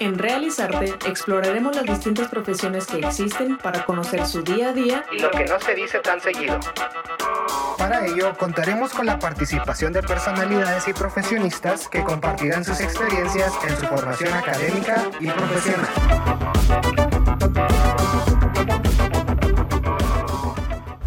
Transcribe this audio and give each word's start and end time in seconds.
En 0.00 0.18
Realizarte 0.18 0.94
exploraremos 1.06 1.74
las 1.74 1.84
distintas 1.84 2.28
profesiones 2.28 2.86
que 2.86 2.98
existen 2.98 3.58
para 3.58 3.84
conocer 3.84 4.26
su 4.26 4.42
día 4.42 4.68
a 4.68 4.72
día 4.72 5.04
y 5.10 5.18
lo 5.18 5.30
que 5.30 5.44
no 5.44 5.58
se 5.60 5.74
dice 5.74 5.98
tan 5.98 6.20
seguido. 6.20 6.58
Para 7.76 8.06
ello, 8.06 8.36
contaremos 8.36 8.92
con 8.92 9.06
la 9.06 9.18
participación 9.18 9.92
de 9.92 10.02
personalidades 10.02 10.86
y 10.88 10.92
profesionistas 10.92 11.88
que 11.88 12.02
compartirán 12.04 12.64
sus 12.64 12.80
experiencias 12.80 13.52
en 13.66 13.76
su 13.76 13.86
formación 13.86 14.32
académica 14.32 15.04
y 15.20 15.28
profesional. 15.28 15.88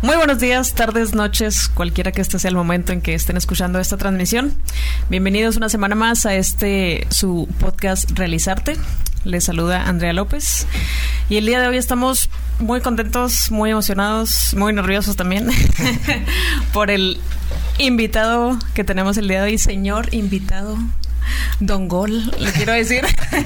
Muy 0.02 0.16
buenos 0.16 0.40
días, 0.40 0.74
tardes, 0.74 1.14
noches, 1.14 1.68
cualquiera 1.68 2.12
que 2.12 2.22
este 2.22 2.40
sea 2.40 2.50
el 2.50 2.56
momento 2.56 2.92
en 2.92 3.02
que 3.02 3.14
estén 3.14 3.38
escuchando 3.38 3.78
esta 3.78 3.98
transmisión. 3.98 4.52
Bienvenidos 5.10 5.58
una 5.58 5.70
semana 5.70 5.94
más 5.94 6.26
a 6.26 6.34
este 6.34 7.06
su 7.12 7.48
podcast 7.60 8.10
Realizarte. 8.10 8.78
Les 9.26 9.44
saluda 9.44 9.84
Andrea 9.88 10.12
López. 10.12 10.66
Y 11.30 11.38
el 11.38 11.46
día 11.46 11.62
de 11.62 11.68
hoy 11.68 11.78
estamos 11.78 12.32
muy 12.58 12.82
contentos, 12.82 13.52
muy 13.52 13.70
emocionados, 13.70 14.56
muy 14.58 14.74
nerviosos 14.74 15.16
también 15.16 15.50
por 16.74 16.90
el 16.90 17.20
invitado 17.78 18.58
que 18.74 18.84
tenemos 18.84 19.18
el 19.18 19.28
día 19.28 19.44
de 19.44 19.52
hoy, 19.52 19.58
señor 19.60 20.12
invitado 20.16 20.80
Don 21.60 21.88
Gol, 21.88 22.32
le 22.40 22.52
quiero 22.52 22.74
decir. 22.74 23.04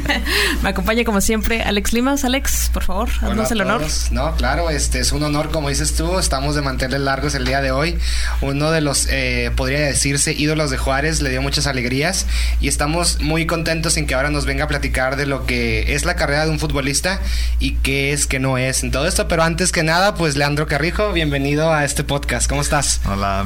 Me 0.62 0.70
acompaña 0.70 1.04
como 1.04 1.22
siempre 1.22 1.62
Alex 1.62 1.94
Limas. 1.94 2.24
Alex, 2.24 2.70
por 2.74 2.84
favor, 2.84 3.10
haznos 3.22 3.52
el 3.52 3.62
honor. 3.62 3.86
No, 4.12 4.36
claro, 4.36 4.70
este 4.70 5.00
es 5.00 5.12
un 5.12 5.24
honor, 5.24 5.52
como 5.52 5.70
dices 5.70 5.96
tú. 5.96 6.18
Estamos 6.20 6.56
de 6.56 6.62
mantener 6.62 7.00
largos 7.02 7.36
el 7.36 7.46
día 7.46 7.62
de 7.62 7.72
hoy. 7.72 7.98
Uno 8.42 8.72
de 8.72 8.82
los, 8.82 9.08
eh, 9.10 9.52
podría 9.56 9.80
decirse, 9.80 10.34
ídolos 10.34 10.72
de 10.72 10.78
Juárez 10.78 11.22
le 11.22 11.30
dio 11.30 11.42
muchas 11.42 11.68
alegrías 11.68 12.26
y 12.62 12.68
estamos 12.68 13.22
muy 13.22 13.46
contentos 13.46 13.98
en 13.98 14.08
que 14.08 14.16
ahora 14.16 14.30
nos 14.30 14.46
venga 14.46 14.66
a 14.66 14.68
platicar 14.68 15.16
de 15.16 15.26
lo 15.26 15.46
que 15.46 15.94
es 15.94 16.06
la 16.06 16.16
carrera 16.16 16.46
de 16.46 16.52
un 16.52 16.60
futbolista 16.60 17.20
y 17.60 17.76
qué 17.76 18.14
es, 18.14 18.28
qué 18.28 18.40
no 18.40 18.58
es 18.58 18.84
en 18.84 18.92
todo 18.92 19.08
esto. 19.08 19.28
Pero 19.28 19.44
antes 19.44 19.72
que 19.72 19.84
nada, 19.84 20.16
pues 20.16 20.36
Leandro 20.36 20.68
Carrijo, 20.68 21.12
bienvenido 21.12 21.74
a 21.74 21.84
este 21.86 22.04
podcast. 22.04 22.48
¿Cómo 22.50 22.62
estás? 22.62 23.02
Hola, 23.06 23.46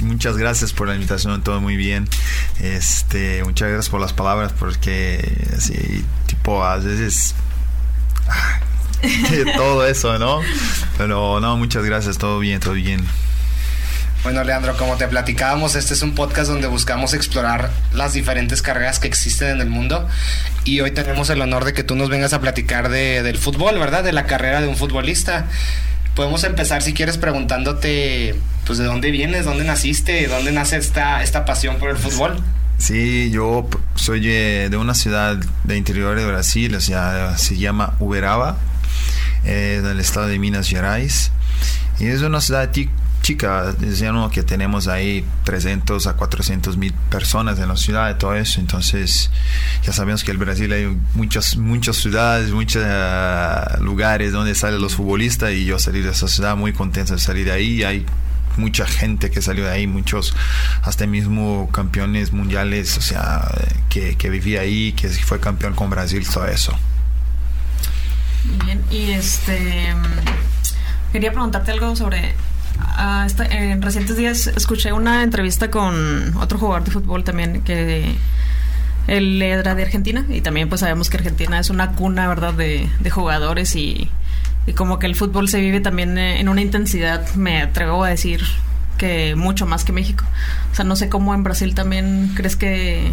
muchas 0.00 0.36
gracias 0.36 0.72
por 0.72 0.88
la 0.88 0.94
invitación, 0.94 1.42
todo 1.42 1.60
muy 1.60 1.76
bien. 1.76 2.08
Este, 2.60 3.42
muchas 3.44 3.65
gracias 3.72 3.90
por 3.90 4.00
las 4.00 4.12
palabras 4.12 4.52
porque 4.58 5.20
así, 5.56 6.04
tipo, 6.26 6.64
a 6.64 6.76
veces... 6.76 7.34
Todo 9.56 9.86
eso, 9.86 10.18
¿no? 10.18 10.40
Pero 10.98 11.38
no, 11.38 11.56
muchas 11.56 11.84
gracias, 11.84 12.18
todo 12.18 12.38
bien, 12.38 12.60
todo 12.60 12.72
bien. 12.72 13.06
Bueno, 14.22 14.42
Leandro, 14.42 14.76
como 14.76 14.96
te 14.96 15.06
platicábamos, 15.06 15.76
este 15.76 15.94
es 15.94 16.02
un 16.02 16.14
podcast 16.14 16.48
donde 16.50 16.66
buscamos 16.66 17.14
explorar 17.14 17.70
las 17.92 18.12
diferentes 18.12 18.60
carreras 18.60 18.98
que 18.98 19.06
existen 19.06 19.50
en 19.50 19.60
el 19.60 19.68
mundo 19.68 20.08
y 20.64 20.80
hoy 20.80 20.90
tenemos 20.90 21.30
el 21.30 21.40
honor 21.40 21.64
de 21.64 21.72
que 21.74 21.84
tú 21.84 21.94
nos 21.94 22.08
vengas 22.08 22.32
a 22.32 22.40
platicar 22.40 22.88
de, 22.88 23.22
del 23.22 23.38
fútbol, 23.38 23.78
¿verdad? 23.78 24.02
De 24.02 24.12
la 24.12 24.26
carrera 24.26 24.60
de 24.60 24.66
un 24.66 24.76
futbolista. 24.76 25.46
Podemos 26.16 26.42
empezar, 26.42 26.82
si 26.82 26.92
quieres, 26.92 27.18
preguntándote, 27.18 28.34
pues, 28.66 28.78
de 28.78 28.84
dónde 28.84 29.12
vienes, 29.12 29.44
dónde 29.44 29.62
naciste, 29.62 30.26
dónde 30.26 30.50
nace 30.50 30.76
esta, 30.78 31.22
esta 31.22 31.44
pasión 31.44 31.76
por 31.76 31.90
el 31.90 31.96
fútbol. 31.96 32.42
Sí, 32.78 33.30
yo 33.30 33.68
soy 33.94 34.20
de 34.20 34.76
una 34.76 34.94
ciudad 34.94 35.36
de 35.64 35.76
interior 35.76 36.16
de 36.16 36.26
Brasil, 36.26 36.74
o 36.74 36.80
sea, 36.80 37.36
se 37.38 37.56
llama 37.56 37.94
Uberaba, 38.00 38.58
eh, 39.44 39.80
del 39.82 39.98
estado 40.00 40.26
de 40.26 40.38
Minas 40.38 40.68
Gerais. 40.68 41.32
Y 41.98 42.06
es 42.06 42.20
una 42.20 42.40
ciudad 42.40 42.70
chica, 43.22 43.72
decíamos 43.72 44.30
que 44.30 44.42
tenemos 44.42 44.86
ahí 44.86 45.24
300 45.44 46.06
a 46.06 46.12
400 46.14 46.76
mil 46.76 46.92
personas 47.10 47.58
en 47.58 47.68
la 47.68 47.76
ciudad 47.76 48.14
y 48.14 48.18
todo 48.18 48.34
eso. 48.34 48.60
Entonces, 48.60 49.30
ya 49.82 49.92
sabemos 49.92 50.22
que 50.22 50.32
en 50.32 50.38
Brasil 50.38 50.72
hay 50.72 50.96
muchas, 51.14 51.56
muchas 51.56 51.96
ciudades, 51.96 52.52
muchos 52.52 52.84
uh, 52.84 53.82
lugares 53.82 54.32
donde 54.32 54.54
salen 54.54 54.80
los 54.80 54.94
futbolistas 54.94 55.52
y 55.52 55.64
yo 55.64 55.78
salí 55.78 56.02
de 56.02 56.10
esa 56.10 56.28
ciudad 56.28 56.56
muy 56.56 56.72
contento 56.72 57.14
de 57.14 57.18
salir 57.18 57.46
de 57.46 57.52
ahí. 57.52 58.04
Mucha 58.56 58.86
gente 58.86 59.30
que 59.30 59.42
salió 59.42 59.64
de 59.64 59.70
ahí, 59.70 59.86
muchos 59.86 60.34
hasta 60.82 61.06
mismo 61.06 61.68
campeones 61.72 62.32
mundiales, 62.32 62.96
o 62.98 63.02
sea, 63.02 63.48
que, 63.88 64.30
vivía 64.30 64.60
ahí, 64.60 64.92
que 64.92 65.08
fue 65.08 65.40
campeón 65.40 65.74
con 65.74 65.90
Brasil, 65.90 66.26
todo 66.32 66.46
eso. 66.46 66.76
Bien, 68.64 68.82
y 68.90 69.10
este 69.10 69.94
quería 71.12 71.32
preguntarte 71.32 71.72
algo 71.72 71.96
sobre 71.96 72.34
ah, 72.78 73.26
en 73.50 73.80
recientes 73.82 74.16
días 74.16 74.46
escuché 74.48 74.92
una 74.92 75.22
entrevista 75.22 75.70
con 75.70 76.36
otro 76.36 76.58
jugador 76.58 76.84
de 76.84 76.90
fútbol 76.90 77.24
también 77.24 77.62
que 77.62 78.14
él 79.08 79.40
era 79.40 79.74
de 79.74 79.82
Argentina 79.82 80.24
y 80.28 80.42
también 80.42 80.68
pues 80.68 80.80
sabemos 80.80 81.08
que 81.10 81.16
Argentina 81.16 81.58
es 81.58 81.70
una 81.70 81.92
cuna, 81.92 82.28
¿verdad?, 82.28 82.54
de 82.54 83.10
jugadores 83.10 83.74
y 83.76 84.10
y 84.66 84.72
como 84.72 84.98
que 84.98 85.06
el 85.06 85.14
fútbol 85.14 85.48
se 85.48 85.60
vive 85.60 85.80
también 85.80 86.18
eh, 86.18 86.40
en 86.40 86.48
una 86.48 86.60
intensidad, 86.60 87.34
me 87.34 87.62
atrevo 87.62 88.04
a 88.04 88.08
decir 88.08 88.42
que 88.98 89.34
mucho 89.36 89.66
más 89.66 89.84
que 89.84 89.92
México. 89.92 90.24
O 90.72 90.74
sea, 90.74 90.84
no 90.84 90.96
sé 90.96 91.08
cómo 91.08 91.34
en 91.34 91.42
Brasil 91.42 91.74
también 91.74 92.32
crees 92.34 92.56
que 92.56 93.12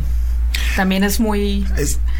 también 0.76 1.04
es 1.04 1.20
muy 1.20 1.66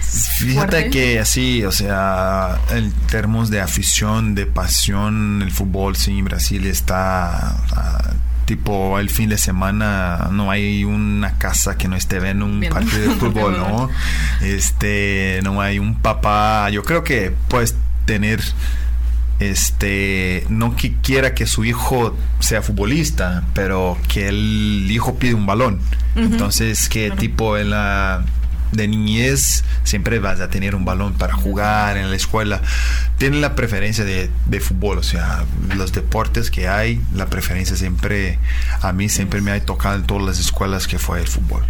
fíjate 0.02 0.90
que 0.90 1.20
así 1.20 1.64
o 1.64 1.72
sea 1.72 2.60
en 2.72 2.92
términos 3.08 3.52
de 3.52 3.62
afición 3.62 4.34
de 4.34 4.48
pasión 4.48 5.42
el 5.44 5.52
fútbol 5.52 5.96
sí 5.96 6.18
en 6.18 6.26
Brasil 6.26 6.66
está 6.66 7.56
tipo 8.46 9.00
el 9.00 9.10
fin 9.10 9.30
de 9.30 9.38
semana 9.38 10.30
no 10.32 10.52
hay 10.52 10.84
una 10.84 11.38
casa 11.38 11.78
que 11.78 11.88
no 11.88 11.96
esté 11.96 12.20
viendo 12.20 12.46
un 12.46 12.64
partido 12.72 13.10
de 13.10 13.16
fútbol 13.20 13.58
no 13.58 13.90
este 14.42 15.40
no 15.44 15.62
hay 15.62 15.80
un 15.80 15.96
papá 15.96 16.70
yo 16.70 16.84
creo 16.84 17.04
que 17.04 17.34
puedes 17.48 17.76
tener 18.06 18.42
este 19.52 20.46
no 20.50 20.76
que 20.76 20.94
quiera 21.02 21.34
que 21.34 21.46
su 21.46 21.66
hijo 21.66 22.16
sea 22.40 22.62
futbolista, 22.62 23.44
pero 23.54 23.98
que 24.08 24.28
el 24.28 24.88
hijo 24.90 25.16
pide 25.16 25.34
un 25.34 25.46
balón. 25.46 25.80
Entonces, 26.16 26.90
que 26.90 27.12
tipo 27.12 27.58
en 27.58 27.72
la 27.72 28.24
de 28.74 28.88
niñez 28.88 29.64
siempre 29.84 30.20
vas 30.20 30.40
a 30.40 30.50
tener 30.50 30.76
un 30.76 30.86
balón 30.86 31.14
para 31.14 31.34
jugar 31.34 31.98
en 31.98 32.10
la 32.10 32.16
escuela. 32.16 32.62
Tienen 33.18 33.42
la 33.42 33.56
preferencia 33.56 34.04
de, 34.04 34.30
fútbol, 34.60 34.98
o 34.98 35.04
sea, 35.04 35.44
los 35.76 35.94
deportes 35.94 36.52
que 36.52 36.68
hay, 36.68 37.02
la 37.14 37.28
preferencia 37.28 37.76
siempre, 37.76 38.40
a 38.82 38.94
mí 38.94 39.10
siempre 39.10 39.42
me 39.42 39.52
ha 39.52 39.60
tocado 39.64 39.96
en 39.96 40.04
todas 40.04 40.24
las 40.24 40.40
escuelas 40.40 40.88
que 40.88 41.00
fue 41.00 41.20
el 41.20 41.28
fútbol. 41.28 41.64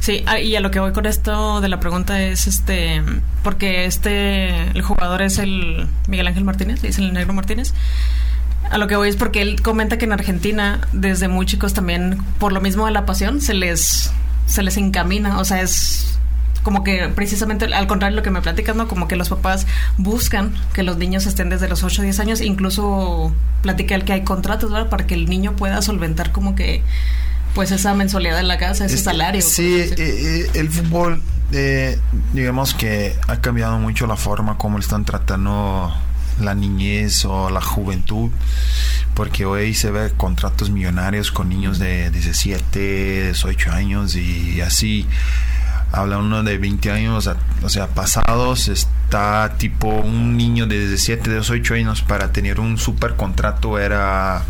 Sí, 0.00 0.22
ah, 0.26 0.38
y 0.38 0.54
a 0.56 0.60
lo 0.60 0.70
que 0.70 0.80
voy 0.80 0.92
con 0.92 1.06
esto 1.06 1.60
de 1.60 1.68
la 1.68 1.80
pregunta 1.80 2.22
es, 2.22 2.46
este, 2.46 3.02
porque 3.42 3.84
este, 3.84 4.70
el 4.70 4.82
jugador 4.82 5.22
es 5.22 5.38
el 5.38 5.88
Miguel 6.06 6.26
Ángel 6.26 6.44
Martínez, 6.44 6.82
dice 6.82 7.00
el 7.00 7.12
negro 7.12 7.32
Martínez. 7.32 7.74
A 8.70 8.78
lo 8.78 8.86
que 8.86 8.94
voy 8.94 9.08
es 9.08 9.16
porque 9.16 9.42
él 9.42 9.62
comenta 9.62 9.98
que 9.98 10.04
en 10.04 10.12
Argentina, 10.12 10.86
desde 10.92 11.26
muy 11.26 11.46
chicos 11.46 11.74
también, 11.74 12.22
por 12.38 12.52
lo 12.52 12.60
mismo 12.60 12.86
de 12.86 12.92
la 12.92 13.04
pasión, 13.04 13.40
se 13.40 13.54
les, 13.54 14.12
se 14.46 14.62
les 14.62 14.76
encamina, 14.76 15.38
o 15.38 15.44
sea, 15.44 15.62
es 15.62 16.19
como 16.62 16.84
que 16.84 17.08
precisamente 17.08 17.66
al 17.66 17.86
contrario 17.86 18.16
de 18.16 18.20
lo 18.20 18.22
que 18.22 18.30
me 18.30 18.42
platicas, 18.42 18.76
¿no? 18.76 18.88
Como 18.88 19.08
que 19.08 19.16
los 19.16 19.28
papás 19.28 19.66
buscan 19.96 20.54
que 20.72 20.82
los 20.82 20.98
niños 20.98 21.26
estén 21.26 21.48
desde 21.48 21.68
los 21.68 21.82
8 21.82 22.02
o 22.02 22.04
10 22.04 22.20
años, 22.20 22.40
incluso 22.40 23.32
platica 23.62 23.94
el 23.94 24.04
que 24.04 24.12
hay 24.12 24.24
contratos, 24.24 24.70
¿verdad? 24.70 24.88
Para 24.88 25.06
que 25.06 25.14
el 25.14 25.26
niño 25.26 25.56
pueda 25.56 25.80
solventar 25.82 26.32
como 26.32 26.54
que 26.54 26.82
pues 27.54 27.72
esa 27.72 27.94
mensualidad 27.94 28.38
en 28.38 28.48
la 28.48 28.58
casa, 28.58 28.86
ese 28.86 28.98
salario. 28.98 29.42
Sí, 29.42 29.80
eh, 29.80 29.94
eh, 29.98 30.50
el 30.54 30.68
fútbol, 30.68 31.22
eh, 31.52 31.98
digamos 32.32 32.74
que 32.74 33.16
ha 33.26 33.40
cambiado 33.40 33.78
mucho 33.78 34.06
la 34.06 34.16
forma 34.16 34.56
como 34.56 34.78
están 34.78 35.04
tratando 35.04 35.92
la 36.40 36.54
niñez 36.54 37.24
o 37.24 37.50
la 37.50 37.60
juventud, 37.60 38.30
porque 39.14 39.44
hoy 39.44 39.74
se 39.74 39.90
ve 39.90 40.12
contratos 40.16 40.70
millonarios 40.70 41.32
con 41.32 41.48
niños 41.48 41.78
de 41.78 42.10
17, 42.10 43.24
18 43.24 43.72
años 43.72 44.14
y 44.14 44.60
así 44.60 45.06
habla 45.92 46.18
uno 46.18 46.42
de 46.42 46.58
20 46.58 46.90
años, 46.90 47.28
o 47.62 47.68
sea, 47.68 47.88
pasados, 47.88 48.68
está 48.68 49.56
tipo 49.58 49.88
un 49.88 50.36
niño 50.36 50.66
de 50.66 50.78
17, 50.78 51.30
18 51.30 51.74
años 51.74 52.02
para 52.02 52.32
tener 52.32 52.60
un 52.60 52.78
super 52.78 53.16
contrato 53.16 53.78
era 53.78 54.42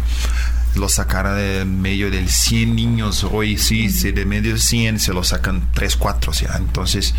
lo 0.76 0.88
sacara 0.88 1.34
de 1.34 1.64
medio 1.64 2.10
del 2.10 2.28
100 2.28 2.76
niños 2.76 3.24
hoy 3.24 3.58
sí, 3.58 3.88
de 3.88 4.24
medio 4.24 4.54
de 4.54 4.60
100 4.60 5.00
se 5.00 5.12
lo 5.12 5.24
sacan 5.24 5.68
3, 5.74 5.96
4, 5.96 6.30
o 6.30 6.34
sea, 6.34 6.56
entonces 6.56 7.14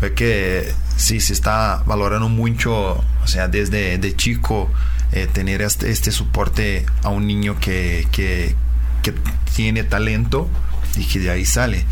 ve 0.00 0.14
que 0.14 0.72
sí 0.96 1.20
se 1.20 1.32
está 1.32 1.82
valorando 1.84 2.28
mucho, 2.28 2.72
o 2.74 3.26
sea, 3.26 3.48
desde 3.48 3.98
de 3.98 4.16
chico 4.16 4.70
eh, 5.12 5.26
tener 5.32 5.62
este, 5.62 5.90
este, 5.90 6.12
soporte 6.12 6.86
a 7.02 7.08
un 7.08 7.26
niño 7.26 7.58
que, 7.58 8.06
que, 8.12 8.54
que 9.02 9.14
tiene 9.54 9.84
talento 9.84 10.48
y 10.96 11.04
que 11.04 11.18
de 11.18 11.30
ahí 11.30 11.44
sale. 11.44 11.84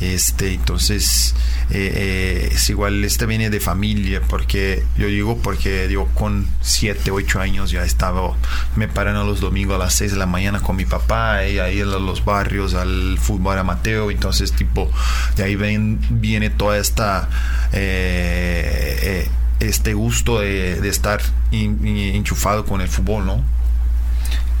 Este, 0.00 0.54
entonces, 0.54 1.34
eh, 1.70 1.92
eh, 1.94 2.48
es 2.52 2.70
igual, 2.70 3.04
este 3.04 3.26
viene 3.26 3.50
de 3.50 3.60
familia, 3.60 4.20
porque 4.28 4.84
yo 4.96 5.06
digo, 5.06 5.38
porque 5.38 5.88
digo, 5.88 6.08
con 6.14 6.46
7, 6.62 7.10
8 7.10 7.40
años 7.40 7.70
ya 7.70 7.84
estaba, 7.84 8.36
me 8.76 8.88
paran 8.88 9.16
a 9.16 9.24
los 9.24 9.40
domingos 9.40 9.76
a 9.76 9.78
las 9.78 9.94
6 9.94 10.12
de 10.12 10.18
la 10.18 10.26
mañana 10.26 10.60
con 10.60 10.76
mi 10.76 10.84
papá, 10.84 11.46
y 11.46 11.58
ahí 11.58 11.80
a 11.80 11.84
los 11.84 12.24
barrios, 12.24 12.74
al 12.74 13.18
fútbol 13.18 13.58
amateur, 13.58 14.10
entonces, 14.10 14.52
tipo, 14.52 14.90
de 15.36 15.44
ahí 15.44 15.56
ven, 15.56 16.00
viene 16.10 16.50
toda 16.50 16.78
esta... 16.78 17.28
Eh, 17.72 19.28
este 19.58 19.94
gusto 19.94 20.40
de, 20.40 20.82
de 20.82 20.88
estar 20.90 21.22
enchufado 21.50 22.66
con 22.66 22.82
el 22.82 22.88
fútbol, 22.88 23.24
¿no? 23.24 23.42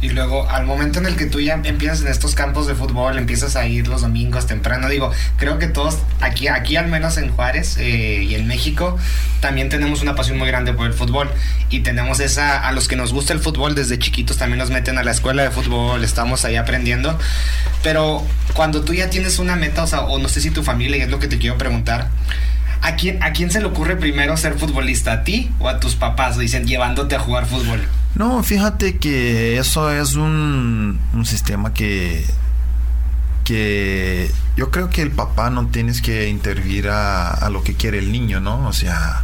Y 0.02 0.10
luego, 0.10 0.48
al 0.50 0.66
momento 0.66 0.98
en 0.98 1.06
el 1.06 1.16
que 1.16 1.24
tú 1.24 1.40
ya 1.40 1.54
empiezas 1.54 2.02
en 2.02 2.08
estos 2.08 2.34
campos 2.34 2.66
de 2.66 2.74
fútbol, 2.74 3.16
empiezas 3.16 3.56
a 3.56 3.66
ir 3.66 3.88
los 3.88 4.02
domingos 4.02 4.46
temprano, 4.46 4.88
digo, 4.90 5.10
creo 5.38 5.58
que 5.58 5.68
todos, 5.68 5.98
aquí, 6.20 6.48
aquí 6.48 6.76
al 6.76 6.88
menos 6.88 7.16
en 7.16 7.30
Juárez 7.30 7.78
eh, 7.78 8.22
y 8.22 8.34
en 8.34 8.46
México, 8.46 8.98
también 9.40 9.70
tenemos 9.70 10.02
una 10.02 10.14
pasión 10.14 10.36
muy 10.36 10.48
grande 10.48 10.74
por 10.74 10.86
el 10.86 10.92
fútbol. 10.92 11.30
Y 11.70 11.80
tenemos 11.80 12.20
esa, 12.20 12.66
a 12.66 12.72
los 12.72 12.88
que 12.88 12.96
nos 12.96 13.12
gusta 13.12 13.32
el 13.32 13.40
fútbol 13.40 13.74
desde 13.74 13.98
chiquitos 13.98 14.36
también 14.36 14.58
nos 14.58 14.70
meten 14.70 14.98
a 14.98 15.02
la 15.02 15.10
escuela 15.10 15.42
de 15.42 15.50
fútbol, 15.50 16.04
estamos 16.04 16.44
ahí 16.44 16.56
aprendiendo. 16.56 17.18
Pero 17.82 18.24
cuando 18.54 18.82
tú 18.82 18.94
ya 18.94 19.10
tienes 19.10 19.38
una 19.38 19.56
meta, 19.56 19.82
o 19.82 19.86
sea, 19.86 20.02
o 20.02 20.18
no 20.18 20.28
sé 20.28 20.40
si 20.40 20.50
tu 20.50 20.62
familia, 20.62 20.98
y 20.98 21.00
es 21.02 21.10
lo 21.10 21.18
que 21.18 21.28
te 21.28 21.38
quiero 21.38 21.56
preguntar, 21.58 22.08
¿a 22.82 22.96
quién, 22.96 23.22
¿a 23.22 23.32
quién 23.32 23.50
se 23.50 23.60
le 23.60 23.66
ocurre 23.66 23.96
primero 23.96 24.36
ser 24.36 24.54
futbolista? 24.54 25.12
¿A 25.12 25.24
ti 25.24 25.50
o 25.58 25.68
a 25.68 25.80
tus 25.80 25.94
papás? 25.94 26.38
Dicen, 26.38 26.66
llevándote 26.66 27.16
a 27.16 27.18
jugar 27.18 27.46
fútbol. 27.46 27.80
No, 28.16 28.42
fíjate 28.42 28.96
que 28.96 29.58
eso 29.58 29.90
es 29.90 30.14
un, 30.14 30.98
un 31.12 31.26
sistema 31.26 31.74
que, 31.74 32.24
que 33.44 34.30
yo 34.56 34.70
creo 34.70 34.88
que 34.88 35.02
el 35.02 35.10
papá 35.10 35.50
no 35.50 35.66
tienes 35.66 36.00
que 36.00 36.26
intervenir 36.30 36.88
a, 36.88 37.28
a, 37.28 37.50
lo 37.50 37.62
que 37.62 37.74
quiere 37.74 37.98
el 37.98 38.10
niño, 38.10 38.40
¿no? 38.40 38.66
O 38.66 38.72
sea, 38.72 39.22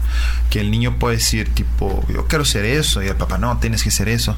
que 0.52 0.60
el 0.60 0.70
niño 0.70 0.98
puede 0.98 1.16
decir 1.16 1.48
tipo, 1.48 2.04
yo 2.12 2.26
quiero 2.26 2.44
ser 2.44 2.66
eso, 2.66 3.02
y 3.02 3.06
el 3.06 3.16
papá, 3.16 3.38
no, 3.38 3.56
tienes 3.56 3.82
que 3.82 3.90
ser 3.90 4.10
eso. 4.10 4.36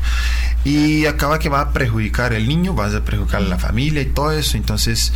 Y 0.64 1.06
acaba 1.06 1.40
que 1.40 1.48
va 1.48 1.60
a 1.60 1.72
perjudicar 1.72 2.32
el 2.34 2.46
niño, 2.46 2.72
vas 2.72 2.94
a 2.94 3.04
perjudicar 3.04 3.42
a 3.42 3.46
la 3.46 3.58
familia 3.58 4.00
y 4.00 4.06
todo 4.06 4.30
eso. 4.30 4.56
Entonces, 4.56 5.12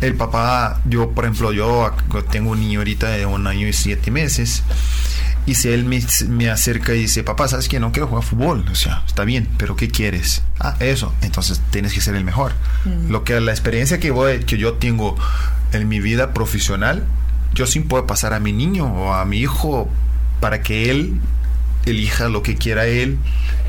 el 0.00 0.14
papá, 0.14 0.80
yo, 0.86 1.10
por 1.10 1.26
ejemplo, 1.26 1.52
yo 1.52 1.94
tengo 2.30 2.52
un 2.52 2.60
niño 2.60 2.80
ahorita 2.80 3.10
de 3.10 3.26
un 3.26 3.46
año 3.46 3.68
y 3.68 3.74
siete 3.74 4.10
meses. 4.10 4.62
Y 5.44 5.56
si 5.56 5.68
él 5.68 5.84
me, 5.84 6.00
me, 6.28 6.48
acerca 6.48 6.94
y 6.94 7.00
dice, 7.00 7.22
papá, 7.24 7.46
¿sabes 7.48 7.68
que 7.68 7.78
No 7.78 7.92
quiero 7.92 8.06
jugar 8.06 8.24
fútbol. 8.24 8.64
O 8.72 8.74
sea, 8.74 9.04
está 9.06 9.26
bien, 9.26 9.50
pero 9.58 9.76
¿qué 9.76 9.90
quieres? 9.90 10.42
Ah, 10.58 10.76
eso. 10.80 11.12
Entonces 11.20 11.60
tienes 11.68 11.92
que 11.92 12.00
ser 12.00 12.14
el 12.14 12.24
mejor. 12.24 12.54
Mm. 12.86 13.10
Lo 13.10 13.22
que 13.22 13.38
la 13.38 13.50
experiencia 13.50 14.00
que, 14.00 14.10
voy, 14.10 14.44
que 14.44 14.56
yo 14.56 14.74
tengo 14.74 15.14
en 15.72 15.88
mi 15.88 16.00
vida 16.00 16.32
profesional, 16.32 17.04
yo 17.52 17.66
sí 17.66 17.80
puedo 17.80 18.06
pasar 18.06 18.32
a 18.32 18.40
mi 18.40 18.54
niño 18.54 18.86
o 18.86 19.12
a 19.12 19.26
mi 19.26 19.40
hijo 19.40 19.90
para 20.42 20.60
que 20.60 20.90
él 20.90 21.20
elija 21.86 22.28
lo 22.28 22.42
que 22.42 22.56
quiera 22.56 22.84
él 22.86 23.16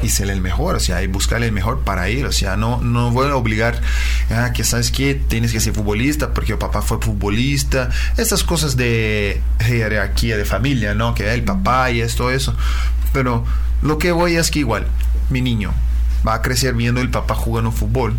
y 0.01 0.09
ser 0.09 0.31
el 0.31 0.41
mejor, 0.41 0.75
o 0.75 0.79
sea, 0.79 1.03
y 1.03 1.07
buscar 1.07 1.43
el 1.43 1.51
mejor 1.51 1.81
para 1.81 2.09
él, 2.09 2.25
o 2.25 2.31
sea, 2.31 2.57
no, 2.57 2.81
no 2.81 3.11
voy 3.11 3.29
a 3.29 3.35
obligar 3.35 3.79
a 4.31 4.45
ah, 4.45 4.53
que 4.53 4.63
sabes 4.63 4.89
que 4.89 5.13
tienes 5.13 5.51
que 5.51 5.59
ser 5.59 5.73
futbolista 5.73 6.33
porque 6.33 6.53
el 6.53 6.57
papá 6.57 6.81
fue 6.81 6.99
futbolista, 6.99 7.91
estas 8.17 8.43
cosas 8.43 8.75
de 8.75 9.39
jerarquía 9.59 10.35
de 10.35 10.45
familia, 10.45 10.95
¿no? 10.95 11.13
Que 11.13 11.31
el 11.31 11.43
papá 11.43 11.91
y 11.91 12.01
esto, 12.01 12.31
eso, 12.31 12.55
pero 13.13 13.45
lo 13.83 13.99
que 13.99 14.11
voy 14.11 14.35
es 14.35 14.49
que 14.49 14.59
igual, 14.59 14.87
mi 15.29 15.41
niño 15.41 15.75
va 16.27 16.33
a 16.33 16.41
crecer 16.41 16.73
viendo 16.73 17.01
el 17.01 17.11
papá 17.11 17.35
jugando 17.35 17.71
fútbol, 17.71 18.15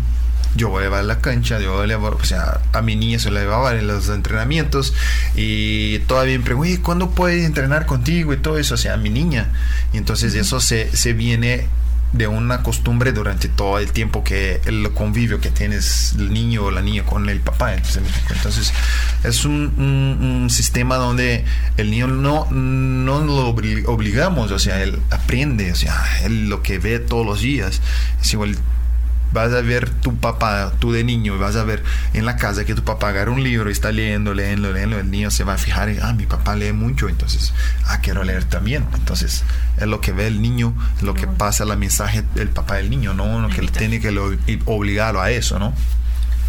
yo 0.55 0.69
voy 0.69 0.81
a 0.81 0.83
llevar 0.85 1.01
a 1.01 1.03
la 1.03 1.19
cancha, 1.19 1.59
yo 1.59 1.73
voy 1.73 1.83
a 1.83 1.87
llevar, 1.87 2.13
o 2.13 2.23
sea, 2.23 2.61
a 2.73 2.81
mi 2.81 2.95
niña 2.95 3.19
se 3.19 3.29
la 3.29 3.41
llevaba 3.41 3.73
en 3.75 3.87
los 3.87 4.09
entrenamientos 4.09 4.93
y 5.35 5.99
todavía 5.99 6.37
me 6.37 6.43
pregunto, 6.43 6.81
¿cuándo 6.81 7.11
puede 7.11 7.45
entrenar 7.45 7.85
contigo 7.85 8.33
y 8.33 8.37
todo 8.37 8.57
eso? 8.57 8.75
O 8.75 8.77
sea, 8.77 8.93
a 8.93 8.97
mi 8.97 9.09
niña. 9.09 9.51
Y 9.93 9.97
entonces 9.97 10.33
eso 10.35 10.59
se, 10.59 10.95
se 10.95 11.13
viene 11.13 11.67
de 12.13 12.27
una 12.27 12.63
costumbre 12.63 13.11
durante 13.11 13.49
todo 13.49 13.77
el 13.77 13.91
tiempo 13.91 14.23
que 14.23 14.61
el 14.65 14.89
convivio 14.93 15.41
que 15.41 15.51
tienes 15.51 16.13
el 16.17 16.31
niño 16.31 16.63
o 16.63 16.71
la 16.71 16.81
niña 16.81 17.03
con 17.03 17.27
el 17.27 17.41
papá. 17.41 17.75
Entonces, 17.75 18.73
es 19.23 19.43
un, 19.43 19.73
un, 19.77 20.43
un, 20.43 20.49
sistema 20.49 20.95
donde 20.95 21.43
el 21.75 21.91
niño 21.91 22.07
no, 22.07 22.47
no 22.51 23.19
lo 23.19 23.49
obligamos, 23.49 24.51
o 24.51 24.59
sea, 24.59 24.81
él 24.81 24.99
aprende, 25.09 25.73
o 25.73 25.75
sea, 25.75 26.01
él 26.23 26.47
lo 26.47 26.63
que 26.63 26.79
ve 26.79 26.99
todos 26.99 27.25
los 27.25 27.41
días. 27.41 27.81
Es 28.21 28.31
igual 28.31 28.55
vas 29.31 29.53
a 29.53 29.61
ver 29.61 29.89
tu 29.89 30.15
papá, 30.15 30.71
tú 30.79 30.91
de 30.91 31.03
niño, 31.03 31.37
vas 31.37 31.55
a 31.55 31.63
ver 31.63 31.83
en 32.13 32.25
la 32.25 32.37
casa 32.37 32.65
que 32.65 32.73
tu 32.73 32.83
papá 32.83 33.09
agarra 33.09 33.31
un 33.31 33.43
libro 33.43 33.69
y 33.69 33.73
está 33.73 33.91
leyendo, 33.91 34.33
leyendo, 34.33 34.71
leyendo, 34.71 34.99
el 34.99 35.11
niño 35.11 35.31
se 35.31 35.43
va 35.43 35.53
a 35.53 35.57
fijar 35.57 35.89
y, 35.89 35.97
ah, 36.01 36.13
mi 36.13 36.25
papá 36.25 36.55
lee 36.55 36.71
mucho, 36.71 37.09
entonces, 37.09 37.53
ah, 37.85 37.99
quiero 38.01 38.23
leer 38.23 38.45
también. 38.45 38.85
Entonces, 38.93 39.43
es 39.77 39.87
lo 39.87 40.01
que 40.01 40.11
ve 40.11 40.27
el 40.27 40.41
niño, 40.41 40.73
es 40.97 41.03
lo 41.03 41.13
que 41.13 41.27
pasa 41.27 41.63
el 41.63 41.77
mensaje 41.77 42.23
del 42.35 42.49
papá 42.49 42.75
del 42.75 42.89
niño, 42.89 43.13
no 43.13 43.41
lo 43.41 43.49
que 43.49 43.61
tiene 43.67 43.99
que 43.99 44.09
obligarlo 44.65 45.21
a 45.21 45.31
eso, 45.31 45.59
¿no? 45.59 45.73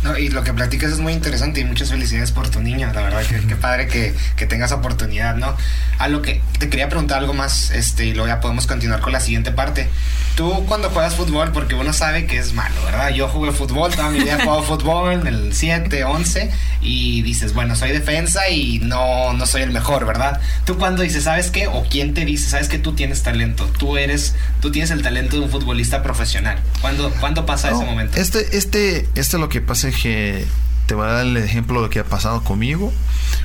No, 0.07 0.17
y 0.17 0.29
lo 0.29 0.45
que 0.45 0.53
platicas 0.53 0.93
es 0.93 1.01
muy 1.01 1.13
interesante 1.13 1.61
y 1.61 1.65
muchas 1.65 1.91
felicidades 1.91 2.31
por 2.31 2.49
tu 2.49 2.61
niño, 2.61 2.93
la 2.95 3.03
verdad, 3.03 3.25
que, 3.25 3.41
que 3.41 3.57
padre 3.57 3.89
que, 3.89 4.15
que, 4.37 4.47
tengas 4.47 4.71
oportunidad, 4.71 5.35
¿no? 5.35 5.57
A 5.99 6.07
lo 6.07 6.23
que 6.23 6.41
te 6.61 6.69
quería 6.69 6.89
preguntar 6.89 7.19
algo 7.19 7.35
más, 7.35 7.73
este, 7.73 8.07
y 8.07 8.13
luego 8.13 8.29
ya 8.29 8.41
podemos 8.41 8.69
continuar 8.69 9.01
con 9.01 9.13
la 9.13 9.19
siguiente 9.19 9.51
parte. 9.51 9.89
Tú 10.37 10.65
cuando 10.69 10.91
juegas 10.91 11.17
fútbol, 11.17 11.51
porque 11.51 11.75
uno 11.75 11.93
sabe 11.93 12.27
que 12.27 12.39
es 12.39 12.53
malo, 12.53 12.77
¿verdad? 12.85 13.09
Yo 13.09 13.27
jugué 13.27 13.51
fútbol, 13.51 13.91
toda 13.95 14.11
mi 14.11 14.21
vida 14.21 14.37
he 14.37 14.45
jugado 14.45 14.63
fútbol 14.63 15.13
en 15.13 15.27
el 15.27 15.55
7, 15.55 16.05
11, 16.05 16.53
y 16.83 17.23
dices, 17.23 17.53
bueno, 17.53 17.75
soy 17.75 17.91
defensa 17.91 18.49
y 18.49 18.79
no, 18.79 19.33
no 19.33 19.47
soy 19.47 19.63
el 19.63 19.73
mejor, 19.73 20.07
¿verdad? 20.07 20.41
Tú 20.65 20.77
cuando 20.79 21.03
dices, 21.03 21.25
¿sabes 21.25 21.51
qué? 21.51 21.67
O 21.67 21.85
quién 21.89 22.15
te 22.15 22.25
dice, 22.25 22.49
¿sabes 22.49 22.69
que 22.69 22.79
tú 22.79 22.93
tienes 22.93 23.23
talento? 23.23 23.65
Tú 23.79 23.97
eres, 23.97 24.35
tú 24.61 24.71
tienes 24.71 24.91
el 24.93 25.03
talento 25.03 25.37
de 25.37 25.43
un 25.43 25.51
futbolista 25.51 26.03
profesional. 26.03 26.59
¿Cuándo, 26.81 27.11
¿cuándo 27.19 27.45
pasa 27.45 27.71
no, 27.71 27.79
ese 27.79 27.87
momento? 27.87 28.21
Este, 28.21 28.57
este, 28.57 29.09
este 29.15 29.39
lo 29.39 29.49
que 29.49 29.61
pasa 29.61 29.89
es 29.89 29.96
que 30.01 30.47
te 30.87 30.95
voy 30.95 31.07
a 31.07 31.13
dar 31.13 31.27
el 31.27 31.37
ejemplo 31.37 31.77
de 31.81 31.87
lo 31.87 31.91
que 31.91 32.01
ha 32.01 32.05
pasado 32.05 32.43
conmigo, 32.45 32.93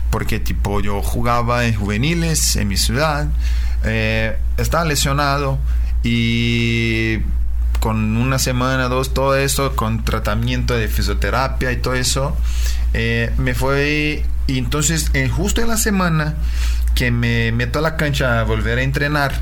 porque 0.09 0.39
tipo 0.39 0.79
yo 0.81 1.01
jugaba 1.01 1.65
en 1.65 1.73
juveniles 1.73 2.55
en 2.55 2.67
mi 2.67 2.77
ciudad, 2.77 3.27
eh, 3.83 4.37
estaba 4.57 4.85
lesionado 4.85 5.57
y 6.03 7.17
con 7.79 8.17
una 8.17 8.37
semana, 8.37 8.87
dos, 8.89 9.13
todo 9.13 9.35
eso, 9.35 9.75
con 9.75 10.03
tratamiento 10.03 10.75
de 10.75 10.87
fisioterapia 10.87 11.71
y 11.71 11.77
todo 11.77 11.95
eso, 11.95 12.37
eh, 12.93 13.31
me 13.37 13.55
fue 13.55 14.23
y 14.47 14.57
entonces 14.57 15.11
justo 15.31 15.61
en 15.61 15.69
la 15.69 15.77
semana 15.77 16.35
que 16.93 17.09
me 17.09 17.51
meto 17.51 17.79
a 17.79 17.81
la 17.81 17.95
cancha 17.95 18.39
a 18.39 18.43
volver 18.43 18.77
a 18.77 18.83
entrenar, 18.83 19.33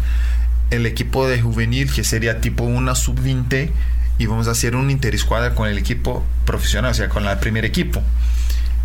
el 0.69 0.85
equipo 0.85 1.27
de 1.27 1.41
juvenil, 1.41 1.91
que 1.91 2.03
sería 2.03 2.41
tipo 2.41 2.63
una 2.63 2.95
sub-20, 2.95 3.71
y 4.19 4.27
vamos 4.27 4.48
a 4.48 4.51
hacer 4.51 4.75
un 4.75 4.92
interescuadra 4.92 5.56
con 5.56 5.68
el 5.68 5.77
equipo 5.77 6.24
profesional, 6.45 6.92
o 6.92 6.94
sea, 6.94 7.10
con 7.10 7.25
el 7.25 7.38
primer 7.39 7.66
equipo. 7.66 8.04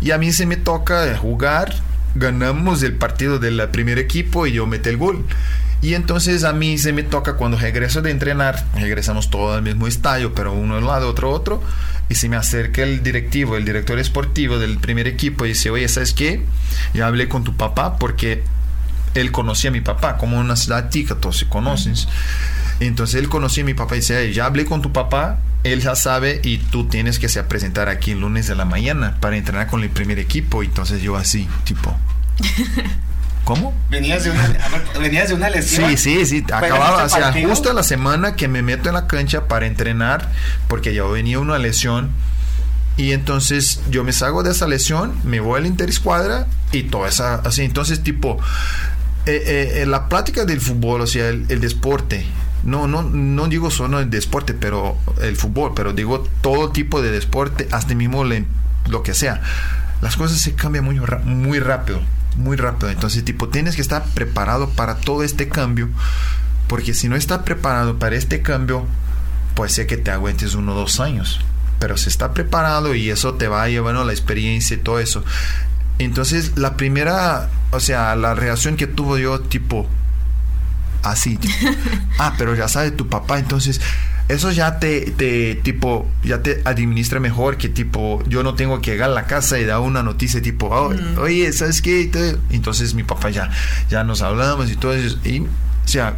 Y 0.01 0.11
a 0.11 0.17
mí 0.17 0.31
se 0.31 0.45
me 0.45 0.55
toca 0.55 1.15
jugar, 1.17 1.75
ganamos 2.15 2.81
el 2.81 2.93
partido 2.93 3.37
del 3.37 3.61
primer 3.69 3.99
equipo 3.99 4.47
y 4.47 4.53
yo 4.53 4.65
meto 4.65 4.89
el 4.89 4.97
gol. 4.97 5.25
Y 5.81 5.93
entonces 5.93 6.45
a 6.45 6.53
mí 6.53 6.77
se 6.77 6.93
me 6.93 7.03
toca 7.03 7.33
cuando 7.33 7.57
regreso 7.57 8.01
de 8.01 8.09
entrenar, 8.09 8.65
regresamos 8.75 9.29
todos 9.29 9.55
al 9.55 9.61
mismo 9.61 9.87
estadio, 9.87 10.33
pero 10.33 10.53
uno 10.53 10.77
al 10.77 10.85
lado, 10.85 11.09
otro 11.09 11.29
otro, 11.29 11.61
y 12.09 12.15
se 12.15 12.29
me 12.29 12.37
acerca 12.37 12.81
el 12.81 13.03
directivo, 13.03 13.57
el 13.57 13.65
director 13.65 13.99
esportivo 13.99 14.57
del 14.57 14.77
primer 14.77 15.05
equipo 15.05 15.45
y 15.45 15.49
dice, 15.49 15.69
oye, 15.69 15.87
¿sabes 15.87 16.13
qué? 16.13 16.43
Ya 16.93 17.07
hablé 17.07 17.27
con 17.27 17.43
tu 17.43 17.55
papá 17.57 17.97
porque 17.97 18.43
él 19.15 19.31
conocía 19.31 19.69
a 19.69 19.73
mi 19.73 19.81
papá, 19.81 20.17
como 20.17 20.39
una 20.39 20.55
ciudad 20.55 20.89
tica, 20.89 21.15
todos 21.15 21.37
se 21.37 21.47
conocen. 21.47 21.95
Entonces 22.79 23.19
él 23.19 23.29
conocía 23.29 23.63
a 23.63 23.65
mi 23.65 23.73
papá 23.73 23.95
y 23.95 23.99
dice, 23.99 24.31
ya 24.33 24.45
hablé 24.45 24.65
con 24.65 24.81
tu 24.81 24.91
papá, 24.91 25.39
él 25.63 25.81
ya 25.81 25.95
sabe 25.95 26.41
y 26.43 26.57
tú 26.57 26.87
tienes 26.87 27.17
que 27.17 27.29
se 27.29 27.43
presentar 27.43 27.89
aquí 27.89 28.11
el 28.11 28.19
lunes 28.19 28.47
de 28.47 28.55
la 28.55 28.65
mañana 28.65 29.17
para 29.19 29.37
entrenar 29.37 29.67
con 29.67 29.81
el 29.81 29.89
primer 29.89 30.19
equipo. 30.19 30.61
Entonces 30.61 31.01
yo 31.01 31.15
así, 31.15 31.47
tipo... 31.63 31.95
¿Cómo? 33.45 33.75
Venías 33.91 34.23
de 34.23 34.31
una, 34.31 34.57
venías 34.99 35.29
de 35.29 35.35
una 35.35 35.49
lesión. 35.51 35.91
Sí, 35.91 35.97
sí, 35.97 36.25
sí. 36.25 36.43
Acababa, 36.51 37.03
o 37.03 37.09
sea, 37.09 37.31
justo 37.31 37.71
la 37.73 37.83
semana 37.83 38.35
que 38.35 38.47
me 38.47 38.63
meto 38.63 38.89
en 38.89 38.95
la 38.95 39.05
cancha 39.05 39.47
para 39.47 39.67
entrenar, 39.67 40.31
porque 40.67 40.95
ya 40.95 41.03
venía 41.03 41.39
una 41.39 41.59
lesión. 41.59 42.09
Y 42.97 43.11
entonces 43.11 43.81
yo 43.89 44.03
me 44.03 44.13
salgo 44.13 44.41
de 44.41 44.51
esa 44.51 44.67
lesión, 44.67 45.13
me 45.23 45.41
voy 45.41 45.59
al 45.59 45.67
interescuadra 45.67 46.47
y 46.71 46.83
toda 46.83 47.07
esa, 47.07 47.35
así. 47.35 47.61
Entonces, 47.61 48.01
tipo, 48.01 48.39
eh, 49.25 49.81
eh, 49.81 49.85
la 49.85 50.09
plática 50.09 50.45
del 50.45 50.61
fútbol, 50.61 51.01
o 51.01 51.07
sea, 51.07 51.29
el, 51.29 51.47
deporte. 51.47 52.25
No, 52.63 52.87
no, 52.87 53.03
no 53.03 53.47
digo 53.47 53.69
solo 53.69 53.99
el 53.99 54.09
deporte, 54.09 54.53
pero 54.53 54.97
el 55.21 55.35
fútbol, 55.35 55.73
pero 55.75 55.93
digo 55.93 56.27
todo 56.41 56.71
tipo 56.71 57.01
de 57.01 57.11
deporte, 57.11 57.67
hasta 57.71 57.93
mismo 57.93 58.23
le, 58.23 58.45
lo 58.89 59.03
que 59.03 59.13
sea. 59.13 59.41
Las 60.01 60.17
cosas 60.17 60.39
se 60.39 60.53
cambian 60.53 60.83
muy, 60.83 60.99
muy 61.25 61.59
rápido 61.59 62.01
muy 62.37 62.57
rápido. 62.57 62.91
Entonces, 62.91 63.23
tipo, 63.23 63.49
tienes 63.49 63.75
que 63.75 63.81
estar 63.81 64.03
preparado 64.13 64.69
para 64.69 64.95
todo 64.95 65.23
este 65.23 65.47
cambio. 65.47 65.89
Porque 66.67 66.93
si 66.93 67.07
no 67.07 67.15
estás 67.15 67.39
preparado 67.39 67.99
para 67.99 68.15
este 68.15 68.41
cambio, 68.41 68.85
puede 69.55 69.69
ser 69.69 69.87
que 69.87 69.97
te 69.97 70.11
aguantes 70.11 70.55
uno 70.55 70.73
o 70.73 70.75
dos 70.75 70.99
años. 70.99 71.41
pero 71.77 71.97
se 71.97 72.09
está 72.09 72.33
preparado 72.33 72.95
y 72.95 73.09
eso 73.09 73.33
te 73.33 73.49
va 73.49 73.67
llevando 73.67 74.03
la 74.05 74.13
experiencia 74.13 74.75
y 74.75 74.79
todo 74.79 74.99
eso. 74.99 75.23
Entonces, 75.99 76.57
la 76.57 76.77
primera, 76.77 77.49
o 77.71 77.79
sea, 77.79 78.15
la 78.15 78.35
reacción 78.35 78.75
que 78.75 78.87
tuvo 78.87 79.17
yo, 79.17 79.39
tipo, 79.41 79.87
así, 81.03 81.39
ah, 82.19 82.33
pero 82.37 82.55
ya 82.55 82.67
sabe 82.67 82.91
tu 82.91 83.07
papá, 83.07 83.39
entonces 83.39 83.79
eso 84.27 84.51
ya 84.51 84.79
te, 84.79 85.11
te, 85.11 85.55
tipo, 85.55 86.09
ya 86.23 86.41
te 86.41 86.61
administra 86.65 87.19
mejor 87.19 87.57
que 87.57 87.69
tipo, 87.69 88.23
yo 88.27 88.41
no 88.41 88.55
tengo 88.55 88.81
que 88.81 88.91
llegar 88.91 89.11
a 89.11 89.13
la 89.13 89.27
casa 89.27 89.59
y 89.59 89.65
dar 89.65 89.79
una 89.79 90.01
noticia 90.01 90.41
tipo, 90.41 90.67
oh, 90.67 90.93
oye, 91.21 91.53
¿sabes 91.53 91.81
qué? 91.81 92.09
Entonces 92.49 92.95
mi 92.95 93.03
papá 93.03 93.29
ya, 93.29 93.51
ya 93.89 94.03
nos 94.03 94.23
hablamos 94.23 94.71
y 94.71 94.75
todo 94.75 94.93
eso. 94.93 95.17
Y, 95.23 95.41
o 95.41 95.47
sea, 95.85 96.15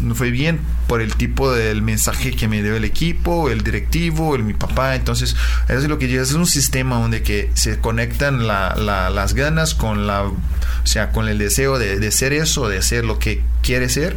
no 0.00 0.14
fue 0.14 0.30
bien 0.30 0.60
por 0.86 1.00
el 1.00 1.14
tipo 1.14 1.52
del 1.52 1.82
mensaje 1.82 2.34
que 2.34 2.48
me 2.48 2.62
dio 2.62 2.76
el 2.76 2.84
equipo, 2.84 3.50
el 3.50 3.62
directivo, 3.62 4.34
el 4.34 4.44
mi 4.44 4.54
papá. 4.54 4.94
Entonces, 4.94 5.36
eso 5.68 5.78
es 5.78 5.88
lo 5.88 5.98
que 5.98 6.08
llega. 6.08 6.22
Es 6.22 6.32
un 6.32 6.46
sistema 6.46 6.98
donde 6.98 7.22
que 7.22 7.50
se 7.54 7.78
conectan 7.78 8.46
las 8.46 9.34
ganas 9.34 9.74
con 9.74 10.06
la, 10.06 10.24
o 10.24 10.36
sea, 10.84 11.12
con 11.12 11.28
el 11.28 11.38
deseo 11.38 11.78
de, 11.78 11.98
de 11.98 12.10
ser 12.10 12.32
eso, 12.32 12.68
de 12.68 12.78
hacer 12.78 13.04
lo 13.04 13.18
que 13.18 13.42
quiere 13.62 13.88
ser 13.88 14.16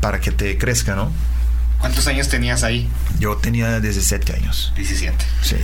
para 0.00 0.20
que 0.20 0.30
te 0.30 0.56
crezca, 0.58 0.94
¿no? 0.94 1.12
¿Cuántos 1.78 2.06
años 2.06 2.28
tenías 2.28 2.62
ahí? 2.62 2.88
Yo 3.18 3.36
tenía 3.36 3.80
17 3.80 4.34
años. 4.34 4.72
17. 4.76 5.24
Sí. 5.42 5.56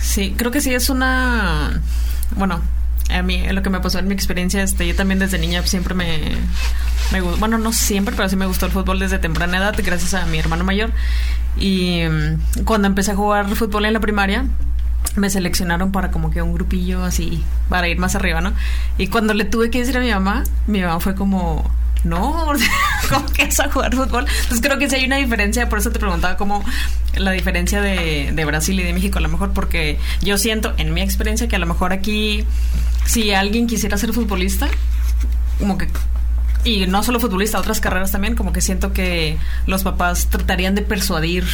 Sí, 0.00 0.34
creo 0.36 0.50
que 0.50 0.60
sí 0.60 0.74
es 0.74 0.88
una... 0.90 1.80
Bueno, 2.36 2.62
a 3.10 3.22
mí, 3.22 3.46
lo 3.48 3.62
que 3.62 3.70
me 3.70 3.80
pasó 3.80 3.98
en 3.98 4.08
mi 4.08 4.14
experiencia, 4.14 4.62
este, 4.62 4.86
yo 4.86 4.96
también 4.96 5.18
desde 5.18 5.38
niña 5.38 5.62
siempre 5.66 5.94
me, 5.94 6.36
me 7.12 7.20
bueno, 7.20 7.58
no 7.58 7.72
siempre, 7.72 8.14
pero 8.16 8.28
sí 8.28 8.36
me 8.36 8.46
gustó 8.46 8.66
el 8.66 8.72
fútbol 8.72 8.98
desde 8.98 9.18
temprana 9.18 9.58
edad, 9.58 9.74
gracias 9.76 10.14
a 10.14 10.26
mi 10.26 10.38
hermano 10.38 10.64
mayor. 10.64 10.90
Y 11.56 12.02
mm, 12.02 12.64
cuando 12.64 12.88
empecé 12.88 13.12
a 13.12 13.16
jugar 13.16 13.48
fútbol 13.54 13.84
en 13.84 13.92
la 13.92 14.00
primaria, 14.00 14.46
me 15.16 15.30
seleccionaron 15.30 15.92
para 15.92 16.10
como 16.10 16.30
que 16.30 16.42
un 16.42 16.54
grupillo 16.54 17.04
así, 17.04 17.44
para 17.68 17.88
ir 17.88 17.98
más 17.98 18.14
arriba, 18.14 18.40
¿no? 18.40 18.52
Y 18.98 19.08
cuando 19.08 19.34
le 19.34 19.44
tuve 19.44 19.70
que 19.70 19.78
decir 19.80 19.96
a 19.96 20.00
mi 20.00 20.10
mamá, 20.10 20.44
mi 20.66 20.80
mamá 20.80 20.98
fue 20.98 21.14
como, 21.14 21.70
no, 22.04 22.52
¿cómo 23.10 23.26
que 23.26 23.42
es 23.42 23.60
a 23.60 23.70
jugar 23.70 23.94
fútbol? 23.94 24.26
Entonces 24.28 24.60
creo 24.60 24.78
que 24.78 24.88
sí 24.88 24.96
hay 24.96 25.06
una 25.06 25.16
diferencia, 25.16 25.68
por 25.68 25.78
eso 25.78 25.90
te 25.90 25.98
preguntaba 25.98 26.36
como 26.36 26.64
la 27.14 27.32
diferencia 27.32 27.80
de, 27.80 28.32
de 28.32 28.44
Brasil 28.44 28.78
y 28.78 28.82
de 28.82 28.92
México, 28.92 29.18
a 29.18 29.22
lo 29.22 29.28
mejor 29.28 29.52
porque 29.52 29.98
yo 30.22 30.38
siento 30.38 30.74
en 30.76 30.94
mi 30.94 31.00
experiencia 31.00 31.48
que 31.48 31.56
a 31.56 31.58
lo 31.58 31.66
mejor 31.66 31.92
aquí, 31.92 32.44
si 33.06 33.32
alguien 33.32 33.66
quisiera 33.66 33.98
ser 33.98 34.12
futbolista, 34.12 34.68
como 35.58 35.78
que 35.78 35.88
y 36.64 36.86
no 36.86 37.02
solo 37.02 37.20
futbolista, 37.20 37.58
otras 37.58 37.80
carreras 37.80 38.10
también, 38.10 38.34
como 38.34 38.52
que 38.52 38.62
siento 38.62 38.92
que 38.94 39.36
los 39.66 39.84
papás 39.84 40.28
tratarían 40.28 40.74
de 40.74 40.80
persuadir 40.80 41.44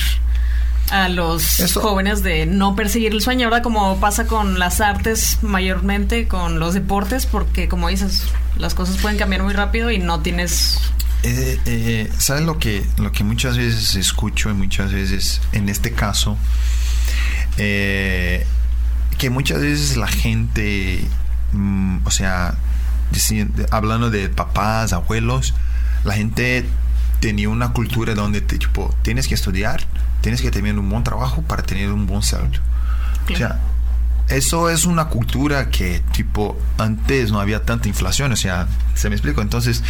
a 0.91 1.09
los 1.09 1.75
jóvenes 1.75 2.23
de 2.23 2.47
no 2.47 2.75
perseguir 2.75 3.13
el 3.13 3.21
sueño, 3.21 3.47
ahora 3.47 3.63
como 3.63 4.01
pasa 4.01 4.27
con 4.27 4.59
las 4.59 4.81
artes 4.81 5.39
mayormente, 5.43 6.27
con 6.27 6.59
los 6.59 6.75
deportes, 6.75 7.27
porque 7.27 7.69
como 7.69 7.89
dices, 7.89 8.25
las 8.59 8.75
cosas 8.75 8.97
pueden 8.99 9.19
cambiar 9.19 9.43
muy 9.43 9.55
rápido 9.55 9.91
y 9.91 9.99
no 9.99 10.21
tienes... 10.21 10.79
Eh, 11.23 11.61
eh, 11.67 12.11
¿Sabes 12.19 12.45
lo 12.45 12.59
que, 12.59 12.85
lo 12.97 13.13
que 13.13 13.25
muchas 13.25 13.57
veces 13.57 13.95
escucho 13.95 14.51
y 14.51 14.55
muchas 14.55 14.93
veces, 14.93 15.41
en 15.53 15.69
este 15.69 15.93
caso, 15.93 16.37
eh, 17.59 18.47
que 19.19 19.31
muchas 19.31 19.61
veces 19.61 19.97
la 19.97 20.09
gente, 20.09 21.05
mm, 21.53 21.99
o 22.05 22.11
sea, 22.11 22.55
hablando 23.71 24.11
de 24.11 24.29
papás, 24.29 24.93
abuelos, 24.93 25.55
la 26.05 26.15
gente 26.15 26.65
tenía 27.21 27.49
una 27.49 27.73
cultura 27.73 28.15
donde 28.15 28.41
te, 28.41 28.59
tipo, 28.59 28.95
tienes 29.03 29.29
que 29.29 29.35
estudiar, 29.35 29.87
tienes 30.21 30.43
que 30.43 30.51
tener 30.51 30.79
un 30.79 30.89
buen 30.89 31.05
trabajo 31.05 31.43
para 31.43 31.63
tener 31.63 31.91
un 31.91 32.07
buen 32.07 32.23
salario. 32.23 32.61
O 33.33 33.37
sea, 33.37 33.61
eso 34.29 34.71
es 34.71 34.85
una 34.85 35.07
cultura 35.07 35.71
que 35.71 36.01
tipo 36.13 36.59
antes 36.79 37.31
no 37.33 37.41
había 37.41 37.65
tanta 37.65 37.89
inflación, 37.89 38.33
o 38.33 38.37
sea, 38.37 38.67
se 38.95 39.09
me 39.09 39.15
explico. 39.17 39.43
Entonces, 39.43 39.83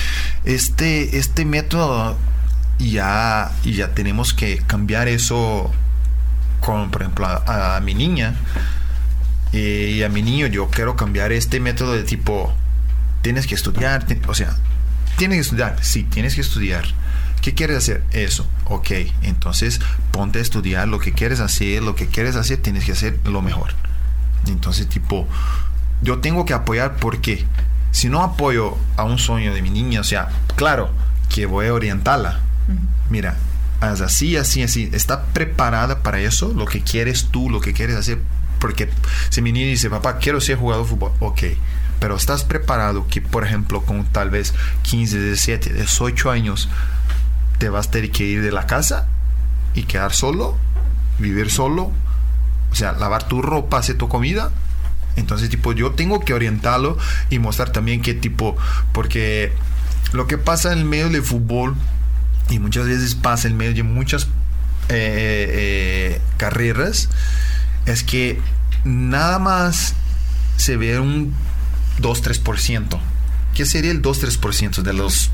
este 0.45 1.19
este 1.19 1.45
método 1.45 2.17
ya 2.79 3.51
ya 3.65 3.95
tenemos 3.95 4.33
que 4.35 4.59
cambiar 4.67 5.09
eso 5.09 5.71
con 6.61 6.91
por 6.91 7.03
ejemplo 7.03 7.27
a, 7.27 7.81
mi 7.83 7.95
niña 7.95 8.35
eh, 9.53 9.95
y 9.97 10.03
a 10.03 10.09
mi 10.09 10.23
niño 10.23 10.47
yo 10.47 10.69
quiero 10.69 10.97
cambiar 10.97 11.33
este 11.33 11.61
método 11.61 11.95
de 11.95 12.05
tipo 12.05 12.55
tienes 13.23 13.47
que 13.47 13.55
estudiar, 13.55 14.07
o 14.27 14.35
sea, 14.35 14.57
tienes 15.17 15.37
que 15.37 15.43
estudiar, 15.43 15.77
sí, 15.83 16.05
tienes 16.05 16.35
que 16.35 16.41
estudiar 16.41 16.85
¿Qué 17.41 17.55
quieres 17.55 17.79
hacer? 17.79 18.05
Eso. 18.13 18.47
Ok, 18.67 18.91
entonces 19.23 19.81
ponte 20.11 20.39
a 20.39 20.43
estudiar 20.43 20.89
lo 20.89 20.99
que 20.99 21.13
quieres 21.13 21.41
hacer, 21.41 21.83
lo 21.83 21.95
que 21.95 22.07
quieres 22.07 22.37
hacer, 22.37 22.59
tienes 22.59 22.85
que 22.85 22.93
hacer 22.93 23.19
lo 23.25 23.43
mejor. 23.43 23.73
Entonces, 24.47 24.89
tipo, 24.89 25.27
yo 26.03 26.19
tengo 26.19 26.45
que 26.45 26.55
apoyar 26.55 26.97
porque 26.97 27.47
si 27.91 28.09
no 28.09 28.23
apoyo 28.23 28.77
a 28.97 29.05
un 29.05 29.19
sueño 29.19 29.55
de 29.55 29.63
mi 29.63 29.71
niña, 29.71 30.01
o 30.01 30.05
sea, 30.05 30.29
claro 30.57 30.91
que 31.29 31.47
voy 31.47 31.67
a 31.67 31.75
orientarla. 31.75 32.41
Mira, 33.09 33.37
haz 33.81 34.01
así, 34.01 34.37
así, 34.37 34.63
así. 34.63 34.91
Está 34.93 35.25
preparada 35.27 36.03
para 36.03 36.21
eso, 36.21 36.53
lo 36.55 36.67
que 36.67 36.83
quieres 36.83 37.27
tú, 37.31 37.51
lo 37.51 37.61
que 37.61 37.73
quieres 37.73 37.97
hacer. 37.97 38.21
Porque 38.61 38.91
si 39.31 39.43
mi 39.43 39.53
niña 39.53 39.67
dice, 39.67 39.91
papá, 39.91 40.19
quiero 40.19 40.41
ser 40.41 40.59
jugador 40.59 40.85
de 40.85 40.91
fútbol, 40.91 41.13
ok. 41.21 41.43
Pero 41.99 42.17
estás 42.17 42.45
preparado 42.45 43.07
que, 43.09 43.21
por 43.21 43.45
ejemplo, 43.45 43.83
con 43.83 44.05
tal 44.05 44.31
vez 44.31 44.55
15, 44.83 45.21
17, 45.21 45.73
18 45.75 46.31
años, 46.31 46.69
te 47.61 47.69
vas 47.69 47.89
a 47.89 47.91
tener 47.93 48.11
que 48.11 48.25
ir 48.25 48.43
de 48.43 48.51
la 48.51 48.67
casa 48.67 49.07
y 49.75 49.83
quedar 49.83 50.15
solo, 50.15 50.57
vivir 51.19 51.51
solo, 51.51 51.93
o 52.73 52.75
sea, 52.75 52.93
lavar 52.93 53.29
tu 53.29 53.43
ropa, 53.43 53.79
hacer 53.79 53.97
tu 53.99 54.09
comida. 54.09 54.51
Entonces, 55.17 55.51
tipo, 55.51 55.73
yo 55.73 55.93
tengo 55.93 56.21
que 56.21 56.33
orientarlo 56.33 56.97
y 57.29 57.39
mostrar 57.39 57.71
también 57.71 58.01
qué 58.01 58.15
tipo, 58.15 58.57
porque 58.93 59.53
lo 60.13 60.27
que 60.27 60.39
pasa 60.39 60.73
en 60.73 60.79
el 60.79 60.85
medio 60.87 61.11
del 61.11 61.23
fútbol, 61.23 61.77
y 62.49 62.59
muchas 62.59 62.87
veces 62.87 63.15
pasa 63.15 63.47
en 63.47 63.59
medio 63.59 63.75
de 63.75 63.83
muchas 63.83 64.25
eh, 64.89 66.17
eh, 66.19 66.21
carreras, 66.39 67.11
es 67.85 68.03
que 68.03 68.41
nada 68.85 69.39
más 69.39 69.95
se 70.57 70.79
ve 70.79 70.99
un 70.99 71.35
2-3%. 72.01 72.99
¿Qué 73.55 73.67
sería 73.67 73.91
el 73.91 74.01
2-3% 74.01 74.81
de 74.81 74.93
los 74.95 75.31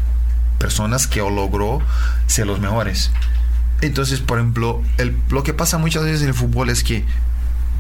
personas 0.58 1.06
que 1.06 1.20
logró 1.20 1.80
ser 2.26 2.46
los 2.46 2.60
mejores. 2.60 3.10
Entonces, 3.80 4.20
por 4.20 4.38
ejemplo, 4.38 4.82
el, 4.98 5.16
lo 5.30 5.42
que 5.42 5.54
pasa 5.54 5.78
muchas 5.78 6.04
veces 6.04 6.22
en 6.22 6.28
el 6.28 6.34
fútbol 6.34 6.70
es 6.70 6.82
que 6.82 7.04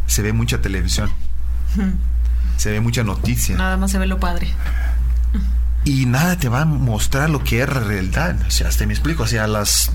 se 0.06 0.22
ve 0.22 0.32
mucha 0.32 0.60
televisión, 0.60 1.10
se 2.56 2.70
ve 2.70 2.80
mucha 2.80 3.02
noticia. 3.02 3.56
Nada 3.56 3.76
más 3.76 3.90
se 3.90 3.98
ve 3.98 4.06
lo 4.06 4.20
padre. 4.20 4.48
Y 5.84 6.06
nada 6.06 6.36
te 6.36 6.48
va 6.48 6.62
a 6.62 6.64
mostrar 6.64 7.30
lo 7.30 7.44
que 7.44 7.62
es 7.62 7.68
realidad. 7.68 8.36
O 8.46 8.50
sea, 8.50 8.68
te 8.70 8.86
me 8.86 8.92
explico. 8.92 9.22
O 9.22 9.26
sea, 9.26 9.44
a 9.44 9.46
las 9.46 9.92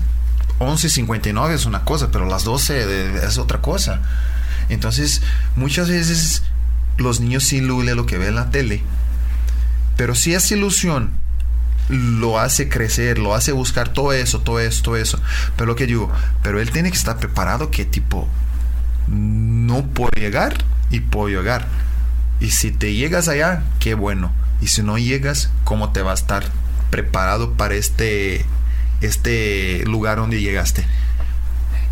11.59 0.58 1.50
es 1.50 1.66
una 1.66 1.84
cosa, 1.84 2.10
pero 2.10 2.26
las 2.26 2.44
12 2.44 3.26
es 3.26 3.38
otra 3.38 3.60
cosa. 3.60 4.00
Entonces, 4.70 5.22
muchas 5.54 5.88
veces 5.88 6.42
los 6.96 7.20
niños 7.20 7.44
se 7.44 7.60
lo 7.60 8.06
que 8.06 8.16
ven 8.16 8.28
en 8.28 8.34
la 8.36 8.50
tele. 8.50 8.82
Pero 9.96 10.14
si 10.14 10.32
es 10.34 10.50
ilusión 10.50 11.10
lo 11.88 12.38
hace 12.38 12.68
crecer, 12.68 13.18
lo 13.18 13.34
hace 13.34 13.52
buscar 13.52 13.88
todo 13.88 14.12
eso, 14.12 14.40
todo 14.40 14.60
eso, 14.60 14.82
todo 14.82 14.96
eso. 14.96 15.20
Pero 15.56 15.66
lo 15.66 15.76
que 15.76 15.86
digo, 15.86 16.10
pero 16.42 16.60
él 16.60 16.70
tiene 16.70 16.90
que 16.90 16.96
estar 16.96 17.18
preparado 17.18 17.70
que 17.70 17.84
tipo, 17.84 18.28
no 19.08 19.86
puedo 19.86 20.10
llegar 20.12 20.56
y 20.90 21.00
puedo 21.00 21.28
llegar. 21.28 21.66
Y 22.40 22.50
si 22.50 22.70
te 22.70 22.94
llegas 22.94 23.28
allá, 23.28 23.62
qué 23.78 23.94
bueno. 23.94 24.32
Y 24.60 24.68
si 24.68 24.82
no 24.82 24.98
llegas, 24.98 25.50
¿cómo 25.64 25.92
te 25.92 26.02
va 26.02 26.12
a 26.12 26.14
estar 26.14 26.44
preparado 26.90 27.54
para 27.54 27.74
este, 27.74 28.44
este 29.00 29.84
lugar 29.86 30.18
donde 30.18 30.40
llegaste? 30.40 30.84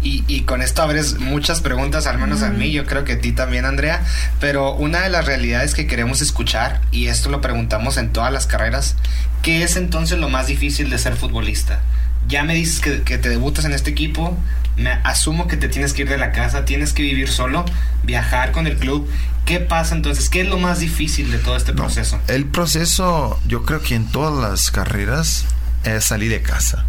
Y, 0.03 0.43
con 0.43 0.63
esto 0.63 0.83
abres 0.83 1.19
muchas 1.19 1.61
preguntas, 1.61 2.07
al 2.07 2.19
menos 2.19 2.43
a 2.43 2.49
mí, 2.49 2.73
yo 2.73 2.87
creo 2.87 3.05
que 3.05 3.13
a 3.15 3.21
ti 3.21 3.33
también, 3.33 3.67
Andrea, 3.67 4.03
pero 4.41 4.75
una 4.75 5.03
de 5.03 5.11
las 5.11 5.27
realidades 5.27 5.75
que 5.75 5.87
queremos 5.87 6.23
escuchar, 6.23 6.81
y 6.91 7.09
esto 7.09 7.29
lo 7.29 7.43
preguntamos 7.43 7.99
en 7.99 8.11
todas 8.11 8.33
las 8.33 8.47
carreras, 8.47 8.97
¿qué 9.43 9.63
es 9.63 9.77
entonces 9.77 10.19
lo 10.19 10.31
más 10.31 10.47
difícil 10.47 10.89
de 10.89 10.99
ser 10.99 11.17
futbolista? 11.17 11.83
Ya 12.29 12.45
me 12.45 12.55
dices 12.55 12.81
que, 12.81 13.19
te 13.19 13.29
debutas 13.29 13.67
en 13.67 13.73
este 13.73 13.91
equipo, 13.91 14.39
me 14.77 14.91
asumo 15.05 15.49
que 15.49 15.59
te 15.59 15.69
tienes 15.69 15.93
que 15.93 16.03
ir 16.03 16.09
de 16.09 16.17
la 16.17 16.33
casa, 16.33 16.65
tienes 16.65 16.95
que 16.95 17.03
vivir 17.03 17.29
solo, 17.29 17.67
viajar 18.03 18.53
con 18.53 18.67
el 18.67 18.79
club. 18.79 19.07
¿Qué 19.45 19.61
pasa 19.61 19.95
entonces? 19.95 20.31
¿Qué 20.31 20.43
es 20.43 20.49
lo 20.49 20.59
más 20.59 20.81
difícil 20.81 21.31
de 21.31 21.39
todo 21.39 21.57
este 21.57 21.75
proceso? 21.75 22.19
el 22.29 22.47
proceso, 22.47 23.39
yo 23.47 23.65
creo 23.65 23.83
que 23.83 23.97
en 23.97 24.07
todas 24.07 24.51
las 24.51 24.71
carreras 24.71 25.45
es 25.85 26.05
salir 26.05 26.31
de 26.31 26.41
casa. 26.41 26.87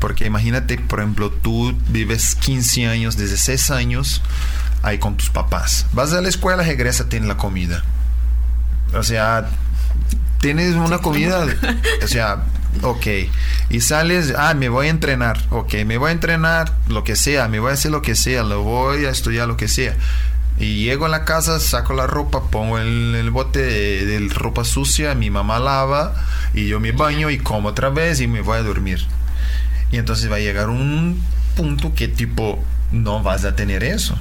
Porque 0.00 0.26
imagínate, 0.26 0.78
por 0.78 1.00
ejemplo, 1.00 1.30
tú 1.30 1.76
vives 1.88 2.34
15 2.34 2.86
años, 2.86 3.16
desde 3.16 3.36
6 3.36 3.70
años, 3.70 4.22
ahí 4.82 4.98
con 4.98 5.16
tus 5.16 5.30
papás. 5.30 5.86
Vas 5.92 6.12
a 6.12 6.20
la 6.20 6.28
escuela, 6.28 6.62
regresa, 6.62 7.08
tienes 7.08 7.28
la 7.28 7.36
comida. 7.36 7.82
O 8.92 9.02
sea, 9.02 9.48
tienes 10.40 10.74
una 10.74 10.98
comida, 10.98 11.46
o 12.02 12.06
sea, 12.06 12.44
Ok. 12.82 13.06
Y 13.70 13.80
sales, 13.80 14.34
ah, 14.36 14.54
me 14.54 14.68
voy 14.68 14.88
a 14.88 14.90
entrenar. 14.90 15.40
Ok, 15.50 15.74
me 15.86 15.98
voy 15.98 16.10
a 16.10 16.12
entrenar, 16.12 16.72
lo 16.88 17.04
que 17.04 17.16
sea, 17.16 17.48
me 17.48 17.60
voy 17.60 17.70
a 17.70 17.74
hacer 17.74 17.90
lo 17.90 18.02
que 18.02 18.14
sea, 18.14 18.42
lo 18.42 18.62
voy 18.62 19.04
a 19.04 19.10
estudiar 19.10 19.48
lo 19.48 19.56
que 19.56 19.68
sea. 19.68 19.96
Y 20.58 20.84
llego 20.84 21.06
a 21.06 21.08
la 21.08 21.24
casa, 21.24 21.58
saco 21.58 21.94
la 21.94 22.06
ropa, 22.06 22.50
pongo 22.50 22.78
el, 22.78 23.14
el 23.14 23.30
bote 23.30 23.60
de, 23.60 24.06
de 24.06 24.28
ropa 24.28 24.64
sucia, 24.64 25.14
mi 25.14 25.28
mamá 25.30 25.58
lava 25.58 26.14
y 26.54 26.68
yo 26.68 26.78
me 26.78 26.92
baño 26.92 27.28
y 27.30 27.38
como 27.38 27.70
otra 27.70 27.88
vez 27.88 28.20
y 28.20 28.28
me 28.28 28.40
voy 28.40 28.58
a 28.58 28.62
dormir. 28.62 29.04
Y 29.94 29.98
entonces 29.98 30.28
va 30.28 30.36
a 30.36 30.40
llegar 30.40 30.70
un 30.70 31.22
punto 31.56 31.94
que 31.94 32.08
tipo 32.08 32.60
no 32.90 33.22
vas 33.22 33.44
a 33.44 33.54
tener 33.54 33.84
eso. 33.84 34.18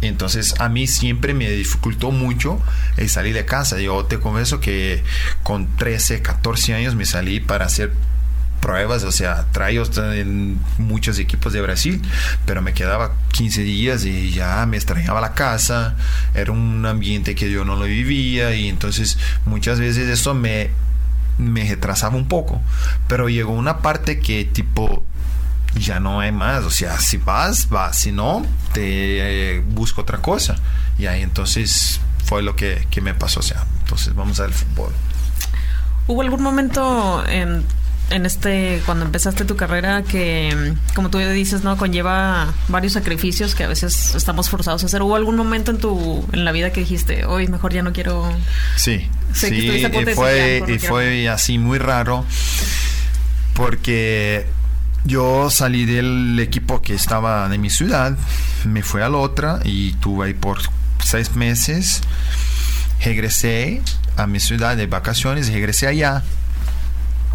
Entonces 0.00 0.56
a 0.58 0.68
mí 0.68 0.88
siempre 0.88 1.34
me 1.34 1.48
dificultó 1.48 2.10
mucho 2.10 2.60
el 2.96 3.08
salir 3.08 3.32
de 3.32 3.44
casa. 3.44 3.78
Yo 3.78 4.06
te 4.06 4.18
confieso 4.18 4.58
que 4.58 5.04
con 5.44 5.76
13, 5.76 6.20
14 6.20 6.74
años 6.74 6.96
me 6.96 7.06
salí 7.06 7.38
para 7.38 7.66
hacer 7.66 7.92
pruebas, 8.60 9.04
o 9.04 9.12
sea, 9.12 9.46
trayos 9.52 9.96
en 9.98 10.58
muchos 10.78 11.20
equipos 11.20 11.52
de 11.52 11.60
Brasil, 11.60 12.02
pero 12.44 12.60
me 12.60 12.74
quedaba 12.74 13.12
15 13.30 13.62
días 13.62 14.04
y 14.04 14.32
ya 14.32 14.66
me 14.66 14.78
extrañaba 14.78 15.20
la 15.20 15.34
casa, 15.34 15.94
era 16.34 16.50
un 16.50 16.84
ambiente 16.84 17.36
que 17.36 17.52
yo 17.52 17.64
no 17.64 17.76
lo 17.76 17.84
vivía 17.84 18.52
y 18.56 18.68
entonces 18.68 19.16
muchas 19.46 19.78
veces 19.78 20.08
eso 20.08 20.34
me, 20.34 20.70
me 21.40 21.68
retrasaba 21.68 22.16
un 22.16 22.28
poco, 22.28 22.60
pero 23.08 23.28
llegó 23.28 23.52
una 23.52 23.78
parte 23.78 24.20
que 24.20 24.44
tipo 24.44 25.04
ya 25.74 26.00
no 26.00 26.20
hay 26.20 26.32
más. 26.32 26.64
O 26.64 26.70
sea, 26.70 26.98
si 26.98 27.16
vas, 27.16 27.68
vas. 27.68 27.96
Si 27.96 28.12
no, 28.12 28.44
te 28.72 29.56
eh, 29.56 29.60
busco 29.60 30.02
otra 30.02 30.18
cosa. 30.18 30.56
Y 30.98 31.06
ahí 31.06 31.22
entonces 31.22 32.00
fue 32.24 32.42
lo 32.42 32.56
que, 32.56 32.86
que 32.90 33.00
me 33.00 33.14
pasó. 33.14 33.40
O 33.40 33.42
sea, 33.42 33.64
entonces 33.80 34.14
vamos 34.14 34.40
al 34.40 34.52
fútbol. 34.52 34.92
¿Hubo 36.06 36.22
algún 36.22 36.42
momento 36.42 37.24
en, 37.26 37.64
en 38.10 38.26
este, 38.26 38.82
cuando 38.86 39.04
empezaste 39.04 39.44
tu 39.44 39.56
carrera, 39.56 40.02
que, 40.02 40.74
como 40.94 41.10
tú 41.10 41.18
dices, 41.18 41.64
¿no? 41.64 41.76
Conlleva 41.76 42.52
varios 42.68 42.92
sacrificios 42.92 43.54
que 43.54 43.64
a 43.64 43.68
veces 43.68 44.14
estamos 44.14 44.50
forzados 44.50 44.82
a 44.82 44.86
hacer. 44.86 45.02
¿Hubo 45.02 45.16
algún 45.16 45.36
momento 45.36 45.70
en 45.70 45.78
tu, 45.78 46.26
en 46.32 46.44
la 46.44 46.52
vida 46.52 46.72
que 46.72 46.80
dijiste, 46.80 47.24
hoy 47.24 47.48
mejor 47.48 47.72
ya 47.72 47.82
no 47.82 47.92
quiero... 47.92 48.30
Sí, 48.76 49.08
Sé 49.32 49.48
sí, 49.48 49.68
y 49.68 50.14
fue, 50.14 50.64
y 50.66 50.78
fue 50.78 51.28
así 51.28 51.58
muy 51.58 51.78
raro 51.78 52.24
porque 53.54 54.46
yo 55.04 55.50
salí 55.50 55.84
del 55.84 56.38
equipo 56.40 56.82
que 56.82 56.94
estaba 56.94 57.48
de 57.48 57.58
mi 57.58 57.70
ciudad, 57.70 58.16
me 58.64 58.82
fui 58.82 59.02
a 59.02 59.08
la 59.08 59.18
otra 59.18 59.60
y 59.64 59.92
tuve 59.94 60.26
ahí 60.26 60.34
por 60.34 60.58
seis 61.04 61.36
meses, 61.36 62.00
regresé 63.04 63.82
a 64.16 64.26
mi 64.26 64.40
ciudad 64.40 64.76
de 64.76 64.86
vacaciones, 64.86 65.52
regresé 65.52 65.86
allá, 65.86 66.22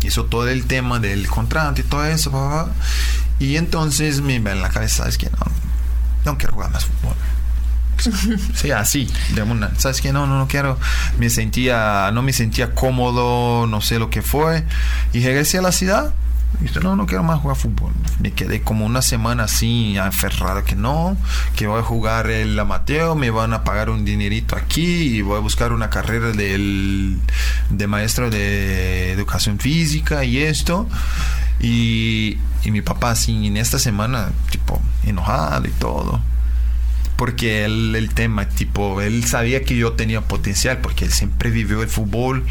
hizo 0.05 0.25
todo 0.25 0.47
el 0.47 0.65
tema 0.65 0.99
del 0.99 1.27
contrato 1.27 1.81
y 1.81 1.83
todo 1.83 2.05
eso, 2.05 2.69
y 3.39 3.57
entonces 3.57 4.21
me 4.21 4.39
va 4.39 4.51
en 4.51 4.61
la 4.61 4.69
cabeza, 4.69 4.97
¿sabes 4.97 5.17
qué? 5.17 5.29
No, 5.29 5.51
no 6.25 6.37
quiero 6.37 6.53
jugar 6.53 6.71
más 6.71 6.85
fútbol. 6.85 7.15
Sí, 8.55 8.71
así, 8.71 9.09
de 9.33 9.41
una. 9.43 9.71
¿Sabes 9.79 10.01
qué? 10.01 10.11
No, 10.11 10.27
no, 10.27 10.37
no 10.37 10.47
quiero. 10.47 10.77
Me 11.17 11.29
sentía, 11.29 12.11
no 12.13 12.21
me 12.21 12.33
sentía 12.33 12.73
cómodo, 12.73 13.67
no 13.67 13.81
sé 13.81 13.99
lo 13.99 14.09
que 14.09 14.21
fue. 14.21 14.63
Y 15.13 15.23
regresé 15.23 15.59
a 15.59 15.61
la 15.61 15.71
ciudad. 15.71 16.13
Y 16.59 16.63
dije, 16.63 16.79
no, 16.79 16.95
no 16.95 17.05
quiero 17.05 17.23
más 17.23 17.39
jugar 17.39 17.57
fútbol. 17.57 17.93
Me 18.19 18.31
quedé 18.31 18.61
como 18.61 18.85
una 18.85 19.01
semana 19.01 19.43
así, 19.43 19.97
aferrado 19.97 20.63
que 20.63 20.75
no, 20.75 21.17
que 21.55 21.67
voy 21.67 21.79
a 21.79 21.83
jugar 21.83 22.29
el 22.29 22.57
amateur, 22.57 23.15
me 23.15 23.29
van 23.29 23.53
a 23.53 23.63
pagar 23.63 23.89
un 23.89 24.05
dinerito 24.05 24.55
aquí 24.55 25.17
y 25.17 25.21
voy 25.21 25.37
a 25.37 25.41
buscar 25.41 25.71
una 25.71 25.89
carrera 25.89 26.31
del, 26.31 27.19
de 27.69 27.87
maestro 27.87 28.29
de 28.29 29.11
educación 29.11 29.59
física 29.59 30.23
y 30.23 30.39
esto. 30.39 30.87
Y, 31.59 32.37
y 32.63 32.71
mi 32.71 32.81
papá 32.81 33.11
así 33.11 33.47
en 33.47 33.57
esta 33.57 33.79
semana, 33.79 34.29
tipo, 34.51 34.81
enojado 35.05 35.67
y 35.67 35.71
todo 35.71 36.21
porque 37.15 37.65
él, 37.65 37.95
el 37.95 38.13
tema, 38.13 38.47
tipo, 38.49 39.01
él 39.01 39.25
sabía 39.25 39.63
que 39.63 39.77
yo 39.77 39.93
tenía 39.93 40.21
potencial, 40.21 40.79
porque 40.79 41.05
él 41.05 41.11
siempre 41.11 41.49
vivió 41.49 41.81
el 41.81 41.87
fútbol 41.87 42.45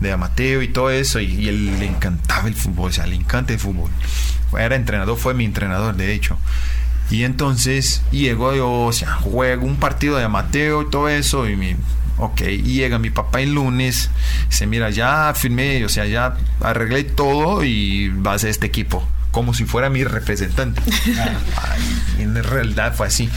de 0.00 0.12
amateur 0.12 0.62
y 0.62 0.68
todo 0.68 0.90
eso, 0.90 1.20
y, 1.20 1.26
y 1.26 1.48
él 1.48 1.78
le 1.78 1.86
encantaba 1.86 2.48
el 2.48 2.54
fútbol, 2.54 2.90
o 2.90 2.92
sea, 2.92 3.06
le 3.06 3.16
encanta 3.16 3.52
el 3.52 3.58
fútbol. 3.58 3.90
Era 4.58 4.76
entrenador, 4.76 5.16
fue 5.18 5.34
mi 5.34 5.44
entrenador, 5.44 5.96
de 5.96 6.12
hecho. 6.12 6.38
Y 7.10 7.24
entonces 7.24 8.02
llegó 8.10 8.54
yo, 8.54 8.70
o 8.70 8.92
sea, 8.92 9.14
juego 9.14 9.64
un 9.64 9.76
partido 9.76 10.16
de 10.16 10.24
amateur 10.24 10.86
y 10.86 10.90
todo 10.90 11.08
eso, 11.08 11.48
y 11.48 11.56
mi, 11.56 11.76
ok, 12.18 12.42
y 12.42 12.74
llega 12.74 12.98
mi 12.98 13.10
papá 13.10 13.40
el 13.40 13.54
lunes, 13.54 14.10
dice, 14.48 14.66
mira, 14.66 14.90
ya 14.90 15.32
firmé, 15.34 15.84
o 15.84 15.88
sea, 15.88 16.06
ya 16.06 16.36
arreglé 16.60 17.04
todo 17.04 17.64
y 17.64 18.08
vas 18.08 18.44
a 18.44 18.48
este 18.48 18.66
equipo, 18.66 19.06
como 19.30 19.54
si 19.54 19.64
fuera 19.64 19.88
mi 19.88 20.02
representante. 20.02 20.80
Ay, 21.16 22.22
en 22.22 22.42
realidad 22.42 22.94
fue 22.94 23.06
así. 23.06 23.30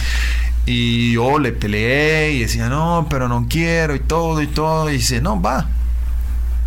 Y 0.65 1.13
yo 1.13 1.39
le 1.39 1.51
peleé 1.51 2.33
y 2.33 2.39
decía, 2.41 2.69
no, 2.69 3.07
pero 3.09 3.27
no 3.27 3.47
quiero 3.49 3.95
y 3.95 3.99
todo 3.99 4.41
y 4.41 4.47
todo. 4.47 4.89
Y 4.89 4.93
dice, 4.93 5.19
no, 5.21 5.41
va, 5.41 5.67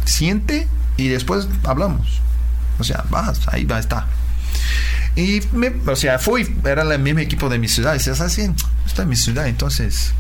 siente 0.05 0.69
y 0.97 1.09
después 1.09 1.49
hablamos. 1.65 2.21
O 2.79 2.85
sea, 2.85 3.05
va, 3.13 3.33
ahí 3.49 3.65
va, 3.65 3.79
está. 3.79 4.07
Y, 5.15 5.41
me, 5.53 5.73
o 5.87 5.97
sea, 5.97 6.19
fui, 6.19 6.57
era 6.65 6.83
el 6.83 6.99
mismo 6.99 7.21
equipo 7.21 7.49
de 7.49 7.59
mi 7.59 7.69
ciudad. 7.69 7.95
Y 7.95 7.99
dice, 7.99 8.15
¿sabes 8.15 8.37
qué? 8.37 8.51
Está 8.87 9.03
en 9.03 9.09
mi 9.09 9.17
ciudad, 9.17 9.47
entonces, 9.47 10.15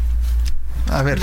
a 0.91 1.03
ver, 1.03 1.21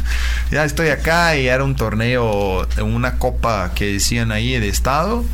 ya 0.50 0.64
estoy 0.64 0.88
acá 0.88 1.36
y 1.36 1.48
era 1.48 1.64
un 1.64 1.74
torneo, 1.74 2.66
una 2.82 3.18
copa 3.18 3.72
que 3.74 3.94
decían 3.94 4.32
ahí 4.32 4.58
de 4.58 4.68
estado. 4.68 5.24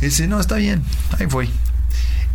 Y 0.00 0.06
dice, 0.06 0.26
no, 0.26 0.40
está 0.40 0.56
bien, 0.56 0.82
ahí 1.18 1.26
voy. 1.26 1.50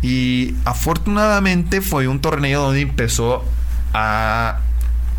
Y 0.02 0.54
afortunadamente 0.64 1.80
fue 1.82 2.08
un 2.08 2.20
torneo 2.20 2.62
donde 2.62 2.80
empezó 2.80 3.44
a 3.92 4.60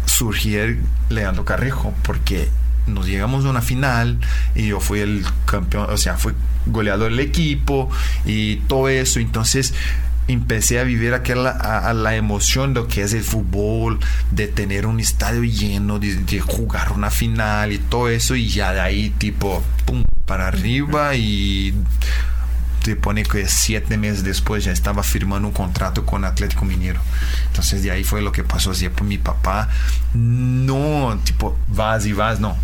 surgir 0.06 0.82
Leandro 1.10 1.46
Carrejo, 1.46 1.94
porque 2.04 2.50
nos 2.88 3.08
llegamos 3.08 3.46
a 3.46 3.50
una 3.50 3.62
final 3.62 4.20
y 4.56 4.68
yo 4.68 4.80
fui 4.80 5.00
el 5.00 5.26
campeón, 5.46 5.88
o 5.90 5.98
sea, 5.98 6.18
fui 6.18 6.34
goleador 6.66 7.10
del 7.10 7.20
equipo 7.20 7.90
y 8.26 8.58
todo 8.68 8.90
eso. 8.90 9.20
Entonces 9.20 9.74
empecé 10.28 10.80
a 10.80 10.84
vivir 10.84 11.14
aquella 11.14 11.94
la 11.94 12.16
emoción 12.16 12.74
de 12.74 12.82
lo 12.82 12.88
que 12.88 13.04
es 13.04 13.14
el 13.14 13.24
fútbol, 13.24 14.00
de 14.32 14.48
tener 14.48 14.86
un 14.86 15.00
estadio 15.00 15.44
lleno, 15.44 16.00
de, 16.00 16.16
de 16.16 16.40
jugar 16.40 16.92
una 16.92 17.10
final 17.10 17.72
y 17.72 17.78
todo 17.78 18.10
eso. 18.10 18.36
Y 18.36 18.48
ya 18.48 18.74
de 18.74 18.82
ahí, 18.82 19.10
tipo, 19.18 19.64
pum, 19.86 20.04
para 20.26 20.48
arriba 20.48 21.16
y 21.16 21.74
te 22.84 22.96
pone 22.96 23.24
que 23.24 23.48
siete 23.48 23.98
meses 23.98 24.24
después 24.24 24.64
ya 24.64 24.72
estaba 24.72 25.04
firmando 25.04 25.48
un 25.48 25.54
contrato 25.54 26.06
con 26.06 26.26
Atlético 26.26 26.66
Mineiro. 26.66 27.00
Entonces 27.48 27.84
de 27.84 27.92
ahí 27.92 28.04
fue 28.04 28.22
lo 28.22 28.32
que 28.32 28.44
pasó. 28.44 28.72
Así, 28.72 28.90
pues, 28.90 29.08
mi 29.08 29.18
papá, 29.18 29.70
no, 30.14 31.20
tipo, 31.24 31.58
vas 31.68 32.06
y 32.06 32.14
vas, 32.14 32.40
no. 32.40 32.58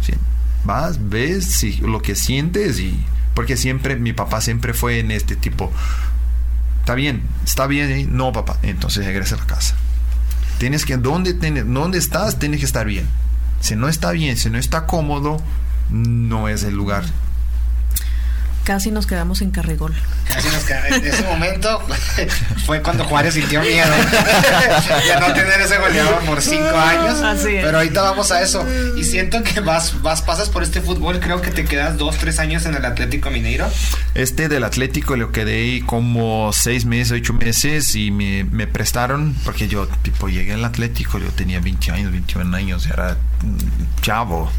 vas, 0.64 0.98
ves 1.10 1.46
sí, 1.46 1.78
lo 1.78 2.02
que 2.02 2.16
sientes 2.16 2.80
y... 2.80 3.00
Porque 3.34 3.56
siempre, 3.56 3.96
mi 3.96 4.14
papá 4.14 4.42
siempre 4.42 4.74
fue 4.74 4.98
en 4.98 5.12
este 5.12 5.36
tipo, 5.36 5.72
está 6.80 6.96
bien, 6.96 7.22
está 7.46 7.68
bien, 7.68 7.92
¿eh? 7.92 8.08
no 8.10 8.32
papá, 8.32 8.58
entonces 8.64 9.06
regresa 9.06 9.36
a 9.36 9.38
la 9.38 9.46
casa. 9.46 9.76
Tienes 10.58 10.86
que, 10.86 10.98
¿dónde, 10.98 11.36
tienes, 11.36 11.64
¿dónde 11.68 12.00
estás? 12.00 12.40
Tienes 12.40 12.62
que 12.62 12.66
estar 12.66 12.88
bien. 12.88 13.08
Si 13.60 13.76
no 13.76 13.90
está 13.90 14.12
bien, 14.12 14.38
si 14.38 14.50
no 14.50 14.58
está 14.58 14.88
cómodo, 14.88 15.40
no 15.92 16.50
es 16.50 16.64
el 16.64 16.74
lugar. 16.74 17.04
Casi 18.68 18.92
nos 18.92 19.08
quedamos 19.08 19.40
en 19.42 19.52
Carregol. 19.52 19.94
Casi 20.28 20.50
nos 20.50 20.66
queda- 20.66 20.90
En 20.90 21.06
ese 21.06 21.24
momento 21.24 21.82
fue 22.66 22.82
cuando 22.82 23.06
Juárez 23.06 23.36
sintió 23.36 23.62
miedo 23.62 23.90
de 25.08 25.20
no 25.22 25.34
tener 25.34 25.62
ese 25.62 25.78
goleador 25.78 26.20
por 26.26 26.42
cinco 26.42 26.76
años. 26.78 27.22
Así 27.22 27.56
es. 27.56 27.64
Pero 27.64 27.78
ahorita 27.78 28.02
vamos 28.02 28.30
a 28.34 28.42
eso. 28.42 28.66
Y 28.98 29.06
siento 29.06 29.42
que 29.42 29.62
vas, 29.62 30.02
vas, 30.02 30.22
pasas 30.22 30.50
por 30.50 30.64
este 30.64 30.82
fútbol, 30.82 31.22
creo 31.22 31.42
que 31.42 31.50
te 31.50 31.64
quedas 31.64 31.98
dos, 31.98 32.18
tres 32.18 32.40
años 32.40 32.66
en 32.66 32.76
el 32.76 32.84
Atlético 32.84 33.32
Mineiro. 33.32 33.70
Este 34.16 34.50
del 34.50 34.66
Atlético 34.66 35.16
lo 35.16 35.32
quedé 35.32 35.54
ahí 35.62 35.82
como 35.82 36.52
seis 36.52 36.84
meses, 36.84 37.14
ocho 37.14 37.34
meses 37.36 37.96
y 37.96 38.12
me, 38.12 38.44
me 38.44 38.68
prestaron, 38.68 39.34
porque 39.46 39.70
yo 39.70 39.88
tipo 40.02 40.28
llegué 40.28 40.56
al 40.56 40.66
Atlético, 40.66 41.20
yo 41.20 41.28
tenía 41.28 41.62
20 41.62 41.90
años, 41.92 42.12
21 42.12 42.54
años, 42.58 42.86
era 42.88 43.16
chavo. 44.02 44.52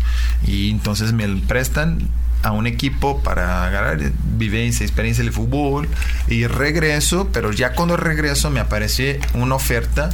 Y 0.47 0.71
entonces 0.71 1.13
me 1.13 1.29
prestan 1.47 2.09
a 2.43 2.53
un 2.53 2.67
equipo 2.67 3.23
para 3.23 3.67
agarrar 3.67 3.99
vivencia, 4.37 4.85
experiencia 4.85 5.25
del 5.25 5.33
fútbol 5.33 5.89
y 6.29 6.47
regreso, 6.47 7.29
pero 7.33 7.53
ya 7.53 7.73
cuando 7.73 7.97
regreso 7.97 8.51
me 8.51 8.61
aparece 8.61 9.21
una 9.35 9.57
oferta 9.57 10.11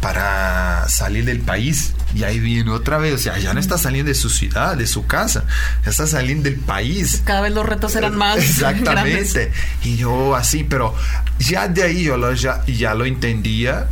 para 0.00 0.88
salir 0.88 1.24
del 1.24 1.40
país. 1.40 1.92
Y 2.14 2.24
ahí 2.24 2.40
viene 2.40 2.70
otra 2.70 2.98
vez, 2.98 3.14
o 3.14 3.18
sea, 3.18 3.38
ya 3.38 3.54
no 3.54 3.60
está 3.60 3.78
saliendo 3.78 4.08
de 4.08 4.14
su 4.14 4.30
ciudad, 4.30 4.76
de 4.76 4.86
su 4.86 5.06
casa, 5.06 5.44
ya 5.84 5.90
está 5.90 6.06
saliendo 6.06 6.44
del 6.44 6.58
país. 6.58 7.22
Cada 7.24 7.42
vez 7.42 7.52
los 7.52 7.66
retos 7.66 7.94
eran 7.94 8.16
más 8.16 8.36
grandes. 8.58 8.78
Exactamente. 8.78 9.52
Y 9.84 9.96
yo 9.96 10.34
así, 10.34 10.64
pero 10.64 10.94
ya 11.38 11.68
de 11.68 11.82
ahí 11.82 12.04
yo 12.04 12.16
lo, 12.16 12.32
ya, 12.32 12.64
ya 12.66 12.94
lo 12.94 13.04
entendía 13.04 13.88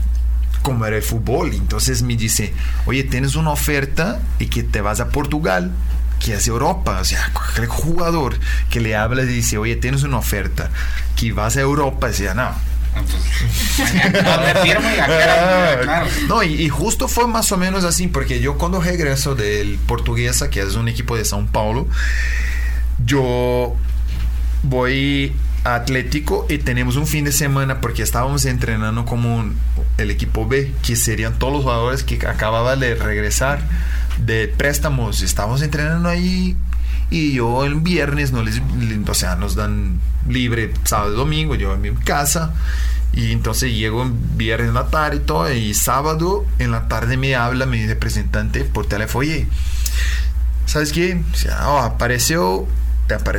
como 0.63 0.85
era 0.87 0.97
el 0.97 1.03
fútbol. 1.03 1.53
Entonces 1.55 2.03
me 2.03 2.17
dice, 2.17 2.53
oye, 2.87 3.05
tienes 3.05 3.37
una 3.37 3.51
oferta 3.51 4.19
y 4.39 4.47
que 4.47 4.63
te 4.63 4.81
vas 4.81 5.01
a 5.01 5.11
Portugal 5.11 5.71
que 6.19 6.35
es 6.35 6.47
Europa. 6.47 6.99
O 7.01 7.05
sea, 7.05 7.31
cualquier 7.33 7.69
jugador 7.69 8.39
que 8.71 8.81
le 8.81 8.97
habla 8.97 9.23
y 9.23 9.27
dice, 9.27 9.59
oye, 9.59 9.77
tienes 9.77 10.03
una 10.03 10.19
oferta, 10.19 10.71
que 11.17 11.33
vas 11.33 11.57
a 11.57 11.61
Europa, 11.61 12.09
decía, 12.09 12.35
no. 12.35 12.51
No, 16.29 16.43
y, 16.43 16.63
y, 16.63 16.69
justo 16.69 17.09
fue 17.09 17.27
más 17.27 17.51
o 17.53 17.57
menos 17.57 17.85
así, 17.85 18.09
porque 18.09 18.41
yo 18.41 18.59
cuando 18.59 18.81
regreso 18.81 19.35
del 19.35 19.79
Portuguesa, 19.87 20.51
que 20.51 20.61
es 20.61 20.75
un 20.75 20.89
equipo 20.89 21.17
de 21.17 21.23
São 21.23 21.47
Paulo, 21.47 21.87
yo 23.05 23.77
voy 24.63 25.35
a 25.65 25.77
Atlético 25.77 26.47
y 26.49 26.59
tenemos 26.59 26.97
un 26.97 27.07
fin 27.07 27.25
de 27.25 27.33
semana 27.33 27.81
porque 27.81 28.03
estábamos 28.03 28.45
entrenando 28.45 29.05
como 29.05 29.45
el 29.97 30.11
equipo 30.11 30.47
B, 30.47 30.73
que 30.83 30.97
serían 30.97 31.39
todos 31.39 31.53
los 31.53 31.63
jugadores 31.63 32.03
que 32.03 32.15
acababan 32.27 32.81
de 32.81 32.95
regresar 32.95 33.61
de 34.25 34.49
préstamos. 34.49 35.23
Estábamos 35.23 35.63
entrenando 35.63 36.09
ahí 36.09 36.57
y 37.11 37.33
yo 37.33 37.65
el 37.65 37.77
viernes 37.77 38.33
no 38.33 38.43
les, 38.43 38.61
o 39.09 39.15
sea, 39.15 39.37
nos 39.37 39.55
dan 39.55 40.01
libre 40.29 40.73
sábado 40.85 41.15
y 41.15 41.17
domingo, 41.17 41.55
yo 41.55 41.75
en 41.75 41.81
mi 41.81 41.91
casa. 41.93 42.53
Y 43.13 43.33
entonces 43.33 43.73
llego 43.73 44.07
viernes 44.37 44.69
en 44.69 44.75
la 44.75 44.89
tarde 44.89 45.17
y 45.17 45.21
todo, 45.21 45.53
y 45.53 45.73
sábado 45.75 46.45
en 46.59 46.71
la 46.71 46.89
tarde 46.89 47.17
me 47.17 47.35
habla 47.35 47.65
mi 47.65 47.87
representante 47.87 48.65
por 48.65 48.87
teléfono, 48.87 49.21
oye, 49.21 49.47
¿sabes 50.67 50.93
qué? 50.93 51.21
O 51.33 51.37
sea, 51.37 51.69
oh, 51.71 51.79
apareció 51.79 52.69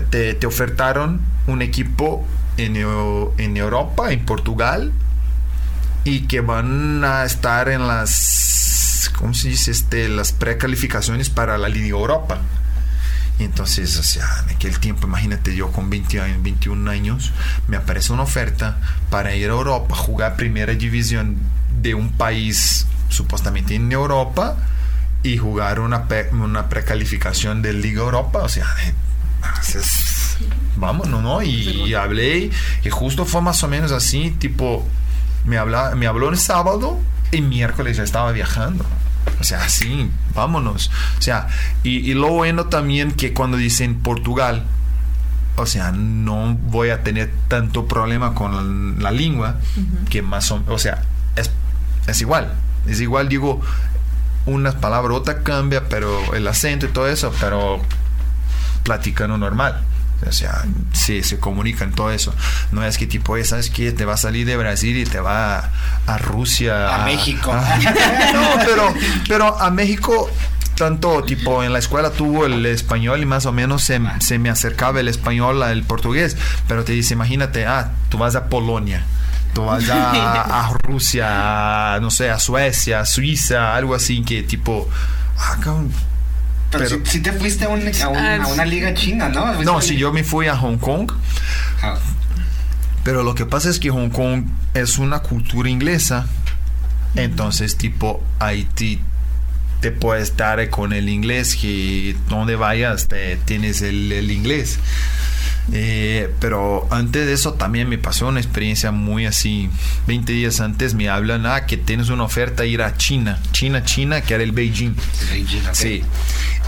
te, 0.09 0.33
te, 0.33 0.47
ofertaron 0.47 1.21
un 1.47 1.61
equipo 1.61 2.25
en, 2.57 2.75
en 2.75 3.57
Europa, 3.57 4.11
en 4.11 4.25
Portugal, 4.25 4.91
y 6.03 6.21
que 6.21 6.41
van 6.41 7.03
a 7.03 7.23
estar 7.25 7.69
en 7.69 7.87
las, 7.87 8.88
¿cómo 9.07 9.33
se 9.33 9.49
dice? 9.49 9.71
Este, 9.71 10.09
las 10.09 10.33
precalificaciones 10.33 11.29
para 11.29 11.57
la 11.57 11.69
Liga 11.69 11.89
Europa. 11.89 12.39
Y 13.39 13.43
entonces, 13.45 13.97
o 13.97 14.03
sea, 14.03 14.27
en 14.43 14.55
aquel 14.55 14.79
tiempo, 14.79 15.07
imagínate, 15.07 15.55
yo 15.55 15.71
con 15.71 15.89
20 15.89 16.19
años, 16.19 16.43
21 16.43 16.91
años, 16.91 17.31
me 17.69 17.77
aparece 17.77 18.11
una 18.11 18.23
oferta 18.23 18.77
para 19.09 19.33
ir 19.33 19.49
a 19.49 19.53
Europa, 19.53 19.95
jugar 19.95 20.35
primera 20.35 20.73
división 20.73 21.37
de 21.81 21.93
un 21.95 22.11
país 22.11 22.85
supuestamente 23.07 23.75
en 23.75 23.89
Europa 23.91 24.57
y 25.23 25.37
jugar 25.37 25.79
una, 25.79 26.05
una 26.33 26.67
precalificación 26.67 27.61
de 27.61 27.71
Liga 27.71 28.01
Europa, 28.01 28.39
o 28.39 28.49
sea, 28.49 28.65
entonces, 29.47 30.37
vámonos, 30.75 31.21
¿no? 31.21 31.41
Y, 31.41 31.93
hablé, 31.93 32.51
y 32.83 32.89
justo 32.89 33.25
fue 33.25 33.41
más 33.41 33.63
o 33.63 33.67
menos 33.67 33.91
así, 33.91 34.31
tipo, 34.31 34.85
me, 35.45 35.57
habla, 35.57 35.95
me 35.95 36.07
habló 36.07 36.29
el 36.29 36.37
sábado 36.37 36.99
y 37.31 37.41
miércoles 37.41 37.97
ya 37.97 38.03
estaba 38.03 38.31
viajando. 38.31 38.85
O 39.39 39.43
sea, 39.43 39.63
así, 39.63 40.09
vámonos. 40.33 40.91
O 41.17 41.21
sea, 41.21 41.47
y, 41.83 42.13
lo 42.13 42.29
bueno 42.29 42.65
también 42.65 43.11
que 43.11 43.33
cuando 43.33 43.57
dicen 43.57 43.99
Portugal, 43.99 44.65
o 45.55 45.65
sea, 45.65 45.91
no 45.91 46.55
voy 46.55 46.89
a 46.89 47.03
tener 47.03 47.31
tanto 47.47 47.85
problema 47.85 48.33
con 48.33 49.01
la, 49.01 49.11
lengua, 49.11 49.57
que 50.09 50.21
más 50.21 50.51
o, 50.51 50.63
o 50.67 50.79
sea, 50.79 51.03
es, 51.35 51.51
es 52.07 52.21
igual. 52.21 52.53
Es 52.87 53.01
igual, 53.01 53.29
digo, 53.29 53.61
unas 54.45 54.75
palabras, 54.75 55.17
otra 55.17 55.43
cambia, 55.43 55.87
pero 55.89 56.33
el 56.33 56.47
acento 56.47 56.85
y 56.85 56.89
todo 56.89 57.07
eso, 57.07 57.33
pero 57.39 57.81
platicando 58.83 59.37
normal. 59.37 59.83
O 60.27 60.31
sea, 60.31 60.65
sí, 60.93 61.23
se 61.23 61.39
comunican 61.39 61.91
todo 61.93 62.11
eso. 62.11 62.33
No 62.71 62.83
es 62.83 62.97
que 62.97 63.07
tipo, 63.07 63.41
¿sabes 63.43 63.69
que 63.69 63.91
Te 63.91 64.05
va 64.05 64.13
a 64.13 64.17
salir 64.17 64.45
de 64.45 64.57
Brasil 64.57 64.97
y 64.97 65.05
te 65.05 65.19
va 65.19 65.71
a, 66.05 66.17
Rusia. 66.17 67.03
A, 67.03 67.05
México. 67.05 67.53
no, 68.33 68.65
pero, 68.65 68.93
pero 69.27 69.59
a 69.59 69.69
México 69.71 70.29
tanto 70.75 71.23
tipo 71.23 71.61
en 71.61 71.73
la 71.73 71.79
escuela 71.79 72.09
tuvo 72.09 72.45
el 72.45 72.65
español 72.65 73.21
y 73.21 73.25
más 73.25 73.45
o 73.45 73.51
menos 73.51 73.83
se, 73.83 73.99
se, 74.21 74.39
me 74.39 74.49
acercaba 74.49 75.01
el 75.01 75.09
español 75.09 75.61
al 75.61 75.83
portugués, 75.83 76.37
pero 76.69 76.85
te 76.85 76.93
dice, 76.93 77.15
imagínate, 77.15 77.65
ah, 77.65 77.91
tú 78.07 78.17
vas 78.17 78.35
a 78.35 78.45
Polonia, 78.45 79.03
tú 79.53 79.65
vas 79.65 79.89
a, 79.89 80.11
a 80.67 80.73
Rusia, 80.81 81.99
no 81.99 82.09
sé, 82.09 82.29
a 82.29 82.39
Suecia, 82.39 83.01
a 83.01 83.05
Suiza, 83.05 83.75
algo 83.75 83.93
así 83.93 84.21
que 84.21 84.41
tipo, 84.43 84.87
ah, 85.37 85.57
pero, 86.71 87.05
si, 87.05 87.19
te 87.21 87.31
fuiste 87.33 87.65
a, 87.65 87.67
a, 87.67 88.47
una 88.47 88.65
liga 88.65 88.93
china, 88.93 89.29
¿no? 89.29 89.61
No, 89.63 89.81
si 89.81 89.97
yo 89.97 90.13
me 90.13 90.23
fui 90.23 90.47
a 90.47 90.55
Hong 90.55 90.77
Kong. 90.77 91.11
Ah. 91.81 91.97
Pero 93.03 93.23
lo 93.23 93.33
que 93.33 93.45
pasa 93.45 93.69
es 93.69 93.79
que 93.79 93.89
Hong 93.89 94.09
Kong 94.09 94.45
es 94.73 94.97
una 94.97 95.19
cultura 95.19 95.69
inglesa. 95.69 96.27
Entonces, 97.15 97.75
tipo, 97.77 98.23
Haití 98.39 99.01
te 99.81 99.91
puedes 99.91 100.35
dar 100.35 100.69
con 100.69 100.93
el 100.93 101.09
inglés, 101.09 101.55
que 101.55 102.15
donde 102.27 102.55
vayas 102.55 103.07
te, 103.07 103.37
tienes 103.37 103.81
el, 103.81 104.11
el 104.11 104.29
inglés. 104.29 104.77
Eh, 105.71 106.33
pero 106.39 106.87
antes 106.89 107.27
de 107.27 107.33
eso 107.33 107.53
también 107.53 107.89
me 107.89 107.97
pasó 107.97 108.27
una 108.27 108.39
experiencia 108.39 108.91
muy 108.91 109.25
así. 109.25 109.69
20 110.07 110.31
días 110.31 110.59
antes 110.59 110.93
me 110.93 111.09
hablan, 111.09 111.45
ah, 111.45 111.65
que 111.65 111.77
tienes 111.77 112.09
una 112.09 112.23
oferta 112.23 112.65
ir 112.65 112.81
a 112.81 112.97
China. 112.97 113.39
China, 113.51 113.83
China, 113.83 114.21
que 114.21 114.33
era 114.33 114.43
el 114.43 114.51
Beijing. 114.51 114.95
Sí. 115.73 116.03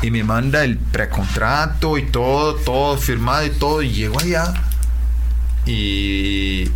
Y 0.01 0.11
me 0.11 0.23
manda 0.23 0.63
el 0.63 0.77
precontrato 0.77 1.97
y 1.97 2.03
todo, 2.03 2.55
todo 2.55 2.97
firmado 2.97 3.45
y 3.45 3.51
todo. 3.51 3.81
Y 3.81 3.91
llego 3.91 4.19
allá 4.19 4.53
y 5.65 6.69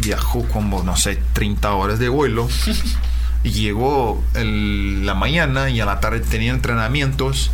viajó 0.00 0.46
como, 0.48 0.82
no 0.82 0.96
sé, 0.96 1.18
30 1.32 1.72
horas 1.72 1.98
de 1.98 2.08
vuelo. 2.08 2.48
y 3.44 3.50
llegó 3.50 4.22
el, 4.34 5.04
la 5.06 5.14
mañana 5.14 5.70
y 5.70 5.80
a 5.80 5.86
la 5.86 6.00
tarde 6.00 6.20
tenía 6.20 6.52
entrenamientos. 6.52 7.50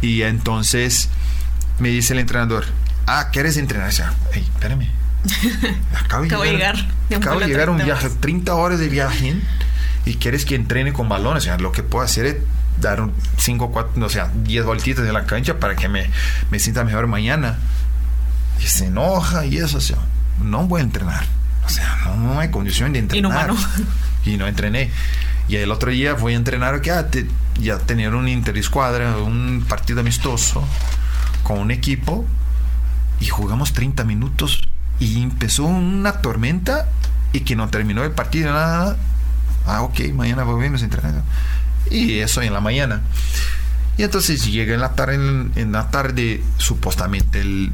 Y 0.00 0.22
entonces 0.22 1.10
me 1.78 1.88
dice 1.88 2.12
el 2.12 2.20
entrenador, 2.20 2.64
ah, 3.06 3.28
¿quieres 3.32 3.56
entrenar? 3.56 3.88
O 3.88 3.92
sea, 3.92 4.14
hey, 4.32 4.46
espérame. 4.54 4.88
Acabo 6.04 6.24
de 6.24 6.50
llegar. 6.50 6.76
Acabo 7.14 7.40
de 7.40 7.46
llegar 7.46 7.70
un 7.70 7.78
viaje, 7.78 8.10
30 8.10 8.54
horas 8.54 8.78
de 8.78 8.88
viaje 8.88 9.36
y 10.04 10.14
quieres 10.14 10.44
que 10.44 10.54
entrene 10.54 10.92
con 10.92 11.08
balones. 11.08 11.44
O 11.44 11.46
sea, 11.46 11.58
lo 11.58 11.72
que 11.72 11.82
puedo 11.82 12.04
hacer 12.04 12.26
es 12.26 12.36
dar 12.80 13.00
un 13.00 13.12
5, 13.36 13.70
4, 13.70 14.04
o 14.04 14.08
sea, 14.08 14.30
10 14.34 14.64
voltitas 14.64 15.04
de 15.04 15.12
la 15.12 15.26
cancha 15.26 15.58
para 15.58 15.76
que 15.76 15.88
me, 15.88 16.10
me 16.50 16.58
sienta 16.58 16.84
mejor 16.84 17.06
mañana. 17.06 17.58
Y 18.60 18.66
se 18.66 18.86
enoja 18.86 19.46
y 19.46 19.58
eso, 19.58 19.78
o 19.78 19.80
sea, 19.80 19.98
no 20.42 20.66
voy 20.66 20.80
a 20.80 20.84
entrenar. 20.84 21.24
O 21.64 21.68
sea, 21.68 22.14
no, 22.16 22.40
hay 22.40 22.50
condición 22.50 22.92
de 22.92 23.00
entrenar. 23.00 23.50
Y 24.24 24.36
no 24.36 24.46
entrené. 24.46 24.90
Y 25.48 25.56
el 25.56 25.70
otro 25.70 25.90
día 25.90 26.14
voy 26.14 26.34
a 26.34 26.36
entrenar 26.36 26.80
que 26.80 27.26
ya 27.60 27.78
tener 27.78 28.14
un 28.14 28.28
interescuadra, 28.28 29.16
un 29.18 29.64
partido 29.68 30.00
amistoso 30.00 30.66
con 31.48 31.60
un 31.60 31.70
equipo 31.70 32.26
y 33.20 33.26
jugamos 33.26 33.72
30 33.72 34.04
minutos 34.04 34.60
y 35.00 35.22
empezó 35.22 35.64
una 35.64 36.20
tormenta 36.20 36.86
y 37.32 37.40
que 37.40 37.56
no 37.56 37.68
terminó 37.70 38.04
el 38.04 38.10
partido 38.10 38.52
nada. 38.52 38.98
Ah, 39.64 39.80
ok, 39.80 40.12
mañana 40.12 40.44
volvemos 40.44 40.82
a 40.82 40.84
entrenar. 40.84 41.22
Y 41.90 42.18
eso 42.18 42.42
en 42.42 42.52
la 42.52 42.60
mañana. 42.60 43.00
Y 43.96 44.02
entonces 44.02 44.44
llega 44.44 44.74
en 44.74 44.80
la 44.80 44.92
tarde, 44.92 45.14
en, 45.14 45.72
la 45.72 45.90
tarde 45.90 46.42
supuestamente 46.58 47.40
el, 47.40 47.72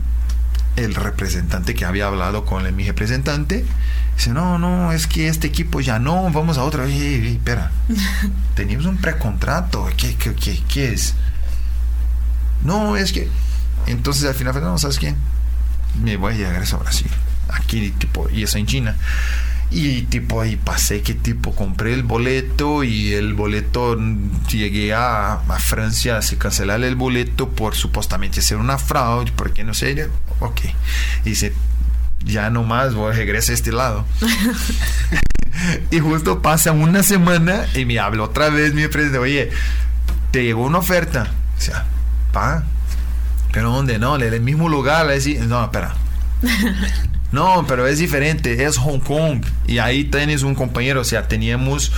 el, 0.76 0.94
representante 0.94 1.74
que 1.74 1.84
había 1.84 2.06
hablado 2.06 2.44
con 2.44 2.64
el, 2.66 2.72
mi 2.72 2.86
representante 2.86 3.66
dice, 4.16 4.30
no, 4.30 4.56
no, 4.60 4.92
es 4.92 5.08
que 5.08 5.26
este 5.26 5.48
equipo 5.48 5.80
ya 5.80 5.98
no, 5.98 6.30
vamos 6.30 6.58
a 6.58 6.62
otra. 6.62 6.84
vez 6.84 6.94
espera, 6.94 7.72
teníamos 8.54 8.86
un 8.86 8.98
precontrato, 8.98 9.88
¿Qué, 9.96 10.14
qué, 10.14 10.32
qué, 10.34 10.62
qué 10.68 10.92
es? 10.92 11.14
No, 12.62 12.96
es 12.96 13.12
que... 13.12 13.28
Entonces 13.86 14.24
al 14.24 14.34
final, 14.34 14.60
no, 14.60 14.78
¿sabes 14.78 14.98
qué? 14.98 15.14
me 16.02 16.16
voy 16.16 16.34
a 16.34 16.36
llegar 16.36 16.62
a 16.62 16.76
Brasil. 16.76 17.10
Aquí, 17.48 17.90
tipo, 17.90 18.28
y 18.30 18.42
eso 18.42 18.58
en 18.58 18.66
China. 18.66 18.96
Y 19.70 20.02
tipo 20.02 20.40
ahí 20.40 20.56
pasé 20.56 21.02
que 21.02 21.14
tipo 21.14 21.54
compré 21.54 21.94
el 21.94 22.04
boleto 22.04 22.84
y 22.84 23.12
el 23.12 23.34
boleto 23.34 23.98
llegué 24.48 24.94
a, 24.94 25.34
a 25.34 25.58
Francia 25.58 26.22
se 26.22 26.38
cancelar 26.38 26.84
el 26.84 26.94
boleto 26.94 27.48
por 27.48 27.74
supuestamente 27.74 28.40
ser 28.40 28.58
una 28.58 28.78
fraude, 28.78 29.32
porque 29.34 29.64
no 29.64 29.74
sé, 29.74 30.08
ok. 30.38 30.60
Y 31.24 31.30
dice, 31.30 31.54
ya 32.24 32.50
no 32.50 32.62
más, 32.62 32.94
voy 32.94 33.12
a 33.12 33.16
regresar 33.16 33.52
a 33.52 33.54
este 33.54 33.72
lado. 33.72 34.04
y 35.90 35.98
justo 35.98 36.40
pasa 36.40 36.70
una 36.70 37.02
semana 37.02 37.66
y 37.74 37.84
me 37.84 37.98
habla 37.98 38.24
otra 38.24 38.50
vez 38.50 38.74
mi 38.74 38.86
presidente, 38.86 39.18
oye, 39.18 39.50
te 40.30 40.44
llegó 40.44 40.62
una 40.64 40.78
oferta. 40.78 41.32
O 41.58 41.60
sea, 41.60 41.84
pa, 42.32 42.64
¿Pero 43.54 43.70
dónde? 43.70 44.00
No, 44.00 44.16
en 44.16 44.22
el 44.34 44.40
mismo 44.40 44.68
lugar. 44.68 45.06
No, 45.06 45.64
espera. 45.64 45.94
No, 47.32 47.64
pero 47.66 47.88
es 47.88 47.98
diferente. 47.98 48.64
Es 48.64 48.78
Hong 48.78 49.00
Kong. 49.00 49.44
Y 49.66 49.78
ahí 49.78 50.04
tienes 50.04 50.44
un 50.44 50.54
compañero. 50.54 51.00
O 51.00 51.04
sea, 51.04 51.26
teníamos 51.26 51.90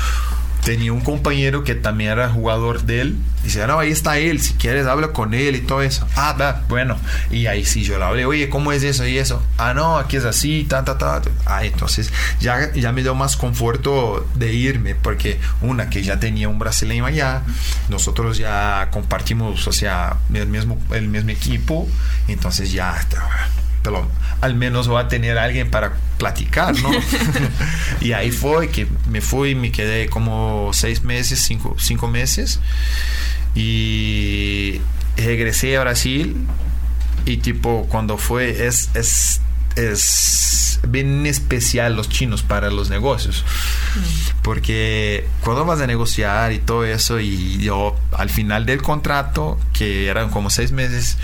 tenía 0.67 0.93
un 0.93 1.01
compañero 1.01 1.63
que 1.63 1.77
también 1.77 2.11
era 2.11 2.29
jugador 2.29 2.83
de 2.83 3.01
él. 3.01 3.17
Y 3.43 3.45
dice, 3.45 3.65
no, 3.69 3.79
ahí 3.79 3.93
está 3.93 4.19
él, 4.19 4.41
si 4.41 4.55
quieres 4.55 4.89
habla 4.89 5.13
con 5.13 5.33
él 5.33 5.55
y 5.55 5.61
todo 5.61 5.81
eso. 5.81 6.09
Ah, 6.17 6.63
bueno. 6.69 6.99
Y 7.31 7.47
ahí 7.47 7.65
sí 7.65 7.85
yo 7.85 7.99
le 7.99 8.05
hablé, 8.05 8.27
oye, 8.27 8.49
¿cómo 8.49 8.73
es 8.73 8.83
eso 8.83 9.07
y 9.07 9.17
eso? 9.17 9.41
Ah, 9.59 9.75
no, 9.75 9.97
aquí 9.97 10.17
es 10.17 10.25
así, 10.25 10.67
ta, 10.69 10.85
ta, 10.85 10.99
ta. 10.99 11.23
Ah, 11.45 11.65
entonces 11.65 12.13
ya, 12.41 12.73
ya 12.73 12.91
me 12.91 13.03
dio 13.03 13.15
más 13.15 13.37
conforto 13.37 14.29
de 14.35 14.53
irme, 14.55 14.97
porque 14.97 15.39
una, 15.61 15.89
que 15.89 16.03
ya 16.03 16.19
tenía 16.19 16.49
un 16.49 16.59
brasileño 16.59 17.07
allá, 17.07 17.45
nosotros 17.89 18.37
ya 18.37 18.89
compartimos, 18.91 19.69
o 19.69 19.73
sea, 19.73 20.17
el 20.35 20.49
mismo, 20.49 20.79
el 20.91 21.07
mismo 21.07 21.31
equipo, 21.31 21.89
entonces 22.27 22.73
ya, 22.73 22.99
pero 23.87 24.05
al 24.41 24.57
menos 24.57 24.91
va 24.91 25.03
a 25.03 25.09
tener 25.09 25.39
alguien 25.39 25.71
para 25.71 25.93
platicar, 26.19 26.77
¿no? 26.81 26.91
y 28.01 28.13
ahí 28.13 28.33
fue 28.33 28.69
que 28.69 28.89
me 29.09 29.21
fui, 29.21 29.55
me 29.55 29.71
quedé 29.71 30.09
como 30.09 30.71
seis 30.73 31.05
meses, 31.05 31.41
cinco, 31.41 31.77
cinco 31.79 32.09
meses. 32.09 32.59
Y 33.55 34.81
regresé 35.17 35.77
a 35.77 35.83
Brasil 35.83 36.37
y 37.27 37.37
tipo 37.37 37.87
cuando 37.89 38.19
fue 38.19 38.67
es, 38.67 38.91
es, 38.95 39.41
es 39.77 40.81
bien 40.89 41.25
especial 41.25 41.95
los 41.95 42.09
chinos 42.09 42.43
para 42.43 42.71
los 42.71 42.91
negocios. 42.91 43.45
Porque 44.43 45.29
cuando 45.43 45.65
vas 45.65 45.81
a 45.81 45.87
negociar 45.87 46.53
y 46.53 46.59
todo 46.59 46.85
eso 46.85 47.21
y 47.21 47.59
yo 47.59 47.95
al 48.11 48.31
final 48.31 48.67
del 48.67 48.83
contrato 48.83 49.61
que 49.73 50.09
eran 50.09 50.31
como 50.31 50.51
seis 50.51 50.73
meses 50.73 51.19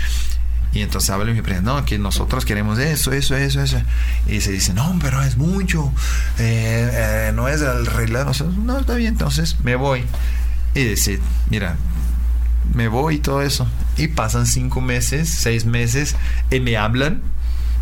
y 0.73 0.81
entonces 0.81 1.09
habla 1.11 1.31
y 1.31 1.39
me 1.39 1.61
no, 1.61 1.85
que 1.85 1.99
nosotros 1.99 2.45
queremos 2.45 2.79
eso, 2.79 3.11
eso, 3.11 3.35
eso, 3.35 3.61
eso. 3.61 3.81
Y 4.27 4.41
se 4.41 4.51
dice, 4.51 4.73
no, 4.73 4.97
pero 4.99 5.21
es 5.21 5.37
mucho, 5.37 5.91
eh, 6.39 6.89
eh, 6.91 7.31
no 7.35 7.47
es 7.47 7.61
el 7.61 7.85
regla. 7.85 8.25
No, 8.57 8.79
está 8.79 8.95
bien, 8.95 9.13
entonces 9.13 9.57
me 9.63 9.75
voy. 9.75 10.03
Y 10.73 10.83
dice, 10.83 11.19
mira, 11.51 11.75
me 12.73 12.87
voy 12.87 13.15
y 13.15 13.19
todo 13.19 13.43
eso. 13.43 13.67
Y 13.97 14.07
pasan 14.07 14.47
cinco 14.47 14.81
meses, 14.81 15.29
seis 15.29 15.65
meses, 15.65 16.15
y 16.49 16.59
me 16.59 16.75
hablan 16.75 17.21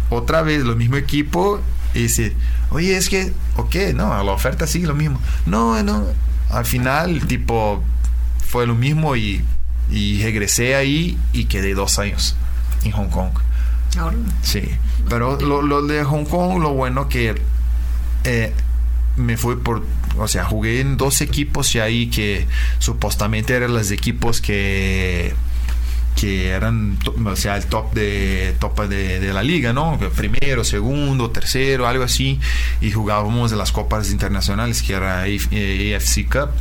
otra 0.09 0.41
vez, 0.41 0.63
lo 0.63 0.75
mismo 0.75 0.97
equipo, 0.97 1.61
y 1.93 2.03
dice, 2.03 2.35
oye, 2.71 2.97
es 2.97 3.07
que, 3.07 3.31
ok, 3.55 3.75
no, 3.95 4.21
la 4.21 4.31
oferta 4.33 4.67
sigue 4.67 4.87
lo 4.87 4.95
mismo. 4.95 5.21
No, 5.45 5.81
no, 5.81 6.07
al 6.49 6.65
final, 6.65 7.25
tipo, 7.25 7.81
fue 8.45 8.67
lo 8.67 8.75
mismo 8.75 9.15
y, 9.15 9.45
y 9.89 10.21
regresé 10.21 10.75
ahí 10.75 11.17
y 11.31 11.45
quedé 11.45 11.73
dos 11.73 11.97
años 11.97 12.35
en 12.83 12.91
Hong 12.91 13.09
Kong. 13.09 13.31
Sí, 14.41 14.63
pero 15.09 15.37
lo, 15.39 15.85
de 15.85 16.03
Hong 16.03 16.23
Kong, 16.25 16.61
lo 16.61 16.73
bueno 16.73 17.09
que 17.09 17.35
eh, 18.23 18.53
me 19.17 19.37
fui 19.37 19.57
por, 19.57 19.83
o 20.17 20.27
sea, 20.27 20.45
jugué 20.45 20.79
en 20.79 20.97
dos 20.97 21.21
equipos 21.21 21.75
y 21.75 21.79
ahí 21.79 22.07
que 22.09 22.47
supuestamente 22.79 23.53
eran 23.53 23.73
los 23.73 23.91
equipos 23.91 24.41
que 24.41 25.33
que 26.19 26.49
eran 26.49 26.99
o 27.25 27.35
sea 27.37 27.55
el 27.55 27.65
top 27.65 27.93
de 27.93 28.53
top 28.59 28.81
de, 28.89 29.31
la 29.33 29.43
liga 29.43 29.71
no 29.71 29.97
primero 30.13 30.65
segundo 30.65 31.31
tercero 31.31 31.87
algo 31.87 32.03
así. 32.03 32.39
Y 32.79 32.91
jugábamos 32.91 33.51
de 33.51 33.57
las 33.57 33.71
copas 33.71 34.11
internacionales 34.11 34.83
que 34.83 34.93
era 34.93 35.23
AFC 35.23 36.29
Cup 36.29 36.51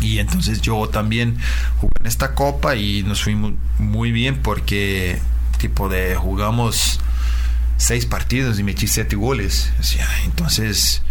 y 0.00 0.18
entonces 0.18 0.60
yo 0.60 0.88
también 0.88 1.36
jugué 1.80 1.92
en 2.00 2.06
esta 2.06 2.34
copa 2.34 2.76
y 2.76 3.02
nos 3.02 3.22
fuimos 3.22 3.52
muy 3.78 4.12
bien 4.12 4.42
porque 4.42 5.18
tipo 5.58 5.88
de 5.88 6.14
jugamos 6.14 7.00
seis 7.76 8.06
partidos 8.06 8.58
y 8.58 8.62
metí 8.62 8.86
siete 8.86 9.16
goles. 9.16 9.72
entonces 10.24 11.02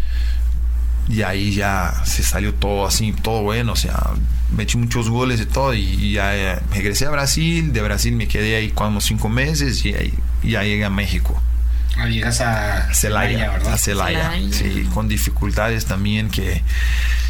y 1.10 1.22
ahí 1.22 1.54
ya 1.54 2.04
se 2.06 2.22
salió 2.22 2.54
todo 2.54 2.86
así, 2.86 3.14
todo 3.14 3.42
bueno, 3.42 3.74
o 3.74 3.76
sea, 3.78 4.12
metí 4.52 4.78
muchos 4.78 5.10
goles 5.10 5.40
y 5.40 5.46
todo 5.46 5.74
y, 5.74 6.14
ya 6.14 6.36
eh, 6.36 6.60
regresé 6.74 7.06
a 7.06 7.12
Brasil, 7.12 7.72
de 7.72 7.82
Brasil 7.82 8.14
me 8.14 8.28
quedé 8.28 8.58
ahí 8.58 8.72
como 8.72 9.00
cinco 9.00 9.30
meses 9.30 9.86
y 9.86 9.94
ahí 9.94 10.14
ya 10.44 10.64
llegué 10.64 10.84
a 10.84 10.90
México. 10.90 11.42
Llegas 12.06 12.42
a 12.42 12.94
Celaya, 12.94 13.52
¿verdad? 13.52 13.74
A 13.74 13.78
Celaya, 13.78 14.34
sí, 14.52 14.88
con 14.94 15.08
dificultades 15.08 15.86
también 15.86 16.30
que 16.30 16.62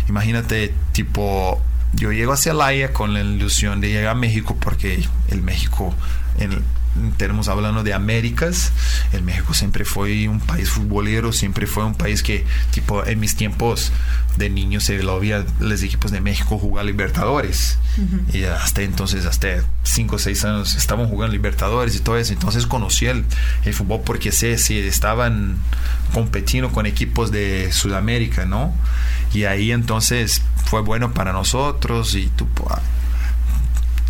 Imagínate, 0.09 0.73
tipo, 0.93 1.61
yo 1.93 2.11
llego 2.11 2.31
a 2.31 2.37
Celaya 2.37 2.93
con 2.93 3.13
la 3.13 3.19
ilusión 3.19 3.81
de 3.81 3.89
llegar 3.89 4.11
a 4.11 4.15
México 4.15 4.55
porque 4.59 5.03
el 5.29 5.41
México, 5.41 5.93
en, 6.39 6.63
tenemos 7.17 7.47
hablando 7.47 7.83
de 7.83 7.93
Américas, 7.93 8.71
el 9.13 9.21
México 9.21 9.53
siempre 9.53 9.85
fue 9.85 10.27
un 10.27 10.39
país 10.39 10.69
futbolero, 10.69 11.31
siempre 11.31 11.67
fue 11.67 11.85
un 11.85 11.95
país 11.95 12.23
que, 12.23 12.45
tipo, 12.71 13.05
en 13.05 13.19
mis 13.19 13.35
tiempos 13.35 13.91
de 14.37 14.49
niño 14.49 14.79
se 14.79 15.01
lo 15.03 15.19
veía 15.19 15.45
los 15.59 15.81
equipos 15.83 16.11
de 16.11 16.21
México 16.21 16.57
jugar 16.57 16.85
Libertadores. 16.85 17.79
Y 18.31 18.43
hasta 18.43 18.83
entonces, 18.83 19.25
hasta 19.25 19.63
5 19.83 20.15
o 20.15 20.19
6 20.19 20.45
años, 20.45 20.75
estaban 20.75 21.07
jugando 21.07 21.33
Libertadores 21.33 21.95
y 21.95 21.99
todo 21.99 22.17
eso. 22.17 22.33
Entonces 22.33 22.67
conocí 22.67 23.07
el, 23.07 23.25
el 23.65 23.73
fútbol 23.73 24.01
porque 24.05 24.31
sé 24.31 24.57
si 24.57 24.77
estaban 24.77 25.57
competiendo 26.13 26.71
con 26.71 26.85
equipos 26.85 27.31
de 27.31 27.71
Sudamérica, 27.71 28.45
¿no? 28.45 28.73
Y 29.33 29.45
ahí 29.45 29.71
entonces 29.71 30.41
fue 30.65 30.81
bueno 30.81 31.13
para 31.13 31.33
nosotros 31.33 32.13
y 32.15 32.27
tú, 32.27 32.47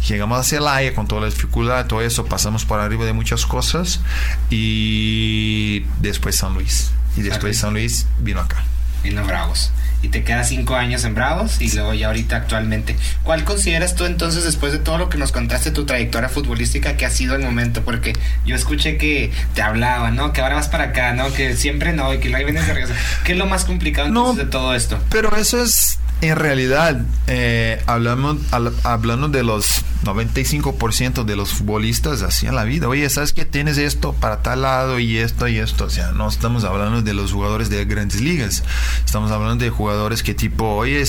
llegamos 0.08 0.40
a 0.40 0.44
Celaya 0.44 0.94
con 0.94 1.08
toda 1.08 1.22
la 1.22 1.28
dificultad, 1.28 1.86
todo 1.88 2.02
eso, 2.02 2.26
pasamos 2.26 2.66
por 2.66 2.80
arriba 2.80 3.06
de 3.06 3.14
muchas 3.14 3.46
cosas 3.46 4.02
y 4.50 5.86
después 6.00 6.36
San 6.36 6.54
Luis. 6.54 6.92
Y 7.16 7.22
después 7.22 7.58
San 7.58 7.74
Luis 7.74 8.06
vino 8.20 8.40
acá. 8.40 8.64
Vino 9.04 9.26
Bravos 9.26 9.72
y 10.02 10.10
te 10.10 10.24
quedas 10.24 10.50
cinco 10.50 10.76
años 10.76 11.04
en 11.06 11.16
Bravos 11.16 11.60
y 11.60 11.72
luego 11.74 11.94
ya 11.94 12.08
ahorita 12.08 12.38
actualmente. 12.38 12.96
¿Cuál 13.24 13.44
consideras 13.44 13.96
tú 13.96 14.06
entonces 14.06 14.44
después 14.44 14.72
de 14.72 14.80
todo 14.80 14.98
lo 14.98 15.10
que 15.10 15.18
nos 15.18 15.32
contaste 15.32 15.72
tu 15.72 15.86
trayectoria 15.86 16.30
futbolística 16.30 16.96
que 16.98 17.06
ha 17.06 17.10
sido 17.10 17.36
el 17.36 17.42
momento? 17.42 17.84
Porque 17.84 18.14
yo 18.46 18.56
escuché 18.56 18.98
que 18.98 19.32
te 19.56 19.62
hablaba, 19.62 20.12
¿no? 20.12 20.34
Que 20.34 20.42
ahora 20.42 20.56
vas 20.56 20.68
para 20.68 20.86
acá, 20.86 21.14
¿no? 21.14 21.34
Que 21.34 21.56
siempre 21.56 21.94
no 21.94 22.14
y 22.14 22.20
que 22.20 22.34
ahí 22.36 22.44
vienes 22.44 22.68
de 22.68 22.74
regreso. 22.74 22.94
¿Qué 23.24 23.32
es 23.32 23.38
lo 23.38 23.48
más 23.48 23.66
complicado 23.66 24.08
entonces 24.08 24.46
de 24.46 24.52
todo 24.52 24.76
esto? 24.76 25.00
Pero 25.10 25.36
eso 25.36 25.62
es 25.62 25.98
en 26.22 26.36
realidad, 26.36 27.00
eh, 27.28 27.82
hablamos, 27.86 28.38
hablando 28.84 29.30
de 29.30 29.44
los 29.44 29.84
95% 30.04 31.24
de 31.24 31.36
los 31.36 31.52
futbolistas 31.52 32.24
así 32.24 32.48
en 32.48 32.56
la 32.56 32.64
vida. 32.64 32.88
Oye, 32.88 33.08
¿sabes 33.10 33.34
que 33.34 33.46
tienes 33.46 33.78
esto 33.78 34.14
para 34.14 34.42
tal 34.42 34.64
lado 34.64 35.00
y 35.00 35.18
esto 35.18 35.48
y 35.48 35.58
esto? 35.60 35.86
O 35.86 35.90
sea, 35.90 36.12
no 36.12 36.28
estamos 36.28 36.64
hablando 36.64 37.02
de 37.04 37.14
los 37.14 37.34
jugadores 37.34 37.70
de 37.70 37.86
grandes 37.86 38.22
ligas. 38.22 38.64
Estamos 39.06 39.32
hablando 39.32 39.64
de 39.64 39.70
jugadores 39.70 40.24
que 40.24 40.34
tipo, 40.34 40.76
oye, 40.76 41.04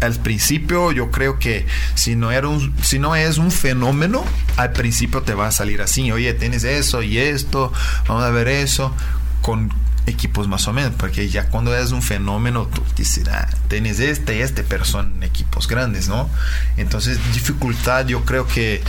al 0.00 0.14
principio 0.14 0.92
yo 0.92 1.10
creo 1.10 1.38
que 1.38 1.66
si 1.94 2.16
no, 2.16 2.32
era 2.32 2.48
un, 2.48 2.74
si 2.82 2.98
no 2.98 3.14
es 3.14 3.38
un 3.38 3.52
fenómeno, 3.52 4.24
al 4.56 4.72
principio 4.72 5.22
te 5.22 5.34
va 5.34 5.46
a 5.46 5.52
salir 5.52 5.82
así. 5.82 6.10
Oye, 6.10 6.34
tienes 6.34 6.64
eso 6.64 7.02
y 7.02 7.18
esto, 7.18 7.72
vamos 8.08 8.24
a 8.24 8.30
ver 8.30 8.48
eso. 8.48 8.92
Con, 9.40 9.72
equipos 10.08 10.48
más 10.48 10.66
o 10.68 10.72
menos, 10.72 10.92
porque 10.96 11.28
ya 11.28 11.48
cuando 11.48 11.76
es 11.76 11.92
un 11.92 12.02
fenómeno, 12.02 12.66
tú 12.66 12.82
dices, 12.96 13.28
ah, 13.28 13.48
tienes 13.68 14.00
este 14.00 14.36
y 14.36 14.40
este, 14.40 14.64
pero 14.64 14.84
son 14.84 15.22
equipos 15.22 15.68
grandes, 15.68 16.08
¿no? 16.08 16.28
Entonces, 16.76 17.18
dificultad, 17.32 18.06
yo 18.06 18.24
creo 18.24 18.46
que 18.46 18.82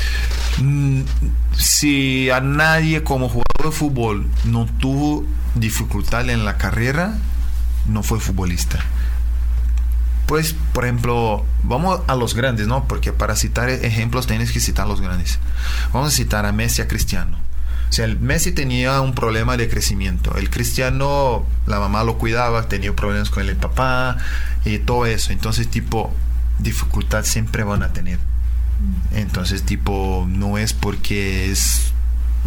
mm, 0.60 1.02
si 1.58 2.30
a 2.30 2.42
nadie 2.42 3.04
como 3.04 3.28
jugador 3.28 3.66
de 3.66 3.72
fútbol 3.72 4.28
no 4.46 4.66
tuvo 4.66 5.26
dificultad 5.56 6.30
en 6.30 6.46
la 6.46 6.58
carrera, 6.58 7.18
no 7.88 8.04
fue 8.04 8.20
futbolista. 8.20 8.80
Pues, 10.26 10.56
por 10.74 10.86
ejemplo, 10.86 11.44
vamos 11.64 12.02
a 12.08 12.16
los 12.16 12.36
grandes, 12.36 12.68
¿no? 12.68 12.88
Porque 12.88 13.12
para 13.12 13.36
citar 13.36 13.70
ejemplos 13.70 14.28
tienes 14.28 14.52
que 14.52 14.60
citar 14.60 14.88
los 14.88 15.02
grandes. 15.02 15.40
Vamos 15.92 16.14
a 16.14 16.16
citar 16.16 16.46
a 16.46 16.52
Messi, 16.52 16.82
a 16.82 16.88
Cristiano 16.88 17.49
o 17.90 17.92
sea, 17.92 18.06
el 18.06 18.20
Messi 18.20 18.52
tenía 18.52 19.02
un 19.02 19.16
problema 19.16 19.58
de 19.58 19.68
crecimiento. 19.68 20.36
El 20.38 20.52
Cristiano, 20.52 21.46
la 21.66 21.80
mamá 21.80 22.04
lo 22.04 22.20
cuidaba, 22.20 22.68
tenía 22.68 22.96
problemas 22.96 23.32
con 23.32 23.48
el 23.48 23.56
papá 23.56 24.18
y 24.64 24.78
todo 24.78 25.08
eso. 25.08 25.32
Entonces, 25.34 25.68
tipo, 25.70 26.14
dificultad 26.60 27.24
siempre 27.26 27.64
van 27.64 27.82
a 27.82 27.92
tener. 27.92 28.20
Entonces, 29.14 29.64
tipo, 29.64 30.28
no 30.30 30.60
es 30.60 30.74
porque 30.74 31.52
es 31.52 31.92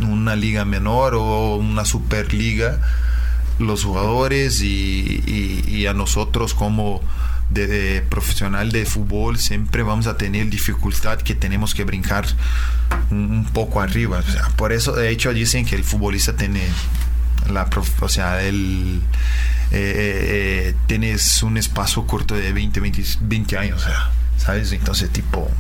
una 0.01 0.37
liga 0.37 0.65
menor 0.65 1.17
o 1.17 1.57
una 1.57 1.85
superliga, 1.85 2.81
los 3.59 3.85
jugadores 3.85 4.63
y 4.63 5.87
a 5.89 5.93
nosotros 5.93 6.55
como 6.55 7.03
de, 7.53 8.03
profesional 8.09 8.73
de 8.73 8.87
fútbol 8.87 9.39
siempre 9.39 9.83
vamos 9.83 10.07
a 10.07 10.17
tener 10.17 10.49
dificultad 10.49 11.19
que 11.19 11.35
tenemos 11.35 11.75
que 11.75 11.85
brincar 11.85 12.27
un, 13.11 13.45
poco 13.53 13.81
arriba. 13.81 14.23
por 14.57 14.73
eso, 14.73 14.93
de 14.93 15.11
hecho, 15.11 15.33
dicen 15.33 15.65
que 15.65 15.77
el 15.77 15.85
futbolista 15.85 16.37
tiene 16.37 16.63
la 17.51 17.69
o 18.01 18.09
sea, 18.09 18.43
el 18.43 19.03
eh, 19.71 19.75
eh, 19.75 20.69
eh, 20.69 20.75
tienes 20.87 21.43
un 21.43 21.57
espacio 21.57 22.07
corto 22.07 22.35
de 22.35 22.53
20, 22.53 22.79
20, 22.81 23.03
20 23.23 23.59
años, 23.59 23.87
¿sabes? 24.37 24.71
Entonces, 24.73 25.11
tipo, 25.11 25.51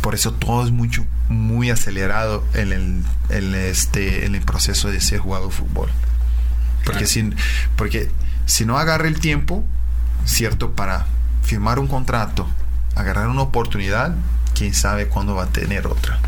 por 0.00 0.14
eso 0.14 0.32
todo 0.32 0.64
es 0.64 0.70
mucho, 0.70 1.04
muy 1.28 1.70
acelerado 1.70 2.44
en 2.54 2.72
el, 2.72 3.04
en 3.30 3.54
este, 3.54 4.26
en 4.26 4.36
el 4.36 4.42
proceso 4.42 4.90
de 4.90 5.00
ser 5.00 5.18
jugador 5.18 5.50
de 5.50 5.56
fútbol. 5.56 5.90
Porque, 6.84 7.06
sin, 7.06 7.34
porque 7.76 8.08
si 8.46 8.64
no 8.64 8.78
agarra 8.78 9.08
el 9.08 9.20
tiempo, 9.20 9.64
cierto 10.24 10.72
para 10.72 11.06
firmar 11.42 11.78
un 11.78 11.86
contrato, 11.86 12.48
agarrar 12.96 13.28
una 13.28 13.42
oportunidad, 13.42 14.14
quién 14.54 14.74
sabe 14.74 15.06
cuándo 15.08 15.34
va 15.34 15.44
a 15.44 15.48
tener 15.48 15.86
otra. 15.86 16.18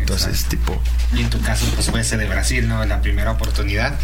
Entonces, 0.00 0.42
Exacto. 0.44 0.48
tipo, 0.56 0.82
Y 1.14 1.20
en 1.22 1.30
tu 1.30 1.40
caso, 1.40 1.64
pues 1.74 1.88
fue 1.90 2.00
ese 2.00 2.16
de 2.18 2.26
Brasil, 2.26 2.68
¿no? 2.68 2.84
La 2.84 3.00
primera 3.00 3.30
oportunidad. 3.30 3.94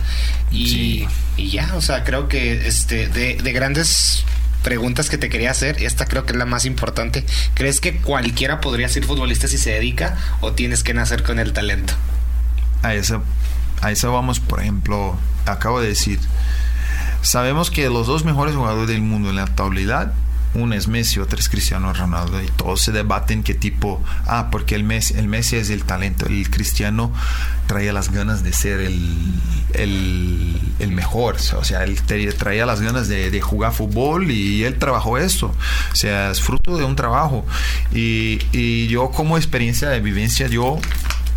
Y, 0.50 0.66
Sí. 0.68 1.08
y 1.36 1.50
ya, 1.50 1.74
o 1.74 1.82
sea, 1.82 2.04
creo 2.04 2.28
que 2.28 2.66
este 2.66 3.08
de, 3.08 3.34
de 3.36 3.52
grandes 3.52 4.24
preguntas 4.62 5.10
que 5.10 5.18
te 5.18 5.28
quería 5.28 5.50
hacer, 5.50 5.82
esta 5.82 6.06
creo 6.06 6.24
que 6.24 6.32
es 6.32 6.38
la 6.38 6.46
más 6.46 6.64
importante. 6.64 7.26
¿Crees 7.54 7.80
que 7.80 7.96
cualquiera 8.00 8.60
podría 8.60 8.88
ser 8.88 9.04
futbolista 9.04 9.48
si 9.48 9.58
se 9.58 9.70
dedica 9.70 10.16
o 10.40 10.52
tienes 10.52 10.82
que 10.82 10.94
nacer 10.94 11.22
con 11.22 11.38
el 11.38 11.52
talento? 11.52 11.94
a 12.82 12.94
eso, 12.94 13.22
a 13.82 13.90
eso 13.90 14.10
vamos, 14.10 14.40
por 14.40 14.60
ejemplo, 14.62 15.18
acabo 15.44 15.82
de 15.82 15.88
decir, 15.88 16.18
sabemos 17.22 17.70
que 17.70 17.88
los 17.88 18.06
dos 18.06 18.24
mejores 18.24 18.54
jugadores 18.54 18.88
del 18.88 19.02
mundo 19.02 19.30
en 19.30 19.36
la 19.36 19.42
actualidad, 19.42 20.12
uno 20.52 20.74
es 20.74 20.88
Messi, 20.88 21.20
otro 21.20 21.38
es 21.38 21.48
Cristiano 21.48 21.92
Ronaldo, 21.92 22.42
y 22.42 22.46
todos 22.46 22.80
se 22.80 22.90
debaten 22.90 23.44
qué 23.44 23.54
tipo, 23.54 24.02
ah, 24.26 24.48
porque 24.50 24.74
el 24.74 24.82
Messi, 24.82 25.14
el 25.14 25.28
Messi 25.28 25.56
es 25.56 25.70
el 25.70 25.84
talento, 25.84 26.26
el 26.26 26.50
Cristiano 26.50 27.12
traía 27.66 27.92
las 27.92 28.10
ganas 28.10 28.42
de 28.42 28.52
ser 28.52 28.80
el, 28.80 29.32
el, 29.74 30.60
el 30.80 30.90
mejor, 30.92 31.36
o 31.56 31.64
sea, 31.64 31.84
él 31.84 32.00
traía 32.02 32.66
las 32.66 32.80
ganas 32.80 33.06
de, 33.06 33.30
de 33.30 33.40
jugar 33.40 33.72
fútbol 33.72 34.30
y 34.30 34.64
él 34.64 34.76
trabajó 34.78 35.18
eso, 35.18 35.54
o 35.92 35.96
sea, 35.96 36.32
es 36.32 36.40
fruto 36.40 36.76
de 36.76 36.84
un 36.84 36.96
trabajo. 36.96 37.46
Y, 37.92 38.40
y 38.50 38.88
yo 38.88 39.10
como 39.10 39.36
experiencia 39.36 39.88
de 39.88 40.00
vivencia, 40.00 40.48
yo 40.48 40.78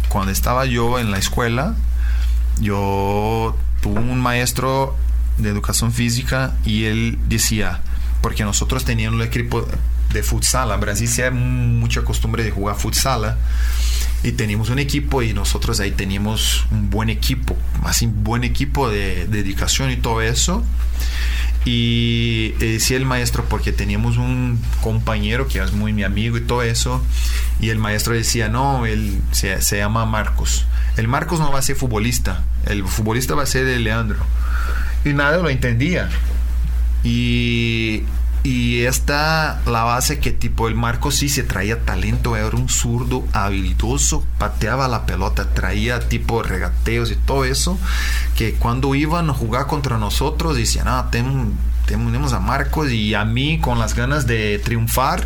cuando 0.10 0.32
estaba 0.32 0.66
yo 0.66 0.98
en 0.98 1.12
la 1.12 1.20
escuela, 1.20 1.76
yo 2.60 3.56
tuve 3.82 4.00
un 4.00 4.20
maestro 4.20 4.96
de 5.38 5.50
educación 5.50 5.92
física 5.92 6.56
y 6.66 6.86
él 6.86 7.20
decía, 7.28 7.82
porque 8.22 8.44
nosotros 8.44 8.86
teníamos 8.86 9.20
un 9.20 9.26
equipo 9.26 9.68
de 10.12 10.24
futsal, 10.24 10.72
en 10.72 10.80
Brasil 10.80 11.08
se 11.08 11.24
hay 11.24 11.32
mucha 11.32 12.04
costumbre 12.04 12.44
de 12.44 12.52
jugar 12.52 12.76
futsal 12.76 13.38
y 14.24 14.32
teníamos 14.34 14.70
un 14.70 14.80
equipo 14.80 15.22
y 15.22 15.34
nosotros 15.34 15.80
ahí 15.80 15.92
teníamos 15.92 16.66
un 16.72 16.90
buen 16.90 17.10
equipo, 17.10 17.58
así 17.84 18.06
un 18.06 18.24
buen 18.24 18.44
equipo 18.44 18.90
de, 18.90 19.26
de 19.26 19.44
dedicación 19.44 19.92
y 19.92 19.98
todo 19.98 20.22
eso. 20.22 20.64
Y 21.66 22.56
eh, 22.60 22.74
decía 22.74 22.98
el 22.98 23.06
maestro, 23.06 23.46
porque 23.46 23.72
teníamos 23.72 24.18
un 24.18 24.60
compañero 24.82 25.48
que 25.48 25.60
es 25.60 25.72
muy 25.72 25.94
mi 25.94 26.04
amigo 26.04 26.38
y 26.38 26.42
todo 26.42 26.62
eso, 26.62 27.02
y 27.60 27.70
el 27.70 27.78
maestro 27.78 28.14
decía, 28.14 28.50
no, 28.50 28.86
él 28.86 29.22
se, 29.32 29.62
se 29.62 29.78
llama 29.78 30.06
Marcos. 30.06 30.66
El 30.98 31.08
Marcos 31.08 31.40
no 31.40 31.52
va 31.52 31.60
a 31.60 31.62
ser 31.62 31.76
futbolista, 31.76 32.44
el 32.66 32.86
futbolista 32.86 33.36
va 33.36 33.44
a 33.44 33.46
ser 33.46 33.66
el 33.68 33.86
Leandro. 33.86 34.26
Y 35.06 35.14
nada 35.14 35.38
lo 35.38 35.50
entendía. 35.50 36.10
Y, 37.04 38.04
y 38.44 38.82
esta 38.84 39.62
la 39.66 39.84
base 39.84 40.20
que 40.20 40.32
tipo 40.32 40.68
el 40.68 40.76
Marcos 40.76 41.16
sí 41.16 41.30
se 41.30 41.44
traía 41.44 41.82
talento, 41.82 42.36
era 42.38 42.56
un 42.56 42.70
zurdo 42.70 43.26
habilidoso, 43.34 44.26
pateaba 44.38 44.88
la 44.88 45.06
pelota, 45.06 45.50
traía 45.54 46.08
tipo 46.08 46.44
regateos 46.44 47.12
y 47.12 47.16
todo 47.16 47.46
eso, 47.46 47.78
que 48.38 48.54
cuando 48.54 48.96
iban 48.96 49.30
a 49.30 49.34
jugar 49.34 49.68
contra 49.68 49.98
nosotros 49.98 50.56
decían, 50.56 50.88
ah, 50.88 51.08
ten- 51.12 51.54
tenemos 51.86 52.34
a 52.34 52.40
Marcos 52.40 52.92
y 52.92 53.14
a 53.14 53.26
mí 53.26 53.60
con 53.60 53.80
las 53.80 53.96
ganas 53.96 54.26
de 54.28 54.60
triunfar. 54.60 55.26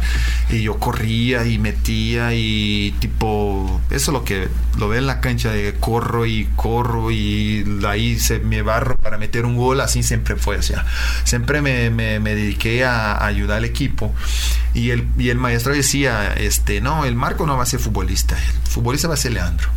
Y 0.49 0.61
yo 0.63 0.79
corría 0.79 1.45
y 1.45 1.57
metía 1.57 2.33
y 2.33 2.93
tipo 2.99 3.81
eso 3.89 4.11
es 4.11 4.13
lo 4.13 4.23
que 4.23 4.47
lo 4.77 4.87
ve 4.89 4.97
en 4.99 5.07
la 5.07 5.19
cancha 5.21 5.51
de 5.51 5.73
corro 5.79 6.25
y 6.25 6.47
corro 6.55 7.11
y 7.11 7.65
ahí 7.87 8.17
se 8.19 8.39
me 8.39 8.61
barro 8.61 8.95
para 8.95 9.17
meter 9.17 9.45
un 9.45 9.55
gol. 9.57 9.81
Así 9.81 10.03
siempre 10.03 10.35
fue 10.35 10.57
o 10.57 10.61
sea 10.63 10.85
siempre 11.23 11.61
me, 11.61 11.89
me- 11.89 12.19
me 12.19 12.35
dediqué 12.35 12.85
a, 12.85 13.11
a 13.13 13.25
ayudar 13.27 13.57
al 13.57 13.65
equipo. 13.65 14.13
Y 14.73 14.91
el, 14.91 15.07
y 15.17 15.29
el 15.29 15.37
maestro 15.37 15.73
decía 15.73 16.33
este 16.33 16.81
no 16.81 17.05
el 17.05 17.15
Marco 17.15 17.45
no 17.47 17.57
va 17.57 17.63
a 17.63 17.65
ser 17.65 17.79
futbolista 17.79 18.37
el 18.37 18.69
futbolista 18.71 19.07
va 19.07 19.15
a 19.15 19.17
ser 19.17 19.31
Leandro 19.33 19.69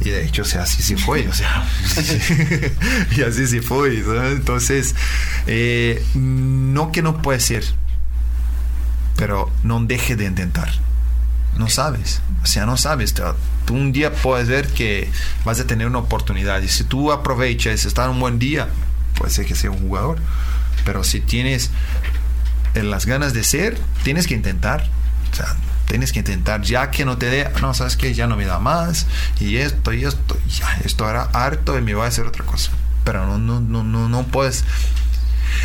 y 0.00 0.10
de 0.10 0.24
hecho, 0.24 0.42
o 0.42 0.44
sea, 0.44 0.62
así 0.62 0.82
sí 0.82 0.96
fue, 0.96 1.28
o 1.28 1.32
sea, 1.32 1.68
y 3.16 3.22
así 3.22 3.46
sí 3.46 3.60
fue. 3.60 3.98
¿no? 3.98 4.26
Entonces, 4.28 4.94
eh, 5.46 6.02
no 6.14 6.90
que 6.92 7.02
no 7.02 7.20
puede 7.20 7.40
ser, 7.40 7.64
pero 9.16 9.50
no 9.62 9.80
deje 9.84 10.16
de 10.16 10.24
intentar. 10.24 10.70
No 11.58 11.68
sabes, 11.68 12.22
o 12.42 12.46
sea, 12.46 12.64
no 12.64 12.76
sabes. 12.76 13.14
Tú 13.66 13.74
un 13.74 13.92
día 13.92 14.12
puedes 14.12 14.48
ver 14.48 14.68
que 14.68 15.10
vas 15.44 15.60
a 15.60 15.66
tener 15.66 15.86
una 15.86 15.98
oportunidad 15.98 16.62
y 16.62 16.68
si 16.68 16.84
tú 16.84 17.12
aprovechas, 17.12 17.84
estás 17.84 18.06
en 18.06 18.12
un 18.12 18.20
buen 18.20 18.38
día, 18.38 18.68
puede 19.18 19.30
ser 19.30 19.44
que 19.44 19.54
sea 19.54 19.70
un 19.70 19.80
jugador. 19.80 20.18
Pero 20.84 21.04
si 21.04 21.20
tienes 21.20 21.70
eh, 22.74 22.82
las 22.82 23.04
ganas 23.04 23.34
de 23.34 23.44
ser, 23.44 23.78
tienes 24.02 24.26
que 24.26 24.34
intentar. 24.34 24.88
O 25.32 25.34
sea, 25.34 25.56
tienes 25.86 26.12
que 26.12 26.20
intentar, 26.20 26.62
ya 26.62 26.90
que 26.90 27.04
no 27.04 27.18
te 27.18 27.26
dé, 27.26 27.50
no, 27.60 27.74
sabes 27.74 27.96
que 27.96 28.14
ya 28.14 28.26
no 28.26 28.36
me 28.36 28.44
da 28.44 28.58
más, 28.58 29.06
y 29.40 29.56
esto, 29.56 29.92
y 29.92 30.04
esto, 30.04 30.36
ya, 30.48 30.78
esto 30.84 31.08
era 31.08 31.22
harto 31.32 31.76
y 31.78 31.82
me 31.82 31.94
voy 31.94 32.04
a 32.04 32.08
hacer 32.08 32.26
otra 32.26 32.44
cosa. 32.44 32.70
Pero 33.04 33.26
no, 33.26 33.38
no, 33.38 33.60
no, 33.60 33.82
no, 33.82 34.08
no 34.08 34.22
puedes. 34.24 34.64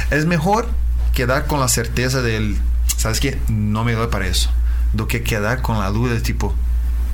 Es 0.09 0.25
mejor 0.25 0.67
quedar 1.13 1.45
con 1.45 1.59
la 1.59 1.67
certeza 1.67 2.21
del, 2.21 2.57
sabes 2.97 3.19
que 3.19 3.39
no 3.47 3.83
me 3.83 3.93
doy 3.93 4.07
para 4.07 4.27
eso, 4.27 4.49
do 4.93 5.07
que 5.07 5.23
quedar 5.23 5.61
con 5.61 5.79
la 5.79 5.89
duda 5.89 6.13
del 6.13 6.23
tipo, 6.23 6.55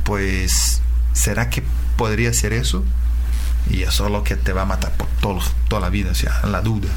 pues, 0.04 0.82
¿será 1.14 1.50
que 1.50 1.64
podría 1.98 2.34
ser 2.34 2.54
eso? 2.54 2.84
Y 3.70 3.84
eso 3.84 4.06
es 4.06 4.12
lo 4.12 4.24
que 4.24 4.36
te 4.36 4.54
va 4.54 4.64
a 4.64 4.66
matar 4.66 4.92
por 4.94 5.08
todo, 5.20 5.40
toda 5.68 5.82
la 5.82 5.90
vida, 5.90 6.12
o 6.12 6.16
sea, 6.16 6.42
la 6.46 6.62
duda. 6.62 6.90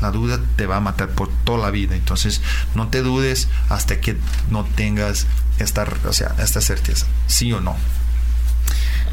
La 0.00 0.10
duda 0.10 0.40
te 0.56 0.66
va 0.66 0.76
a 0.76 0.80
matar 0.80 1.10
por 1.10 1.28
toda 1.44 1.58
la 1.58 1.70
vida. 1.70 1.94
Entonces, 1.96 2.42
no 2.74 2.88
te 2.88 3.02
dudes 3.02 3.48
hasta 3.68 4.00
que 4.00 4.16
no 4.50 4.64
tengas 4.64 5.26
esta, 5.58 5.86
o 6.06 6.12
sea, 6.12 6.34
esta 6.38 6.60
certeza. 6.60 7.06
Sí 7.26 7.52
o 7.52 7.60
no. 7.60 7.76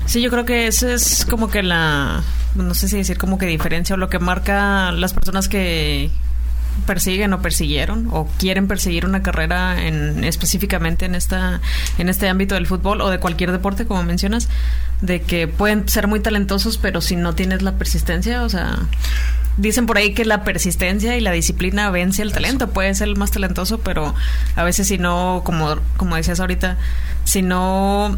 Sí, 0.06 0.22
yo 0.22 0.30
creo 0.30 0.46
que 0.46 0.68
esa 0.68 0.94
es 0.94 1.26
como 1.30 1.50
que 1.50 1.64
la, 1.64 2.24
no 2.56 2.74
sé 2.74 2.88
si 2.88 2.98
decir 2.98 3.18
como 3.18 3.38
que 3.38 3.46
diferencia 3.46 3.96
o 3.96 3.98
lo 3.98 4.10
que 4.10 4.20
marca 4.20 4.92
las 4.92 5.14
personas 5.14 5.48
que 5.48 6.12
persiguen 6.86 7.34
o 7.34 7.42
persiguieron 7.42 8.10
o 8.12 8.28
quieren 8.38 8.68
perseguir 8.68 9.06
una 9.06 9.22
carrera 9.22 9.86
en 9.86 10.24
específicamente 10.24 11.06
en 11.06 11.16
esta 11.16 11.62
en 11.98 12.10
este 12.10 12.28
ámbito 12.28 12.56
del 12.56 12.68
fútbol 12.68 13.02
o 13.02 13.10
de 13.10 13.20
cualquier 13.20 13.52
deporte 13.52 13.86
como 13.86 14.04
mencionas 14.04 14.50
de 15.02 15.22
que 15.22 15.48
pueden 15.48 15.88
ser 15.88 16.08
muy 16.08 16.20
talentosos 16.20 16.78
pero 16.78 17.02
si 17.02 17.16
no 17.16 17.36
tienes 17.36 17.62
la 17.62 17.74
persistencia 17.74 18.44
o 18.44 18.50
sea 18.50 18.80
dicen 19.58 19.86
por 19.86 19.98
ahí 19.98 20.14
que 20.14 20.26
la 20.26 20.44
persistencia 20.44 21.16
y 21.16 21.22
la 21.22 21.32
disciplina 21.32 21.90
vence 21.92 22.22
el 22.22 22.34
talento 22.34 22.70
puede 22.72 22.94
ser 22.96 23.08
el 23.08 23.16
más 23.16 23.32
talentoso 23.32 23.80
pero 23.80 24.14
a 24.56 24.64
veces 24.64 24.88
si 24.88 24.98
no 24.98 25.42
como 25.46 25.78
como 25.98 26.16
decías 26.16 26.40
ahorita 26.40 26.78
si 27.24 27.42
no 27.42 28.16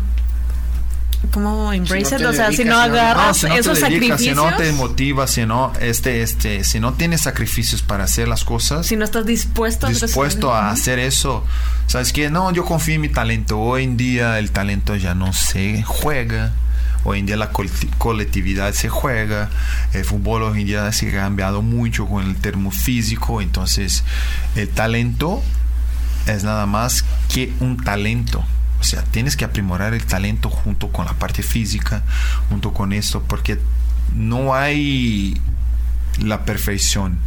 ¿Cómo 1.31 1.71
embrace 1.73 2.05
Si 2.05 2.11
no 2.15 2.19
it? 2.19 2.25
o 2.27 2.33
sea, 2.33 2.51
si 2.51 2.57
dedicas, 2.57 2.65
no 2.77 2.83
si 2.83 2.89
no- 2.89 2.95
agarras 2.95 3.27
No, 3.27 3.33
si 3.33 3.45
no 3.47 3.53
te 3.53 3.59
esos 3.59 3.79
dedicas, 3.79 3.89
sacrificios, 3.91 4.19
Si 4.19 4.51
no 4.51 4.57
te 4.57 4.71
motiva, 4.73 5.27
si 5.27 5.45
no, 5.45 5.73
este, 5.79 6.21
este, 6.21 6.63
si 6.63 6.79
no 6.79 6.93
tienes 6.93 7.21
sacrificios 7.21 7.81
para 7.81 8.03
hacer 8.05 8.27
las 8.27 8.43
cosas, 8.43 8.85
si 8.85 8.95
no 8.95 9.05
estás 9.05 9.25
dispuesto, 9.25 9.87
a 9.87 9.89
hacer 9.89 10.07
dispuesto 10.07 10.47
eso. 10.47 10.53
a 10.55 10.69
hacer 10.71 10.99
eso, 10.99 11.43
sabes 11.87 12.11
que 12.13 12.29
no, 12.29 12.51
yo 12.51 12.65
confío 12.65 12.95
en 12.95 13.01
mi 13.01 13.09
talento. 13.09 13.59
Hoy 13.59 13.83
en 13.83 13.97
día 13.97 14.39
el 14.39 14.51
talento 14.51 14.95
ya 14.95 15.15
no 15.15 15.33
se 15.33 15.83
juega. 15.83 16.53
Hoy 17.07 17.19
en 17.19 17.27
día 17.27 17.37
la 17.37 17.51
colectividad 17.99 18.73
se 18.73 18.89
juega. 18.89 19.51
El 19.93 20.03
fútbol 20.05 20.41
hoy 20.41 20.61
en 20.61 20.67
día 20.67 20.91
se 20.91 21.09
ha 21.09 21.11
cambiado 21.11 21.61
mucho 21.61 22.07
con 22.07 22.25
el 22.25 22.35
termo 22.37 22.71
físico. 22.71 23.41
Entonces, 23.41 24.03
el 24.55 24.67
talento 24.69 25.43
es 26.25 26.43
nada 26.43 26.65
más 26.65 27.05
que 27.31 27.53
un 27.59 27.77
talento. 27.77 28.43
O 28.79 28.83
sea, 28.83 29.03
tienes 29.03 29.35
que 29.35 29.45
aprimorar 29.45 29.93
el 29.93 30.05
talento 30.05 30.49
junto 30.49 30.91
con 30.91 31.05
la 31.05 31.13
parte 31.13 31.43
física, 31.43 32.03
junto 32.49 32.73
con 32.73 32.93
esto, 32.93 33.23
porque 33.23 33.59
no 34.13 34.53
hay 34.53 35.39
la 36.19 36.45
perfección 36.45 37.17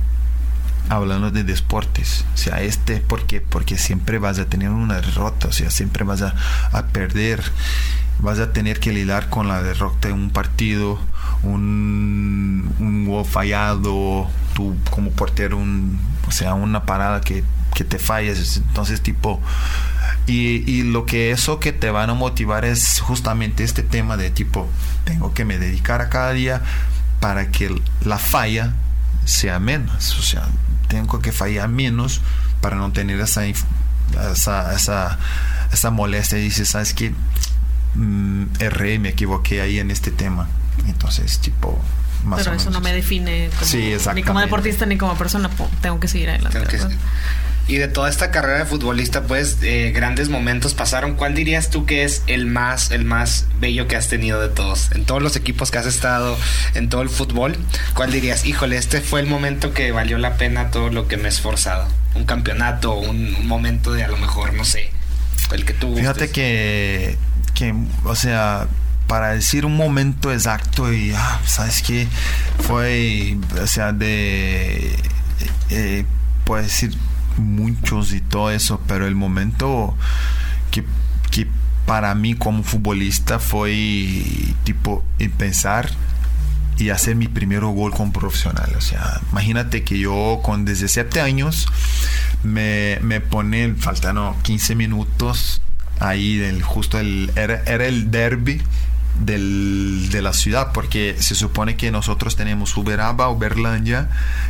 hablando 0.88 1.30
de 1.30 1.44
deportes. 1.44 2.24
O 2.34 2.36
sea, 2.36 2.60
este, 2.62 2.98
¿por 2.98 3.26
qué? 3.26 3.40
Porque 3.40 3.78
siempre 3.78 4.18
vas 4.18 4.38
a 4.38 4.46
tener 4.46 4.70
una 4.70 5.00
derrota, 5.00 5.48
o 5.48 5.52
sea, 5.52 5.70
siempre 5.70 6.04
vas 6.04 6.22
a, 6.22 6.34
a 6.72 6.86
perder. 6.86 7.42
Vas 8.20 8.40
a 8.40 8.52
tener 8.52 8.80
que 8.80 8.92
lidiar 8.92 9.28
con 9.28 9.46
la 9.46 9.62
derrota 9.62 10.08
en 10.08 10.14
un 10.14 10.30
partido, 10.30 10.98
un, 11.44 13.04
gol 13.06 13.24
fallado, 13.24 14.28
tú 14.54 14.76
como 14.90 15.10
portero, 15.12 15.58
o 16.26 16.30
sea, 16.32 16.54
una 16.54 16.84
parada 16.84 17.20
que, 17.20 17.44
que 17.74 17.84
te 17.84 17.98
falles. 17.98 18.56
Entonces, 18.56 19.02
tipo, 19.02 19.40
y, 20.28 20.62
y 20.66 20.82
lo 20.82 21.06
que 21.06 21.30
eso 21.32 21.58
que 21.58 21.72
te 21.72 21.90
van 21.90 22.10
a 22.10 22.14
motivar 22.14 22.64
es 22.64 23.00
justamente 23.00 23.64
este 23.64 23.82
tema 23.82 24.16
de 24.16 24.30
tipo, 24.30 24.68
tengo 25.04 25.32
que 25.34 25.44
me 25.44 25.58
dedicar 25.58 26.00
a 26.02 26.08
cada 26.10 26.32
día 26.32 26.62
para 27.20 27.50
que 27.50 27.74
la 28.04 28.18
falla 28.18 28.74
sea 29.24 29.58
menos. 29.58 30.18
O 30.18 30.22
sea, 30.22 30.46
tengo 30.88 31.20
que 31.20 31.32
fallar 31.32 31.68
menos 31.68 32.20
para 32.60 32.76
no 32.76 32.92
tener 32.92 33.20
esa, 33.20 33.46
inf- 33.46 33.64
esa, 34.32 34.74
esa, 34.74 35.18
esa 35.72 35.90
molestia. 35.90 36.38
Y 36.38 36.42
dices, 36.42 36.68
¿sabes 36.68 36.94
qué? 36.94 37.12
Mm, 37.94 38.44
erré, 38.60 38.98
me 38.98 39.08
equivoqué 39.10 39.60
ahí 39.60 39.78
en 39.78 39.90
este 39.90 40.10
tema. 40.10 40.48
Entonces, 40.86 41.38
tipo, 41.40 41.80
Más 42.24 42.38
Pero 42.40 42.52
o 42.52 42.54
eso 42.54 42.66
menos 42.70 42.74
no 42.74 42.80
me 42.80 42.92
define 42.92 43.50
como, 43.54 43.64
Sí, 43.66 43.92
ni 44.14 44.22
como 44.22 44.40
deportista 44.40 44.86
ni 44.86 44.96
como 44.98 45.16
persona. 45.16 45.50
Tengo 45.80 45.98
que 46.00 46.08
seguir 46.08 46.30
adelante. 46.30 46.60
Tengo 46.60 46.88
que-. 46.88 46.94
Y 47.68 47.76
de 47.76 47.86
toda 47.86 48.08
esta 48.08 48.30
carrera 48.30 48.60
de 48.60 48.64
futbolista, 48.64 49.24
pues 49.24 49.58
eh, 49.60 49.92
grandes 49.94 50.30
momentos 50.30 50.72
pasaron. 50.72 51.16
¿Cuál 51.16 51.34
dirías 51.34 51.68
tú 51.68 51.84
que 51.84 52.02
es 52.02 52.22
el 52.26 52.46
más, 52.46 52.90
el 52.90 53.04
más 53.04 53.44
bello 53.60 53.86
que 53.86 53.94
has 53.94 54.08
tenido 54.08 54.40
de 54.40 54.48
todos? 54.48 54.90
En 54.92 55.04
todos 55.04 55.22
los 55.22 55.36
equipos 55.36 55.70
que 55.70 55.76
has 55.76 55.84
estado, 55.84 56.38
en 56.74 56.88
todo 56.88 57.02
el 57.02 57.10
fútbol, 57.10 57.58
¿cuál 57.92 58.10
dirías? 58.10 58.46
Híjole, 58.46 58.78
este 58.78 59.02
fue 59.02 59.20
el 59.20 59.26
momento 59.26 59.74
que 59.74 59.92
valió 59.92 60.16
la 60.16 60.38
pena 60.38 60.70
todo 60.70 60.88
lo 60.88 61.08
que 61.08 61.18
me 61.18 61.24
he 61.24 61.28
esforzado. 61.28 61.86
Un 62.14 62.24
campeonato, 62.24 62.94
un, 62.94 63.46
momento 63.46 63.92
de 63.92 64.02
a 64.02 64.08
lo 64.08 64.16
mejor, 64.16 64.54
no 64.54 64.64
sé, 64.64 64.90
el 65.52 65.66
que 65.66 65.74
tú 65.74 65.94
Fíjate 65.94 66.30
que, 66.30 67.18
que, 67.54 67.74
o 68.04 68.14
sea, 68.16 68.66
para 69.08 69.32
decir 69.32 69.66
un 69.66 69.76
momento 69.76 70.32
exacto 70.32 70.90
y, 70.90 71.12
ah, 71.14 71.38
¿sabes 71.44 71.82
qué? 71.82 72.08
Fue, 72.60 73.36
o 73.62 73.66
sea, 73.66 73.92
de, 73.92 74.96
eh, 75.68 76.06
puedo 76.44 76.62
decir 76.62 76.96
muchos 77.38 78.12
y 78.12 78.20
todo 78.20 78.50
eso, 78.50 78.80
pero 78.86 79.06
el 79.06 79.14
momento 79.14 79.96
que, 80.70 80.84
que 81.30 81.46
para 81.86 82.14
mí 82.14 82.34
como 82.34 82.62
futbolista 82.62 83.38
fue 83.38 84.22
tipo 84.64 85.04
empezar 85.18 85.90
y 86.76 86.90
hacer 86.90 87.16
mi 87.16 87.28
primer 87.28 87.60
gol 87.60 87.92
como 87.92 88.12
profesional. 88.12 88.72
O 88.76 88.80
sea, 88.80 89.20
imagínate 89.32 89.82
que 89.82 89.98
yo 89.98 90.40
con 90.42 90.64
17 90.64 91.20
años 91.20 91.66
me, 92.42 92.98
me 93.02 93.20
pone, 93.20 93.74
faltando 93.74 94.36
15 94.42 94.74
minutos 94.74 95.60
ahí 96.00 96.36
del 96.36 96.62
justo 96.62 96.98
el 96.98 97.32
era, 97.34 97.62
era 97.66 97.86
el 97.86 98.10
derby 98.10 98.62
del, 99.20 100.08
de 100.10 100.22
la 100.22 100.32
ciudad 100.32 100.72
porque 100.72 101.16
se 101.18 101.34
supone 101.34 101.76
que 101.76 101.90
nosotros 101.90 102.36
tenemos 102.36 102.76
Uberaba, 102.76 103.28
Uberlandia 103.28 104.08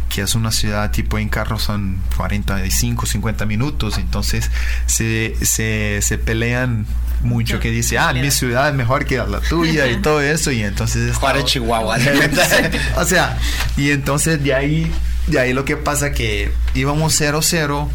que 0.08 0.22
es 0.22 0.34
una 0.34 0.52
ciudad 0.52 0.90
tipo 0.90 1.18
en 1.18 1.28
carro 1.28 1.58
son 1.58 2.00
45, 2.16 3.06
50 3.06 3.46
minutos 3.46 3.98
entonces 3.98 4.50
se, 4.86 5.34
se, 5.44 6.00
se 6.02 6.18
pelean 6.18 6.86
mucho 7.22 7.58
que 7.58 7.70
dice 7.70 7.98
ah 7.98 8.12
mi 8.12 8.30
ciudad 8.30 8.68
es 8.68 8.74
mejor 8.74 9.04
que 9.04 9.18
la 9.18 9.40
tuya 9.40 9.86
y 9.88 10.00
todo 10.00 10.20
eso 10.28 10.52
y 10.52 10.62
entonces 10.62 11.16
Juárez, 11.16 11.44
Chihuahua. 11.44 11.98
o 12.96 13.04
sea, 13.04 13.38
y 13.76 13.90
entonces 13.90 14.42
de 14.42 14.54
ahí, 14.54 14.90
de 15.26 15.40
ahí 15.40 15.52
lo 15.52 15.64
que 15.64 15.76
pasa 15.76 16.12
que 16.12 16.52
íbamos 16.74 17.20
0-0 17.20 17.88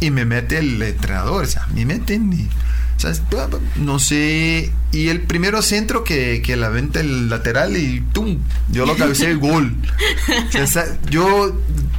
y 0.00 0.10
me 0.10 0.24
mete 0.24 0.58
el 0.58 0.82
entrenador, 0.82 1.44
o 1.44 1.46
sea, 1.46 1.66
me 1.74 1.84
meten 1.84 2.32
y, 2.32 2.48
¿sabes? 2.96 3.22
no 3.76 3.98
sé, 3.98 4.70
y 4.92 5.08
el 5.08 5.22
primero 5.22 5.62
centro 5.62 6.04
que, 6.04 6.42
que 6.44 6.56
la 6.56 6.68
venta 6.68 7.00
el 7.00 7.28
lateral 7.30 7.76
y 7.76 8.00
¡tum! 8.12 8.38
Yo 8.70 8.86
lo 8.86 8.96
cabecé 8.96 9.30
el 9.30 9.38
gol. 9.38 9.74
O 10.62 10.66
sea, 10.66 10.84
yo 11.10 11.56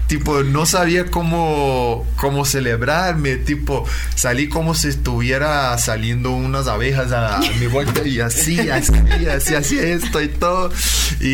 tipo 0.08 0.44
no 0.44 0.66
sabía 0.66 1.06
cómo 1.06 2.06
cómo 2.18 2.46
celebrarme, 2.46 3.36
tipo 3.38 3.86
salí 4.16 4.48
como 4.48 4.76
si 4.76 4.90
estuviera 4.90 5.76
saliendo 5.78 6.32
unas 6.32 6.68
abejas 6.68 7.12
a, 7.12 7.38
a 7.38 7.42
mi 7.60 7.68
vuelta 7.68 8.08
y 8.08 8.20
así, 8.20 8.60
así, 8.70 8.94
así, 9.30 9.56
así 9.56 9.78
esto 9.80 10.22
y 10.22 10.28
todo 10.28 10.72
y, 11.20 11.28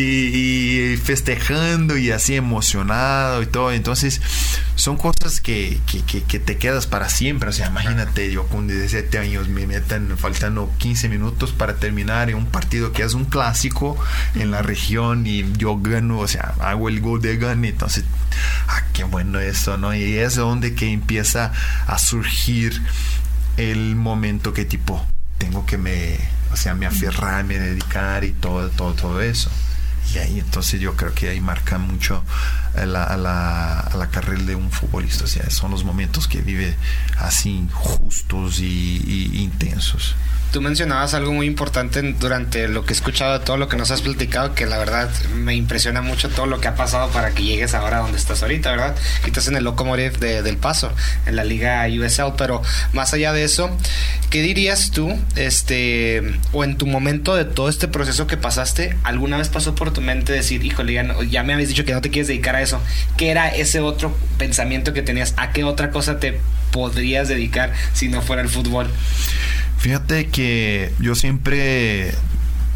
y 0.92 0.96
festejando 0.96 1.96
y 1.98 2.10
así 2.10 2.34
emocionado 2.36 3.42
y 3.42 3.46
todo. 3.46 3.72
Entonces 3.72 4.20
son 4.76 4.96
cosas 4.96 5.40
que, 5.40 5.78
que, 5.90 6.02
que- 6.02 6.22
que 6.22 6.38
te 6.38 6.56
quedas 6.56 6.86
para 6.86 7.08
siempre. 7.10 7.50
O 7.50 7.52
sea, 7.52 7.66
imagínate 7.68 8.30
yo 8.32 8.46
con 8.46 8.66
17 8.66 9.18
años 9.18 9.48
me 9.66 9.74
metan 9.74 10.16
faltando 10.16 10.72
15 10.78 11.08
minutos 11.08 11.52
para 11.52 11.76
terminar 11.76 12.30
en 12.30 12.36
un 12.36 12.46
partido 12.46 12.92
que 12.92 13.02
es 13.02 13.14
un 13.14 13.24
clásico 13.24 13.96
en 14.34 14.50
la 14.50 14.62
región 14.62 15.26
y 15.26 15.52
yo 15.52 15.78
gano, 15.78 16.18
o 16.18 16.28
sea, 16.28 16.54
hago 16.60 16.88
el 16.88 17.00
gol 17.00 17.20
de 17.20 17.36
gane. 17.36 17.68
Entonces, 17.68 18.04
ah, 18.68 18.82
qué 18.92 19.04
bueno 19.04 19.40
eso, 19.40 19.76
¿no? 19.76 19.94
Y 19.94 20.18
es 20.18 20.36
donde 20.36 20.74
que 20.74 20.92
empieza 20.92 21.52
a 21.86 21.98
surgir 21.98 22.80
el 23.56 23.96
momento 23.96 24.52
que 24.52 24.64
tipo 24.64 25.04
tengo 25.38 25.64
que 25.66 25.78
me, 25.78 26.18
o 26.52 26.56
sea, 26.56 26.74
me 26.74 26.86
aferrar, 26.86 27.44
me 27.44 27.58
dedicar 27.58 28.24
y 28.24 28.32
todo, 28.32 28.68
todo, 28.70 28.94
todo 28.94 29.20
eso. 29.20 29.50
Y 30.14 30.18
ahí 30.18 30.40
entonces 30.40 30.80
yo 30.80 30.96
creo 30.96 31.14
que 31.14 31.28
ahí 31.28 31.40
marca 31.40 31.78
mucho 31.78 32.22
a 32.76 32.86
la, 32.86 33.04
a 33.04 33.16
la, 33.16 33.80
a 33.80 33.96
la 33.96 34.08
carrera 34.08 34.42
de 34.42 34.54
un 34.54 34.70
futbolista. 34.70 35.24
O 35.24 35.26
sea, 35.28 35.48
son 35.50 35.70
los 35.70 35.84
momentos 35.84 36.28
que 36.28 36.40
vive 36.40 36.74
así 37.18 37.66
justos 37.72 38.60
y, 38.60 39.02
y 39.06 39.42
intensos. 39.42 40.14
Tú 40.52 40.60
mencionabas 40.60 41.14
algo 41.14 41.32
muy 41.32 41.46
importante 41.46 42.02
durante 42.18 42.66
lo 42.66 42.84
que 42.84 42.92
he 42.92 42.96
escuchado 42.96 43.40
todo 43.40 43.56
lo 43.56 43.68
que 43.68 43.76
nos 43.76 43.92
has 43.92 44.02
platicado, 44.02 44.52
que 44.52 44.66
la 44.66 44.78
verdad 44.78 45.08
me 45.36 45.54
impresiona 45.54 46.02
mucho 46.02 46.28
todo 46.28 46.46
lo 46.46 46.60
que 46.60 46.66
ha 46.66 46.74
pasado 46.74 47.08
para 47.10 47.30
que 47.30 47.44
llegues 47.44 47.72
ahora 47.74 47.98
donde 47.98 48.18
estás 48.18 48.42
ahorita, 48.42 48.72
¿verdad? 48.72 48.96
Estás 49.24 49.46
en 49.46 49.54
el 49.56 49.62
Locomotive 49.62 50.10
de- 50.18 50.42
del 50.42 50.56
Paso, 50.56 50.92
en 51.26 51.36
la 51.36 51.44
liga 51.44 51.86
USL, 51.86 52.34
pero 52.36 52.62
más 52.92 53.14
allá 53.14 53.32
de 53.32 53.44
eso, 53.44 53.70
¿qué 54.30 54.42
dirías 54.42 54.90
tú, 54.90 55.16
este, 55.36 56.40
o 56.52 56.64
en 56.64 56.76
tu 56.76 56.86
momento 56.88 57.36
de 57.36 57.44
todo 57.44 57.68
este 57.68 57.86
proceso 57.86 58.26
que 58.26 58.36
pasaste, 58.36 58.96
alguna 59.04 59.36
vez 59.36 59.48
pasó 59.50 59.76
por 59.76 59.92
tu 59.92 60.00
mente 60.00 60.32
decir, 60.32 60.64
híjole, 60.64 60.94
ya, 60.94 61.04
no- 61.04 61.22
ya 61.22 61.44
me 61.44 61.52
habéis 61.52 61.68
dicho 61.68 61.84
que 61.84 61.92
no 61.92 62.00
te 62.00 62.10
quieres 62.10 62.26
dedicar 62.26 62.56
a 62.56 62.59
eso? 62.60 62.80
¿Qué 63.16 63.30
era 63.30 63.48
ese 63.48 63.80
otro 63.80 64.16
pensamiento 64.38 64.92
que 64.92 65.02
tenías? 65.02 65.34
¿A 65.36 65.50
qué 65.52 65.64
otra 65.64 65.90
cosa 65.90 66.18
te 66.20 66.40
podrías 66.70 67.28
dedicar 67.28 67.72
si 67.92 68.08
no 68.08 68.22
fuera 68.22 68.42
el 68.42 68.48
fútbol? 68.48 68.88
Fíjate 69.78 70.28
que 70.28 70.92
yo 71.00 71.14
siempre 71.14 72.14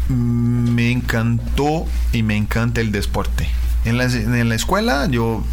me 0.09 0.91
encantó 0.91 1.85
y 2.11 2.23
me 2.23 2.35
encanta 2.35 2.81
el 2.81 2.91
deporte. 2.91 3.47
En 3.85 3.97
la, 3.97 4.05
en 4.05 4.49
la 4.49 4.55
escuela 4.55 5.07
yo 5.09 5.43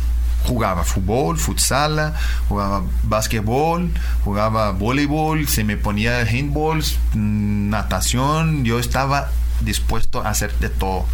jugaba 0.44 0.84
fútbol, 0.84 1.38
futsal, 1.38 2.14
jugaba 2.48 2.82
básquetbol, 3.04 3.90
jugaba 4.24 4.72
voleibol, 4.72 5.46
se 5.46 5.64
me 5.64 5.76
ponía 5.76 6.20
handball, 6.20 6.82
natación, 7.14 8.64
yo 8.64 8.78
estaba 8.78 9.30
dispuesto 9.60 10.22
a 10.22 10.30
hacer 10.30 10.52
de 10.58 10.68
todo. 10.68 11.06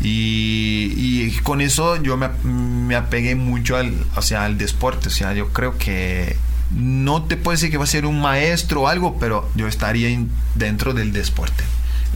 Y, 0.00 1.32
con 1.42 1.60
eso 1.60 2.00
yo 2.02 2.16
me, 2.16 2.28
me 2.44 2.94
apegué 2.94 3.34
mucho 3.34 3.76
al, 3.76 3.94
o 4.16 4.22
sea, 4.22 4.44
al 4.44 4.58
deporte. 4.58 5.08
O 5.08 5.10
sea, 5.10 5.34
yo 5.34 5.52
creo 5.52 5.76
que 5.78 6.36
no 6.74 7.24
te 7.24 7.36
puedo 7.36 7.56
decir 7.56 7.70
que 7.70 7.78
va 7.78 7.84
a 7.84 7.88
ser 7.88 8.06
un 8.06 8.20
maestro 8.20 8.82
o 8.82 8.88
algo, 8.88 9.18
pero 9.18 9.50
yo 9.54 9.66
estaría 9.66 10.08
dentro 10.54 10.94
del 10.94 11.12
deporte. 11.12 11.64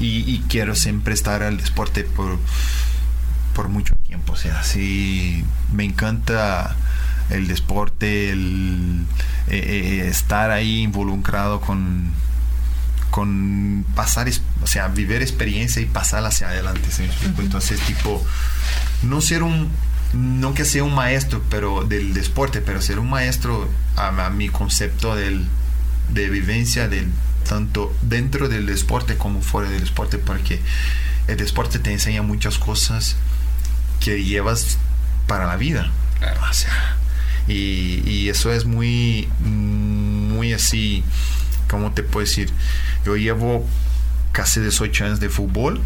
Y, 0.01 0.31
y 0.31 0.45
quiero 0.49 0.75
siempre 0.75 1.15
estar 1.15 1.43
al 1.43 1.59
deporte 1.59 2.05
por, 2.05 2.39
por 3.55 3.69
mucho 3.69 3.95
tiempo. 4.07 4.35
O 4.35 4.37
sea, 4.37 4.63
sí, 4.63 5.45
me 5.73 5.85
encanta 5.85 6.77
el 7.31 7.49
deporte, 7.49 8.31
el 8.31 9.07
eh, 9.49 10.03
eh, 10.03 10.09
estar 10.09 10.51
ahí 10.51 10.83
involucrado 10.83 11.61
con, 11.61 12.13
con 13.13 13.85
pasar, 13.95 14.27
o 14.63 14.67
sea, 14.67 14.89
vivir 14.89 15.21
experiencia 15.21 15.83
y 15.83 15.85
pasar 15.85 16.25
hacia 16.25 16.49
adelante. 16.49 16.91
¿sí? 16.91 17.05
Entonces, 17.39 17.79
tipo, 17.81 18.25
no 19.03 19.21
ser 19.21 19.43
un, 19.43 19.69
no 20.15 20.55
que 20.55 20.65
sea 20.65 20.83
un 20.83 20.95
maestro, 20.95 21.43
pero 21.51 21.85
del 21.85 22.15
deporte, 22.15 22.63
pero 22.63 22.81
ser 22.81 22.99
un 22.99 23.11
maestro 23.11 23.69
a, 23.97 24.27
a 24.27 24.31
mi 24.31 24.49
concepto 24.49 25.15
del, 25.15 25.47
de 26.09 26.31
vivencia 26.31 26.89
del 26.89 27.11
tanto 27.47 27.95
dentro 28.01 28.49
del 28.49 28.65
deporte 28.65 29.19
como 29.19 29.43
fuera 29.43 29.69
del 29.69 29.85
deporte, 29.85 30.17
porque 30.17 30.59
el 31.29 31.37
deporte 31.37 31.79
te 31.79 31.93
enseña 31.93 32.23
muchas 32.23 32.57
cosas 32.57 33.17
que 34.01 34.25
llevas 34.25 34.79
para 35.27 35.45
la 35.47 35.57
vida. 35.57 35.93
Claro. 36.19 36.41
O 36.51 36.55
sea, 36.55 36.97
y, 37.47 38.03
y 38.09 38.31
eso 38.31 38.51
es 38.51 38.65
muy, 38.65 39.29
muy 39.43 40.55
así, 40.55 41.05
¿cómo 41.73 41.91
te 41.93 42.03
puedo 42.03 42.25
decir? 42.25 42.53
Yo 43.05 43.17
llevo 43.17 43.67
casi 44.31 44.61
18 44.61 45.07
años 45.07 45.21
de 45.21 45.31
fútbol 45.31 45.81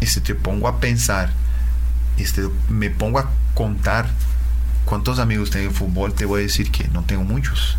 y 0.00 0.06
si 0.06 0.20
te 0.22 0.34
pongo 0.34 0.66
a 0.66 0.80
pensar, 0.80 1.30
este, 2.16 2.48
me 2.70 2.88
pongo 2.88 3.18
a 3.18 3.30
contar 3.54 4.08
cuántos 4.86 5.18
amigos 5.18 5.50
tengo 5.50 5.68
en 5.68 5.74
fútbol, 5.74 6.14
te 6.14 6.24
voy 6.24 6.40
a 6.40 6.42
decir 6.44 6.70
que 6.70 6.88
no 6.88 7.02
tengo 7.02 7.22
muchos. 7.22 7.76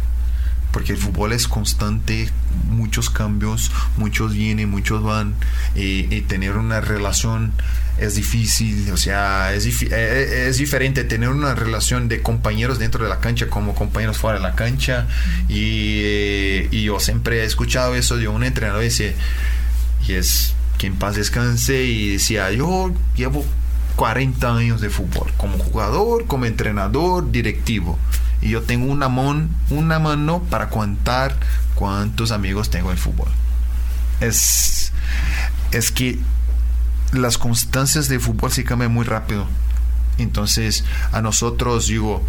Porque 0.72 0.94
el 0.94 0.98
fútbol 0.98 1.34
es 1.34 1.48
constante, 1.48 2.30
muchos 2.70 3.10
cambios, 3.10 3.72
muchos 3.98 4.34
vienen, 4.34 4.70
muchos 4.70 5.04
van, 5.04 5.36
y, 5.76 6.04
tener 6.22 6.56
una 6.58 6.80
relación 6.80 7.52
es 7.98 8.16
difícil, 8.16 8.90
o 8.92 8.98
sea, 8.98 9.54
es, 9.54 9.68
difi- 9.68 9.90
eh, 9.92 10.48
es 10.48 10.58
diferente 10.58 11.04
tener 11.04 11.30
una 11.30 11.54
relación 11.56 12.08
de 12.08 12.22
compañeros 12.22 12.80
dentro 12.80 13.04
de 13.04 13.10
la 13.10 13.20
cancha 13.20 13.48
como 13.48 13.76
compañeros 13.76 14.18
fuera 14.18 14.38
de 14.38 14.44
la 14.44 14.56
cancha. 14.56 15.08
Y, 15.50 16.00
eh, 16.04 16.68
y 16.72 16.84
yo 16.84 17.00
siempre 17.00 17.42
he 17.42 17.44
escuchado 17.44 17.94
eso 17.96 18.16
de 18.18 18.28
un 18.30 18.44
entrenador, 18.44 18.82
dice, 18.82 19.14
y 20.08 20.14
es 20.14 20.54
que 20.78 20.88
en 20.88 20.96
paz 20.96 21.16
descanse, 21.16 21.84
y 21.84 22.14
decía, 22.14 22.50
yo 22.52 22.92
llevo 23.16 23.46
40 23.98 24.56
años 24.56 24.82
de 24.82 24.90
fútbol, 24.90 25.32
como 25.38 25.58
jugador, 25.60 26.26
como 26.26 26.46
entrenador, 26.46 27.30
directivo. 27.32 28.00
Y 28.42 28.50
yo 28.50 28.62
tengo 28.64 28.92
una, 28.92 29.08
mon- 29.08 29.50
una 29.70 30.00
mano 30.00 30.42
para 30.44 30.70
contar 30.70 31.36
cuántos 31.76 32.32
amigos 32.32 32.70
tengo 32.70 32.92
en 32.92 32.98
fútbol. 32.98 33.28
Es, 34.20 34.92
es 35.72 35.92
que 35.92 36.20
las 37.12 37.38
constancias 37.38 38.08
de 38.08 38.20
fútbol 38.20 38.52
se 38.52 38.64
cambian 38.64 38.92
muy 38.94 39.06
rápido. 39.06 39.46
Entonces, 40.18 40.86
a 41.12 41.22
nosotros, 41.22 41.88
digo, 41.88 42.26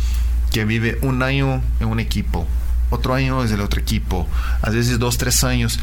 que 0.50 0.64
vive 0.64 0.98
un 1.02 1.22
año 1.22 1.62
en 1.80 1.88
un 1.88 2.00
equipo, 2.00 2.46
otro 2.90 3.14
año 3.14 3.42
es 3.42 3.50
el 3.52 3.60
otro 3.60 3.80
equipo, 3.80 4.28
a 4.60 4.70
veces 4.70 4.98
dos, 4.98 5.16
tres 5.18 5.44
años, 5.44 5.80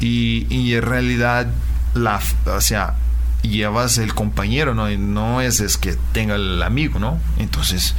y, 0.00 0.46
y 0.54 0.74
en 0.74 0.82
realidad, 0.82 1.46
la, 1.94 2.20
o 2.46 2.60
sea, 2.60 2.94
llevas 3.42 3.98
el 3.98 4.14
compañero, 4.14 4.74
¿no? 4.74 4.90
Y 4.90 4.96
no 4.96 5.40
es, 5.40 5.60
es 5.60 5.76
que 5.76 5.96
tenga 6.12 6.36
el 6.36 6.62
amigo, 6.62 6.98
¿no? 6.98 7.18
Entonces... 7.38 7.94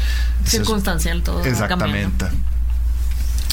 Circunstancial 0.45 1.21
todo. 1.23 1.43
Exactamente. 1.43 2.25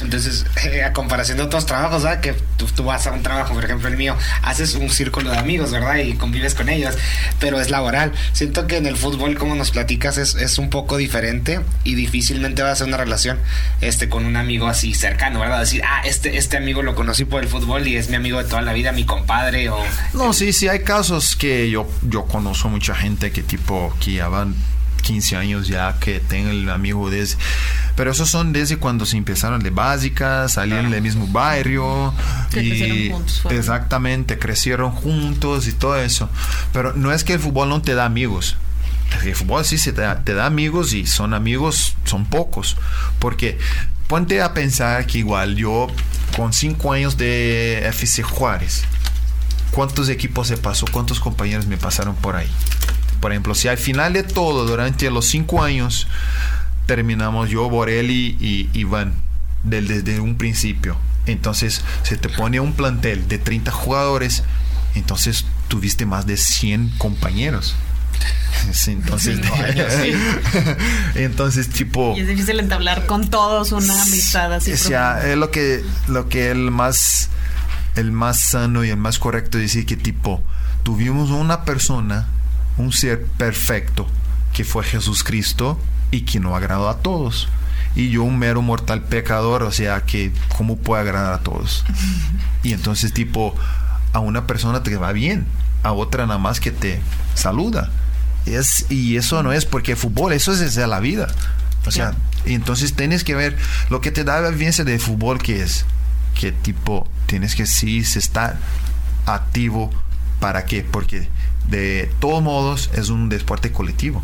Entonces, 0.03 0.47
eh, 0.65 0.83
a 0.83 0.93
comparación 0.93 1.39
de 1.39 1.45
otros 1.45 1.67
trabajos, 1.67 2.03
¿verdad? 2.03 2.21
Que 2.21 2.35
tú, 2.57 2.67
tú, 2.67 2.85
vas 2.85 3.07
a 3.07 3.13
un 3.13 3.23
trabajo, 3.23 3.55
por 3.55 3.65
ejemplo 3.65 3.89
el 3.89 3.97
mío, 3.97 4.17
haces 4.43 4.75
un 4.75 4.91
círculo 4.91 5.31
de 5.31 5.39
amigos, 5.39 5.71
¿verdad? 5.71 5.97
Y 5.97 6.15
convives 6.15 6.55
con 6.55 6.69
ellos, 6.69 6.97
pero 7.39 7.61
es 7.61 7.71
laboral. 7.71 8.13
Siento 8.33 8.67
que 8.67 8.77
en 8.77 8.87
el 8.87 8.97
fútbol, 8.97 9.37
como 9.37 9.55
nos 9.55 9.71
platicas, 9.71 10.19
es, 10.19 10.35
es 10.35 10.59
un 10.59 10.71
poco 10.71 10.97
diferente 10.97 11.61
y 11.85 11.95
difícilmente 11.95 12.63
vas 12.63 12.71
a 12.71 12.73
hacer 12.73 12.87
una 12.89 12.97
relación 12.97 13.39
este, 13.81 14.09
con 14.09 14.25
un 14.25 14.37
amigo 14.37 14.67
así 14.69 14.95
cercano, 14.95 15.41
¿verdad? 15.41 15.61
Decir, 15.61 15.83
ah, 15.85 16.03
este, 16.05 16.37
este 16.37 16.57
amigo 16.57 16.83
lo 16.83 16.95
conocí 16.95 17.25
por 17.25 17.43
el 17.43 17.49
fútbol 17.49 17.87
y 17.87 17.97
es 17.97 18.09
mi 18.09 18.17
amigo 18.17 18.43
de 18.43 18.49
toda 18.49 18.63
la 18.63 18.73
vida, 18.73 18.93
mi 18.93 19.05
compadre 19.05 19.69
o... 19.69 19.79
No, 20.15 20.33
sí, 20.33 20.53
sí, 20.53 20.69
hay 20.69 20.81
casos 20.81 21.37
que 21.37 21.71
yo, 21.71 21.89
yo 22.03 22.25
conozco 22.25 22.69
mucha 22.69 22.95
gente 22.95 23.31
que 23.33 23.43
tipo, 23.43 23.95
que 24.01 24.13
ya 24.15 24.29
van 24.29 24.55
15 25.11 25.37
años 25.37 25.67
ya 25.67 25.99
que 25.99 26.21
tengo 26.21 26.51
el 26.51 26.71
amigo 26.71 27.11
desde... 27.11 27.37
Pero 27.97 28.13
esos 28.13 28.31
son 28.31 28.53
desde 28.53 28.77
cuando 28.77 29.05
se 29.07 29.17
empezaron 29.17 29.61
de 29.61 29.71
básicas, 29.71 30.53
salieron 30.53 30.85
claro. 30.87 30.95
del 30.95 31.03
mismo 31.03 31.27
barrio. 31.27 32.15
Y 32.51 32.53
crecieron 32.53 33.11
juntos. 33.11 33.43
Exactamente, 33.51 34.39
crecieron 34.39 34.93
juntos 34.93 35.67
y 35.67 35.73
todo 35.73 35.97
eso. 35.97 36.31
Pero 36.73 36.93
no 36.95 37.11
es 37.11 37.25
que 37.25 37.33
el 37.33 37.41
fútbol 37.41 37.69
no 37.69 37.83
te 37.83 37.95
da 37.95 38.05
amigos. 38.05 38.57
El 39.25 39.35
fútbol 39.35 39.65
sí 39.65 39.79
se 39.79 39.93
te 39.93 40.03
da, 40.03 40.23
te 40.23 40.33
da 40.33 40.47
amigos 40.47 40.93
y 40.93 41.09
son 41.09 41.35
amigos, 41.35 41.97
son 42.05 42.25
pocos. 42.25 42.77
Porque 43.19 43.59
ponte 44.07 44.41
a 44.41 44.55
pensar 44.55 45.07
que 45.07 45.19
igual 45.19 45.57
yo 45.57 45.89
con 46.37 46.53
5 46.53 46.93
años 46.93 47.17
de 47.17 47.85
FC 47.89 48.23
Juárez, 48.23 48.85
¿cuántos 49.73 50.09
equipos 50.09 50.47
se 50.47 50.57
pasó? 50.57 50.87
¿Cuántos 50.93 51.19
compañeros 51.19 51.67
me 51.67 51.79
pasaron 51.79 52.15
por 52.15 52.37
ahí? 52.37 52.49
Por 53.21 53.33
ejemplo, 53.33 53.55
si 53.55 53.69
al 53.69 53.79
final 53.79 54.15
de 54.15 54.23
todo, 54.23 54.67
durante 54.67 55.11
los 55.11 55.27
cinco 55.27 55.63
años, 55.63 56.07
terminamos 56.87 57.51
yo, 57.51 57.69
Borelli 57.69 58.37
y 58.41 58.69
Iván, 58.73 59.15
desde, 59.63 60.21
un 60.21 60.37
principio. 60.37 60.97
Entonces, 61.27 61.83
se 62.03 62.17
te 62.17 62.29
pone 62.29 62.61
un 62.61 62.73
plantel 62.73 63.29
de 63.29 63.39
30 63.39 63.71
jugadores, 63.71 64.43
entonces 64.95 65.45
tuviste 65.69 66.07
más 66.07 66.27
de 66.27 66.37
100 66.37 66.95
compañeros. 66.99 67.77
Entonces, 68.87 69.41
años, 69.53 69.93
sí. 70.03 70.13
entonces 71.15 71.71
tipo 71.71 72.15
Y 72.17 72.21
es 72.21 72.29
difícil 72.29 72.61
entablar 72.61 73.07
con 73.07 73.31
todos 73.31 73.73
una 73.73 74.03
amistad 74.03 74.53
así. 74.53 74.73
o 74.73 74.77
sea, 74.77 75.27
es 75.27 75.39
lo 75.39 75.51
que 75.51 75.83
lo 76.09 76.29
que 76.29 76.51
el 76.51 76.71
más 76.71 77.31
el 77.95 78.13
más 78.13 78.41
sano 78.41 78.85
y 78.85 78.91
el 78.91 78.99
más 78.99 79.19
correcto 79.19 79.57
decir 79.57 79.87
que 79.87 79.97
tipo 79.97 80.43
tuvimos 80.83 81.31
una 81.31 81.65
persona 81.65 82.27
un 82.81 82.93
ser 82.93 83.25
perfecto 83.25 84.07
que 84.53 84.65
fue 84.65 84.85
Jesús 84.85 85.23
Cristo 85.23 85.79
y 86.11 86.23
que 86.23 86.41
no 86.41 86.57
agradó 86.57 86.89
a 86.89 86.99
todos. 86.99 87.49
Y 87.95 88.11
yo 88.11 88.23
un 88.23 88.39
mero 88.39 88.63
mortal 88.63 89.03
pecador, 89.03 89.63
o 89.63 89.73
sea, 89.73 90.03
que 90.03 90.33
cómo 90.57 90.77
puede 90.77 91.03
agradar 91.03 91.35
a 91.35 91.39
todos. 91.41 91.85
Y 92.63 92.75
entonces 92.75 93.15
tipo 93.15 93.55
a 94.13 94.19
una 94.19 94.47
persona 94.47 94.83
te 94.83 94.95
va 94.99 95.13
bien, 95.13 95.47
a 95.83 95.93
otra 95.93 96.27
nada 96.27 96.39
más 96.39 96.61
que 96.61 96.71
te 96.71 97.01
saluda. 97.35 97.91
Es, 98.45 98.85
y 98.91 99.17
eso 99.17 99.43
no 99.43 99.53
es 99.53 99.65
porque 99.65 99.97
fútbol, 99.97 100.35
eso 100.35 100.53
es 100.53 100.59
desde 100.59 100.87
la 100.87 101.01
vida. 101.01 101.29
O 101.87 101.91
sea, 101.91 102.15
entonces 102.45 102.95
tienes 102.95 103.25
que 103.25 103.35
ver 103.35 103.57
lo 103.89 104.03
que 104.03 104.11
te 104.11 104.25
da 104.25 104.41
la 104.41 104.51
vivencia 104.51 104.85
de 104.85 104.99
fútbol 104.99 105.39
que 105.39 105.63
es 105.63 105.87
que 106.39 106.53
tipo 106.53 107.09
tienes 107.27 107.55
que 107.55 107.67
sí 107.67 107.99
estar 107.99 108.59
activo 109.27 109.91
para 110.41 110.65
qué 110.65 110.83
porque 110.83 111.29
de 111.69 112.11
todos 112.19 112.43
modos 112.43 112.91
es 112.95 113.09
un 113.09 113.29
deporte 113.29 113.73
colectivo. 113.73 114.23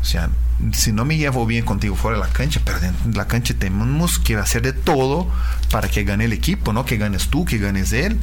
O 0.00 0.04
sea, 0.04 0.30
si 0.72 0.92
no 0.92 1.04
me 1.04 1.16
llevo 1.16 1.46
bien 1.46 1.64
contigo 1.64 1.94
fuera 1.94 2.18
de 2.18 2.24
la 2.24 2.32
cancha, 2.32 2.60
pero 2.64 2.78
en 2.78 3.14
la 3.14 3.26
cancha 3.26 3.54
tenemos 3.54 4.18
que 4.18 4.36
hacer 4.36 4.62
de 4.62 4.72
todo 4.72 5.28
para 5.70 5.88
que 5.88 6.04
gane 6.04 6.24
el 6.24 6.32
equipo, 6.32 6.72
¿no? 6.72 6.84
Que 6.84 6.96
ganes 6.96 7.28
tú, 7.28 7.44
que 7.44 7.58
ganes 7.58 7.92
él. 7.92 8.18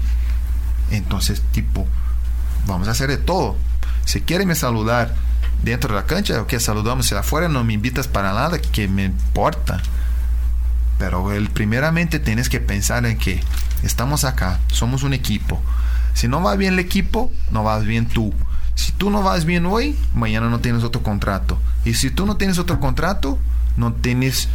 Entonces, 0.92 1.42
tipo, 1.52 1.88
vamos 2.68 2.88
a 2.88 2.92
hacer 2.92 3.10
de 3.10 3.18
todo. 3.18 3.56
Si 4.06 4.22
quieres 4.22 4.46
me 4.48 4.56
saludar 4.56 5.16
dentro 5.64 5.94
de 5.94 6.02
la 6.02 6.06
cancha, 6.06 6.42
ok, 6.42 6.58
saludamos. 6.60 7.08
Si 7.08 7.16
afuera 7.16 7.48
no 7.50 7.64
me 7.64 7.74
invitas 7.74 8.08
para 8.08 8.34
nada, 8.34 8.60
que 8.60 8.88
me 8.88 9.06
importa. 9.06 9.82
Pero 10.98 11.34
el, 11.34 11.50
primeramente 11.50 12.20
tienes 12.20 12.50
que 12.50 12.60
pensar 12.60 13.06
en 13.06 13.18
que 13.18 13.42
estamos 13.84 14.24
acá, 14.24 14.60
somos 14.68 15.04
un 15.04 15.14
equipo. 15.14 15.62
Si 16.16 16.30
no 16.30 16.42
va 16.42 16.56
bien 16.56 16.74
el 16.74 16.80
equipo, 16.80 17.32
no 17.52 17.64
vas 17.64 17.86
bien 17.86 18.08
tú. 18.08 18.34
Si 18.74 18.94
tú 18.94 19.10
no 19.10 19.22
vas 19.22 19.46
bien 19.46 19.66
hoy, 19.66 19.98
mañana 20.14 20.50
no 20.50 20.62
tienes 20.62 20.84
otro 20.84 21.04
contrato. 21.04 21.60
Y 21.84 21.94
si 21.94 22.10
tú 22.10 22.26
no 22.26 22.38
tienes 22.38 22.58
otro 22.58 22.80
contrato, 22.80 23.38
no 23.76 23.94
tienes 23.94 24.48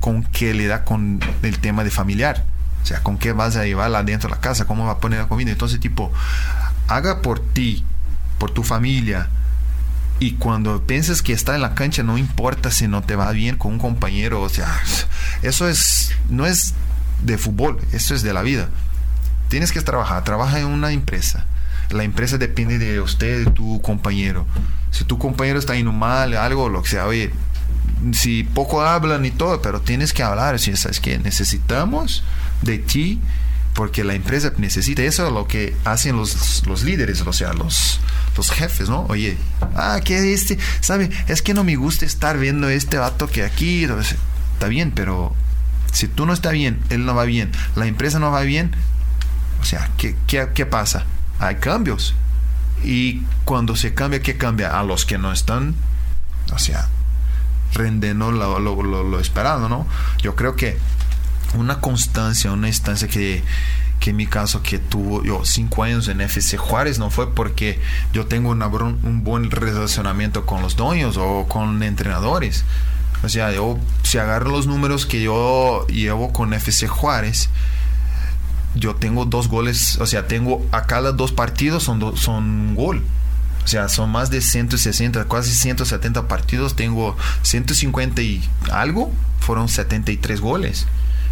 con 0.00 0.24
qué 0.24 0.52
le 0.54 0.66
da 0.66 0.84
con 0.84 1.20
el 1.42 1.58
tema 1.60 1.84
de 1.84 1.90
familiar. 1.90 2.44
O 2.82 2.86
sea, 2.86 3.00
con 3.00 3.16
qué 3.16 3.32
vas 3.32 3.56
a 3.56 3.64
llevarla 3.64 4.02
dentro 4.02 4.28
de 4.28 4.34
la 4.34 4.40
casa, 4.40 4.66
cómo 4.66 4.86
va 4.86 4.92
a 4.92 4.98
poner 4.98 5.20
la 5.20 5.28
comida. 5.28 5.52
Entonces, 5.52 5.78
tipo, 5.78 6.12
haga 6.88 7.22
por 7.22 7.40
ti, 7.40 7.84
por 8.38 8.50
tu 8.50 8.64
familia. 8.64 9.28
Y 10.18 10.32
cuando 10.32 10.82
piensas 10.82 11.22
que 11.22 11.32
está 11.32 11.54
en 11.54 11.62
la 11.62 11.74
cancha, 11.74 12.02
no 12.02 12.18
importa 12.18 12.72
si 12.72 12.88
no 12.88 13.02
te 13.02 13.14
va 13.14 13.30
bien 13.30 13.56
con 13.56 13.72
un 13.72 13.78
compañero. 13.78 14.42
O 14.42 14.48
sea, 14.48 14.68
eso 15.42 15.68
es, 15.68 16.12
no 16.28 16.44
es 16.44 16.74
de 17.22 17.38
fútbol, 17.38 17.80
eso 17.92 18.16
es 18.16 18.22
de 18.22 18.32
la 18.32 18.42
vida. 18.42 18.68
Tienes 19.48 19.72
que 19.72 19.80
trabajar, 19.80 20.24
trabaja 20.24 20.58
en 20.60 20.66
una 20.66 20.92
empresa. 20.92 21.46
La 21.90 22.04
empresa 22.04 22.38
depende 22.38 22.78
de 22.78 23.00
usted, 23.00 23.44
de 23.44 23.50
tu 23.50 23.80
compañero. 23.82 24.46
Si 24.90 25.04
tu 25.04 25.18
compañero 25.18 25.58
está 25.58 25.74
yendo 25.74 25.92
mal, 25.92 26.34
algo, 26.36 26.68
lo 26.68 26.82
que 26.82 26.90
sea, 26.90 27.06
oye, 27.06 27.30
si 28.12 28.44
poco 28.44 28.82
hablan 28.82 29.24
y 29.24 29.30
todo, 29.30 29.62
pero 29.62 29.80
tienes 29.80 30.12
que 30.12 30.22
hablar. 30.22 30.58
Si 30.58 30.74
sabes 30.76 31.00
que 31.00 31.18
necesitamos 31.18 32.24
de 32.62 32.78
ti, 32.78 33.20
porque 33.74 34.04
la 34.04 34.14
empresa 34.14 34.52
necesita 34.56 35.02
eso, 35.02 35.30
lo 35.30 35.46
que 35.46 35.76
hacen 35.84 36.16
los, 36.16 36.64
los 36.66 36.84
líderes, 36.84 37.22
o 37.22 37.32
sea, 37.32 37.52
los, 37.52 38.00
los 38.36 38.50
jefes, 38.50 38.88
¿no? 38.88 39.02
Oye, 39.08 39.36
ah, 39.74 40.00
que 40.02 40.32
este, 40.32 40.58
¿sabe? 40.80 41.10
Es 41.26 41.42
que 41.42 41.54
no 41.54 41.64
me 41.64 41.76
gusta 41.76 42.06
estar 42.06 42.38
viendo 42.38 42.68
este 42.68 42.98
vato 42.98 43.26
que 43.26 43.42
aquí, 43.42 43.84
está 43.84 44.68
bien, 44.68 44.92
pero 44.92 45.34
si 45.92 46.06
tú 46.06 46.24
no 46.24 46.32
estás 46.32 46.52
bien, 46.52 46.80
él 46.90 47.04
no 47.04 47.14
va 47.14 47.24
bien, 47.24 47.50
la 47.74 47.86
empresa 47.86 48.20
no 48.20 48.30
va 48.30 48.42
bien, 48.42 48.70
o 49.64 49.66
sea, 49.66 49.90
¿qué, 49.96 50.14
qué, 50.26 50.50
qué 50.52 50.66
pasa? 50.66 51.06
Hay 51.38 51.54
cambios. 51.54 52.14
Y 52.82 53.22
cuando 53.46 53.76
se 53.76 53.94
cambia, 53.94 54.20
¿qué 54.20 54.36
cambia? 54.36 54.78
A 54.78 54.82
los 54.82 55.06
que 55.06 55.16
no 55.16 55.32
están, 55.32 55.74
o 56.52 56.58
sea, 56.58 56.86
rendiendo 57.72 58.30
lo, 58.30 58.58
lo, 58.58 58.82
lo, 58.82 59.04
lo 59.04 59.18
esperado, 59.18 59.70
¿no? 59.70 59.86
Yo 60.20 60.36
creo 60.36 60.54
que 60.54 60.76
una 61.54 61.80
constancia, 61.80 62.52
una 62.52 62.68
instancia 62.68 63.08
que, 63.08 63.42
que 64.00 64.10
en 64.10 64.16
mi 64.16 64.26
caso 64.26 64.62
que 64.62 64.78
tuvo 64.78 65.24
yo 65.24 65.46
cinco 65.46 65.82
años 65.82 66.08
en 66.08 66.20
FC 66.20 66.58
Juárez 66.58 66.98
no 66.98 67.08
fue 67.08 67.34
porque 67.34 67.80
yo 68.12 68.26
tengo 68.26 68.50
una, 68.50 68.66
un 68.66 69.24
buen 69.24 69.50
relacionamiento 69.50 70.44
con 70.44 70.60
los 70.60 70.76
dueños 70.76 71.16
o 71.16 71.46
con 71.48 71.82
entrenadores. 71.82 72.66
O 73.22 73.30
sea, 73.30 73.50
yo 73.50 73.78
si 74.02 74.18
agarro 74.18 74.50
los 74.50 74.66
números 74.66 75.06
que 75.06 75.22
yo 75.22 75.86
llevo 75.86 76.34
con 76.34 76.52
FC 76.52 76.86
Juárez, 76.86 77.48
yo 78.74 78.94
tengo 78.94 79.24
dos 79.24 79.48
goles, 79.48 79.98
o 80.00 80.06
sea, 80.06 80.26
tengo 80.26 80.64
a 80.72 80.84
cada 80.84 81.12
dos 81.12 81.32
partidos 81.32 81.82
son, 81.82 82.16
son 82.16 82.44
un 82.44 82.74
gol. 82.74 83.04
O 83.64 83.66
sea, 83.66 83.88
son 83.88 84.10
más 84.10 84.28
de 84.30 84.42
160, 84.42 85.26
casi 85.26 85.52
170 85.52 86.28
partidos. 86.28 86.76
Tengo 86.76 87.16
150 87.42 88.20
y 88.20 88.46
algo, 88.70 89.10
fueron 89.40 89.68
73 89.68 90.40
goles. 90.40 90.86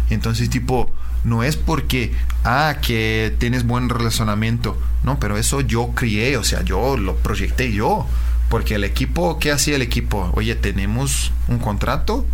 Entonces, 0.09 0.49
tipo, 0.49 0.91
no 1.23 1.43
es 1.43 1.57
porque, 1.57 2.13
ah, 2.43 2.77
que 2.81 3.35
tienes 3.37 3.65
buen 3.65 3.87
relacionamiento. 3.89 4.79
No, 5.03 5.19
pero 5.19 5.37
eso 5.37 5.61
yo 5.61 5.91
crié, 5.93 6.37
o 6.37 6.43
sea, 6.43 6.63
yo 6.63 6.97
lo 6.97 7.15
proyecté 7.17 7.71
yo. 7.71 8.07
Porque 8.49 8.75
el 8.75 8.83
equipo, 8.83 9.37
¿qué 9.39 9.51
hacía 9.51 9.75
el 9.75 9.81
equipo? 9.83 10.31
Oye, 10.35 10.55
tenemos 10.55 11.31
un 11.47 11.59
contrato 11.59 12.25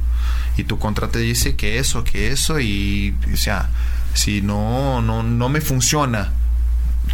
y 0.58 0.64
tu 0.64 0.78
contrato 0.80 1.20
dice 1.20 1.56
que 1.56 1.80
eso, 1.80 2.04
que 2.04 2.32
eso, 2.32 2.60
y, 2.60 3.16
o 3.34 3.38
sea, 3.38 3.70
si 4.14 4.42
no, 4.42 5.02
no, 5.02 5.24
no 5.24 5.50
me 5.50 5.62
funciona, 5.62 6.32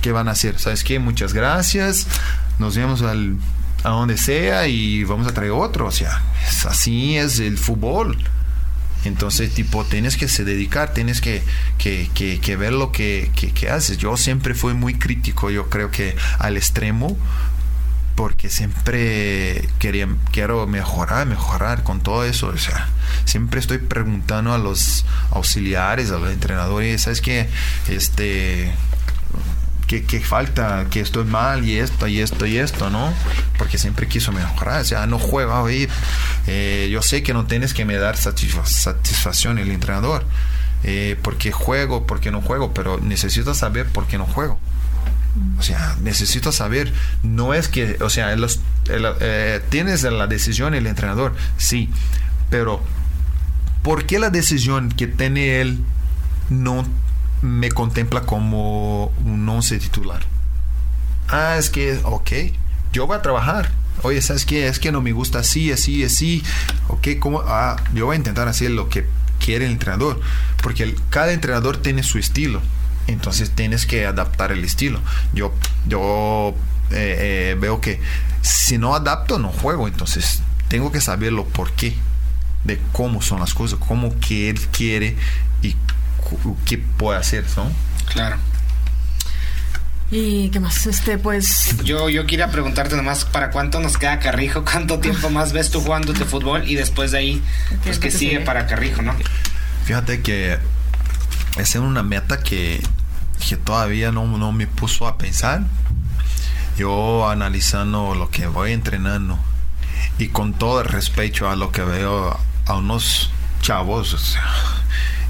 ¿qué 0.02 0.12
van 0.12 0.28
a 0.28 0.32
hacer? 0.32 0.60
¿Sabes 0.60 0.84
qué? 0.84 1.00
Muchas 1.00 1.34
gracias, 1.34 2.08
nos 2.60 2.76
vemos 2.76 3.02
al, 3.02 3.38
a 3.84 3.90
donde 3.90 4.18
sea 4.18 4.68
y 4.68 5.04
vamos 5.04 5.28
a 5.28 5.34
traer 5.34 5.52
otro. 5.52 5.88
O 5.88 5.92
sea, 5.92 6.22
así 6.68 7.18
es 7.18 7.40
el 7.40 7.58
fútbol. 7.58 8.18
Entonces, 9.06 9.54
tipo, 9.54 9.86
tienes 9.86 10.18
que 10.18 10.28
se 10.28 10.44
dedicar, 10.44 10.94
tienes 10.94 11.22
que, 11.22 11.44
que, 11.78 12.10
que, 12.16 12.40
que 12.40 12.56
ver 12.56 12.74
lo 12.74 12.92
que, 12.92 13.32
haces. 13.72 13.98
Yo 13.98 14.18
siempre 14.18 14.56
fui 14.56 14.74
muy 14.74 14.96
crítico, 14.96 15.52
yo 15.52 15.70
creo 15.70 15.92
que 15.92 16.16
al 16.40 16.58
extremo, 16.58 17.16
porque 18.16 18.50
siempre 18.50 19.68
quería, 19.78 20.08
quiero 20.32 20.66
mejorar, 20.68 21.28
mejorar 21.28 21.84
con 21.84 22.02
todo 22.02 22.24
eso. 22.24 22.48
O 22.48 22.58
sea, 22.58 22.88
siempre 23.26 23.60
estoy 23.60 23.80
preguntando 23.80 24.54
a 24.54 24.58
los 24.58 25.06
auxiliares, 25.32 26.12
a 26.12 26.18
los 26.18 26.32
entrenadores, 26.32 27.04
¿sabes 27.04 27.22
qué? 27.22 27.50
Este, 27.90 28.74
¿qué, 29.88 30.04
qué 30.06 30.22
falta? 30.22 30.88
¿Que 30.90 31.02
estoy 31.02 31.26
mal? 31.26 31.66
Y 31.68 31.78
esto, 31.78 32.08
y 32.08 32.20
esto, 32.20 32.46
y 32.46 32.58
esto, 32.58 32.90
¿no? 32.90 33.14
Porque 33.58 33.78
siempre 33.78 34.08
quiso 34.08 34.32
mejorar. 34.32 34.82
O 34.82 34.86
sea, 34.86 35.06
no 35.08 35.20
juega 35.20 35.62
hoy. 35.62 35.90
Eh, 36.48 36.90
yo 36.92 37.02
sé 37.02 37.22
que 37.22 37.34
no 37.34 37.46
tienes 37.46 37.74
que 37.74 37.86
me 37.86 37.98
dar 37.98 38.16
satisfacción 38.18 39.60
el 39.60 39.72
entrenador. 39.72 40.26
Eh, 40.84 41.18
porque 41.22 41.52
juego, 41.52 42.06
porque 42.06 42.32
no 42.32 42.42
juego, 42.42 42.74
pero 42.74 43.00
necesito 43.00 43.54
saber 43.54 43.88
por 43.88 44.08
qué 44.08 44.18
no 44.18 44.26
juego. 44.26 44.60
O 45.60 45.62
sea, 45.62 45.98
necesito 46.02 46.52
saber, 46.52 46.94
no 47.22 47.54
es 47.54 47.68
que, 47.68 47.98
o 48.02 48.10
sea, 48.10 48.34
los, 48.38 48.62
eh, 48.88 49.62
tienes 49.70 50.04
la 50.04 50.28
decisión 50.28 50.74
el 50.74 50.88
entrenador, 50.88 51.36
sí, 51.58 51.90
pero 52.50 52.82
¿por 53.84 54.06
qué 54.06 54.18
la 54.18 54.30
decisión 54.30 54.90
que 54.90 55.08
tiene 55.08 55.60
él 55.60 55.84
no 56.50 56.86
me 57.42 57.70
contempla 57.70 58.22
como 58.22 59.08
un 59.26 59.48
once 59.50 59.78
titular? 59.78 60.22
Ah, 61.28 61.58
es 61.58 61.70
que, 61.70 62.00
ok, 62.04 62.32
yo 62.94 63.06
voy 63.08 63.18
a 63.18 63.22
trabajar. 63.22 63.72
Oye, 64.04 64.22
¿sabes 64.22 64.46
qué? 64.46 64.68
Es 64.68 64.80
que 64.80 64.92
no 64.92 65.02
me 65.02 65.12
gusta 65.12 65.40
así, 65.40 65.72
así, 65.72 66.04
así. 66.04 66.44
Ok, 66.88 67.08
¿cómo? 67.20 67.42
Ah, 67.46 67.76
yo 67.94 68.06
voy 68.06 68.16
a 68.16 68.18
intentar 68.18 68.48
hacer 68.48 68.72
lo 68.72 68.88
que 68.88 69.06
quiere 69.40 69.66
el 69.66 69.72
entrenador. 69.72 70.22
Porque 70.62 70.96
cada 71.10 71.34
entrenador 71.34 71.78
tiene 71.78 72.04
su 72.04 72.20
estilo 72.20 72.62
entonces 73.08 73.52
tienes 73.52 73.86
que 73.86 74.06
adaptar 74.06 74.52
el 74.52 74.64
estilo. 74.64 75.02
Yo, 75.34 75.54
yo 75.88 76.56
eh, 76.92 77.52
eh, 77.52 77.58
veo 77.60 77.82
que 77.82 78.00
si 78.42 78.78
no 78.78 78.96
adapto, 78.96 79.40
no 79.40 79.50
juego, 79.50 79.88
entonces 79.88 80.42
tengo 80.68 80.92
que 80.92 81.02
saberlo 81.02 81.46
por 81.46 81.72
qué, 81.72 81.96
de 82.64 82.80
cómo 82.92 83.22
son 83.22 83.40
las 83.40 83.54
cosas, 83.54 83.80
cómo 83.80 84.20
que 84.20 84.50
él 84.50 84.60
quiere 84.72 85.16
y 85.62 85.76
qué 86.66 86.78
puede 86.78 87.20
hacer, 87.20 87.46
¿no? 87.56 87.72
Claro. 88.12 88.38
¿Y 90.12 90.50
qué 90.50 90.60
más? 90.60 90.86
Este, 90.86 91.18
pues. 91.18 91.76
Yo, 91.84 92.10
yo 92.10 92.28
quería 92.28 92.52
preguntarte 92.52 92.96
nomás, 92.96 93.26
¿para 93.26 93.50
cuánto 93.50 93.80
nos 93.80 93.98
queda 93.98 94.20
Carrijo? 94.20 94.64
¿Cuánto 94.64 95.00
tiempo 95.00 95.30
más 95.30 95.52
ves 95.52 95.72
tú 95.72 95.82
jugando 95.82 96.14
de 96.14 96.26
fútbol? 96.26 96.68
Y 96.70 96.76
después 96.76 97.12
de 97.12 97.18
ahí, 97.18 97.44
pues 97.84 97.98
que 97.98 98.12
sigue 98.12 98.40
para 98.42 98.68
Carrijo, 98.68 99.02
¿no? 99.02 99.16
Fíjate 99.86 100.22
que 100.22 100.60
esa 101.58 101.78
es 101.80 101.84
una 101.84 102.04
meta 102.04 102.40
que, 102.42 102.82
que 103.48 103.58
todavía 103.58 104.12
no, 104.12 104.26
no 104.38 104.52
me 104.52 104.68
puso 104.68 105.08
a 105.08 105.18
pensar. 105.18 105.64
Yo 106.78 107.30
analizando 107.30 108.16
lo 108.16 108.30
que 108.30 108.48
voy 108.48 108.74
entrenando 108.74 109.40
y 110.18 110.28
con 110.28 110.54
todo 110.54 110.82
el 110.82 110.88
respeto 110.88 111.50
a 111.50 111.56
lo 111.56 111.72
que 111.72 111.84
veo 111.84 112.38
a 112.66 112.74
unos 112.76 113.32
chavos, 113.62 114.38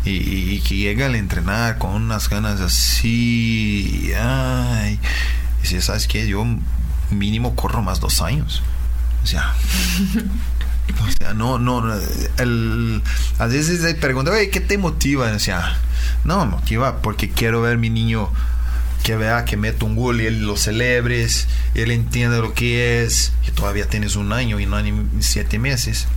y, 0.06 0.60
que 0.60 0.76
llegan 0.76 1.16
a 1.16 1.18
entrenar 1.18 1.78
con 1.78 1.92
unas 1.92 2.30
ganas 2.30 2.62
así, 2.62 4.12
ay, 4.18 5.00
y 5.64 5.68
si 5.68 5.82
sabes 5.82 6.08
que 6.08 6.28
yo 6.28 6.46
mínimo 7.10 7.56
corro 7.56 7.82
más 7.82 8.00
dos 8.00 8.22
años, 8.22 8.62
o 9.24 9.28
sea, 9.28 9.56
O 11.02 11.12
sea, 11.18 11.34
no, 11.34 11.58
no, 11.58 11.84
el, 12.38 13.02
a 13.40 13.48
veces 13.48 13.82
se 13.82 13.96
pregunta, 13.96 14.32
¿qué 14.52 14.62
te 14.62 14.78
motiva? 14.78 15.32
O 15.32 15.40
sea, 15.40 15.80
no, 16.24 16.46
motiva 16.46 17.02
porque 17.02 17.30
quiero 17.30 17.62
ver 17.62 17.78
mi 17.78 17.90
niño 17.90 18.30
que 19.04 19.16
vea 19.16 19.46
que 19.46 19.56
meto 19.56 19.86
un 19.86 19.96
gol 19.96 20.22
y 20.22 20.26
él 20.26 20.48
lo 20.48 20.58
celebres, 20.58 21.48
él 21.76 21.92
entiende 21.92 22.40
lo 22.40 22.54
que 22.54 23.04
es, 23.04 23.34
que 23.44 23.52
todavía 23.52 23.88
tienes 23.88 24.16
un 24.16 24.34
año 24.34 24.60
y 24.60 24.66
no 24.66 24.78
hay 24.78 24.94
siete 25.20 25.60
meses. 25.60 26.08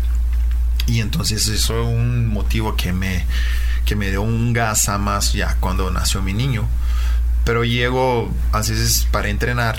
Y 0.87 1.01
entonces 1.01 1.47
eso 1.49 1.83
es 1.83 1.87
un 1.87 2.29
motivo 2.29 2.77
que 2.77 2.95
me, 2.95 3.27
que 3.85 3.95
me 3.95 4.09
dio 4.09 4.23
un 4.23 4.55
gas 4.55 4.89
a 4.89 4.97
más 4.97 5.35
ya 5.35 5.57
cuando 5.61 5.91
nació 5.91 6.23
mi 6.23 6.33
niño. 6.33 6.67
Pero 7.45 7.63
llego 7.63 8.33
a 8.53 8.59
veces 8.59 9.07
para 9.11 9.29
entrenar 9.29 9.79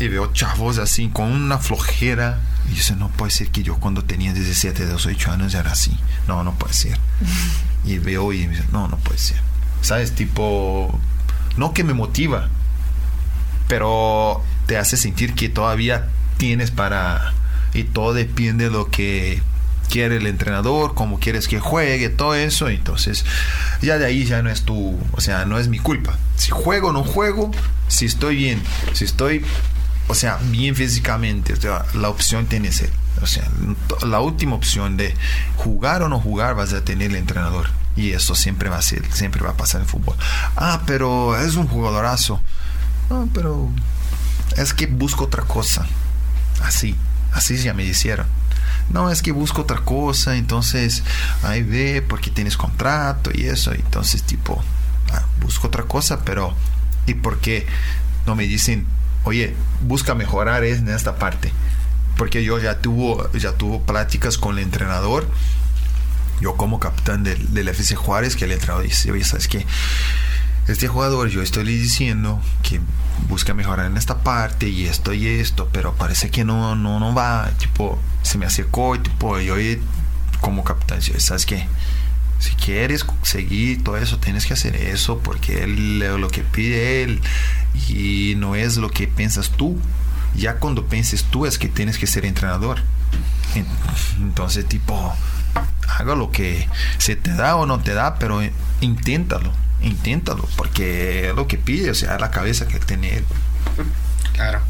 y 0.00 0.08
veo 0.08 0.32
chavos 0.32 0.78
así 0.78 1.08
con 1.08 1.30
una 1.32 1.58
flojera 1.58 2.40
y 2.68 2.74
dice, 2.74 2.96
no 2.96 3.08
puede 3.08 3.30
ser 3.30 3.48
que 3.48 3.62
yo 3.62 3.76
cuando 3.76 4.04
tenía 4.04 4.32
17, 4.32 4.86
18 4.86 5.32
años 5.32 5.54
era 5.54 5.72
así. 5.72 5.96
No, 6.26 6.42
no 6.44 6.54
puede 6.54 6.74
ser. 6.74 6.98
Y 7.84 7.98
veo 7.98 8.32
y 8.32 8.48
dice, 8.48 8.64
no, 8.72 8.88
no 8.88 8.96
puede 8.96 9.18
ser. 9.18 9.40
¿Sabes? 9.80 10.12
Tipo, 10.12 10.98
no 11.56 11.72
que 11.72 11.84
me 11.84 11.94
motiva, 11.94 12.48
pero 13.68 14.42
te 14.66 14.76
hace 14.76 14.96
sentir 14.96 15.34
que 15.34 15.48
todavía 15.48 16.08
tienes 16.36 16.72
para... 16.72 17.32
Y 17.74 17.84
todo 17.84 18.12
depende 18.12 18.64
de 18.64 18.70
lo 18.70 18.90
que 18.90 19.40
quiere 19.88 20.16
el 20.16 20.26
entrenador, 20.26 20.94
cómo 20.94 21.18
quieres 21.18 21.48
que 21.48 21.60
juegue, 21.60 22.08
todo 22.08 22.34
eso. 22.34 22.68
Entonces, 22.68 23.24
ya 23.82 23.98
de 23.98 24.06
ahí 24.06 24.24
ya 24.24 24.42
no 24.42 24.50
es 24.50 24.62
tu, 24.62 24.98
o 25.12 25.20
sea, 25.20 25.44
no 25.44 25.58
es 25.58 25.68
mi 25.68 25.78
culpa. 25.78 26.16
Si 26.36 26.50
juego 26.50 26.88
o 26.88 26.92
no 26.92 27.04
juego, 27.04 27.50
si 27.88 28.06
estoy 28.06 28.36
bien, 28.36 28.62
si 28.92 29.04
estoy 29.04 29.44
o 30.08 30.14
sea, 30.14 30.38
bien 30.50 30.76
físicamente, 30.76 31.52
o 31.54 31.60
sea, 31.60 31.84
la 31.94 32.08
opción 32.08 32.46
tiene 32.46 32.72
ser, 32.72 32.90
o 33.22 33.26
sea, 33.26 33.48
la 34.06 34.20
última 34.20 34.54
opción 34.54 34.96
de 34.96 35.14
jugar 35.56 36.02
o 36.02 36.08
no 36.08 36.20
jugar 36.20 36.54
vas 36.54 36.72
a 36.72 36.84
tener 36.84 37.10
el 37.10 37.16
entrenador. 37.16 37.68
Y 37.96 38.12
eso 38.12 38.34
siempre 38.34 38.68
va 38.68 38.76
a 38.76 38.82
ser, 38.82 39.10
siempre 39.10 39.42
va 39.42 39.50
a 39.50 39.56
pasar 39.56 39.80
en 39.80 39.86
fútbol. 39.86 40.16
Ah, 40.54 40.82
pero 40.86 41.40
es 41.40 41.54
un 41.54 41.66
jugadorazo. 41.66 42.42
No, 43.08 43.26
pero 43.32 43.70
es 44.56 44.74
que 44.74 44.86
busco 44.86 45.24
otra 45.24 45.44
cosa. 45.44 45.86
Así, 46.62 46.94
así 47.32 47.56
ya 47.56 47.72
me 47.72 47.84
hicieron. 47.84 48.26
No, 48.90 49.10
es 49.10 49.22
que 49.22 49.32
busco 49.32 49.62
otra 49.62 49.78
cosa, 49.78 50.36
entonces 50.36 51.02
ahí 51.42 51.62
ve 51.62 52.04
porque 52.06 52.30
tienes 52.30 52.58
contrato 52.58 53.30
y 53.32 53.46
eso. 53.46 53.72
Entonces, 53.72 54.22
tipo, 54.22 54.62
ah, 55.12 55.24
busco 55.40 55.68
otra 55.68 55.84
cosa, 55.84 56.22
pero 56.22 56.54
¿y 57.06 57.14
por 57.14 57.40
qué 57.40 57.66
no 58.26 58.36
me 58.36 58.44
dicen 58.44 58.86
oye, 59.26 59.54
busca 59.82 60.14
mejorar 60.14 60.64
en 60.64 60.88
esta 60.88 61.16
parte. 61.16 61.52
Porque 62.16 62.42
yo 62.44 62.58
ya 62.58 62.78
tuvo, 62.78 63.30
ya 63.32 63.52
tuvo 63.52 63.82
pláticas 63.82 64.38
con 64.38 64.56
el 64.56 64.64
entrenador. 64.64 65.26
Yo 66.40 66.56
como 66.56 66.80
capitán 66.80 67.24
del, 67.24 67.52
del 67.52 67.68
FC 67.68 67.96
Juárez, 67.96 68.36
que 68.36 68.44
el 68.44 68.52
entrenador 68.52 68.84
dice, 68.84 69.10
oye, 69.10 69.24
¿sabes 69.24 69.48
qué? 69.48 69.66
Este 70.68 70.88
jugador, 70.88 71.28
yo 71.28 71.42
estoy 71.42 71.64
diciendo 71.64 72.40
que 72.62 72.80
busca 73.28 73.54
mejorar 73.54 73.86
en 73.86 73.96
esta 73.96 74.18
parte 74.18 74.68
y 74.68 74.86
esto 74.86 75.12
y 75.12 75.26
esto, 75.26 75.68
pero 75.72 75.94
parece 75.94 76.30
que 76.30 76.44
no, 76.44 76.74
no, 76.74 77.00
no 77.00 77.14
va. 77.14 77.50
Tipo, 77.58 77.98
se 78.22 78.38
me 78.38 78.46
acercó 78.46 78.94
y 78.94 79.00
tipo, 79.00 79.38
yo 79.40 79.54
como 80.40 80.64
capitán, 80.64 81.00
¿sabes 81.02 81.46
qué? 81.46 81.66
Si 82.38 82.50
quieres 82.54 83.06
seguir 83.22 83.82
todo 83.82 83.96
eso, 83.96 84.18
tienes 84.18 84.46
que 84.46 84.54
hacer 84.54 84.76
eso 84.76 85.18
porque 85.18 85.64
él, 85.64 85.98
lo 85.98 86.28
que 86.28 86.42
pide 86.42 87.02
él 87.02 87.20
y 87.88 88.34
no 88.36 88.54
es 88.54 88.76
lo 88.76 88.90
que 88.90 89.08
piensas 89.08 89.50
tú. 89.50 89.78
Ya 90.34 90.56
cuando 90.56 90.86
pienses 90.86 91.24
tú 91.24 91.46
es 91.46 91.58
que 91.58 91.68
tienes 91.68 91.98
que 91.98 92.06
ser 92.06 92.26
entrenador. 92.26 92.80
Entonces, 94.18 94.66
tipo, 94.66 95.14
haga 95.88 96.14
lo 96.14 96.30
que 96.30 96.68
se 96.98 97.16
te 97.16 97.32
da 97.32 97.56
o 97.56 97.66
no 97.66 97.80
te 97.80 97.94
da, 97.94 98.16
pero 98.16 98.40
inténtalo, 98.80 99.50
inténtalo, 99.80 100.46
porque 100.56 101.30
es 101.30 101.34
lo 101.34 101.46
que 101.46 101.56
pide, 101.56 101.90
o 101.90 101.94
sea, 101.94 102.18
la 102.18 102.30
cabeza 102.30 102.68
que 102.68 102.78
tiene 102.78 103.16
él. 103.16 103.24
Claro. 104.34 104.60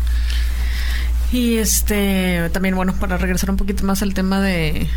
Y 1.33 1.57
este, 1.57 2.49
también 2.51 2.77
bueno, 2.77 2.95
para 2.95 3.17
regresar 3.17 3.51
un 3.51 3.57
poquito 3.57 3.85
más 3.85 4.01
al 4.03 4.15
tema 4.15 4.41
de, 4.41 4.89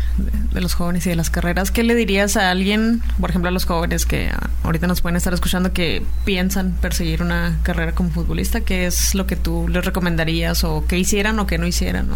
de, 0.52 0.60
los 0.60 0.74
jóvenes 0.74 1.04
y 1.06 1.10
de 1.10 1.16
las 1.16 1.28
carreras, 1.28 1.72
¿qué 1.72 1.82
le 1.82 1.94
dirías 1.96 2.36
a 2.36 2.50
alguien, 2.50 3.02
por 3.20 3.30
ejemplo 3.30 3.48
a 3.48 3.52
los 3.52 3.64
jóvenes 3.64 4.06
que 4.06 4.30
ahorita 4.62 4.86
nos 4.86 5.00
pueden 5.00 5.16
estar 5.16 5.34
escuchando 5.34 5.72
que 5.72 6.04
piensan 6.24 6.72
perseguir 6.80 7.22
una 7.22 7.58
carrera 7.64 7.92
como 7.92 8.10
futbolista? 8.10 8.60
¿Qué 8.60 8.86
es 8.86 9.14
lo 9.16 9.26
que 9.26 9.34
tú 9.34 9.66
les 9.68 9.84
recomendarías 9.84 10.62
o 10.62 10.86
que 10.86 10.98
hicieran 10.98 11.38
o 11.40 11.46
que 11.46 11.58
no 11.58 11.66
hicieran? 11.66 12.08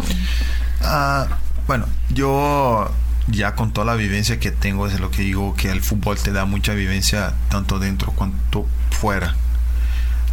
Ah, 0.81 1.27
bueno, 1.67 1.85
yo 2.09 2.89
ya 3.27 3.55
con 3.55 3.73
toda 3.73 3.85
la 3.85 3.95
vivencia 3.95 4.39
que 4.39 4.51
tengo 4.51 4.87
es 4.87 4.99
lo 4.99 5.11
que 5.11 5.23
digo 5.23 5.55
que 5.55 5.71
el 5.71 5.81
fútbol 5.81 6.17
te 6.17 6.31
da 6.31 6.45
mucha 6.45 6.73
vivencia 6.73 7.33
tanto 7.49 7.79
dentro 7.79 8.13
cuanto 8.13 8.65
fuera. 8.91 9.35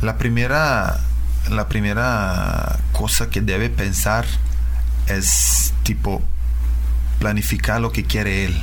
La 0.02 0.18
primera 0.18 1.00
la 1.50 1.68
primera 1.68 2.78
cosa 2.92 3.30
que 3.30 3.40
debe 3.40 3.70
pensar 3.70 4.24
es 5.06 5.74
tipo 5.82 6.22
planificar 7.18 7.80
lo 7.80 7.92
que 7.92 8.04
quiere 8.04 8.44
él. 8.46 8.62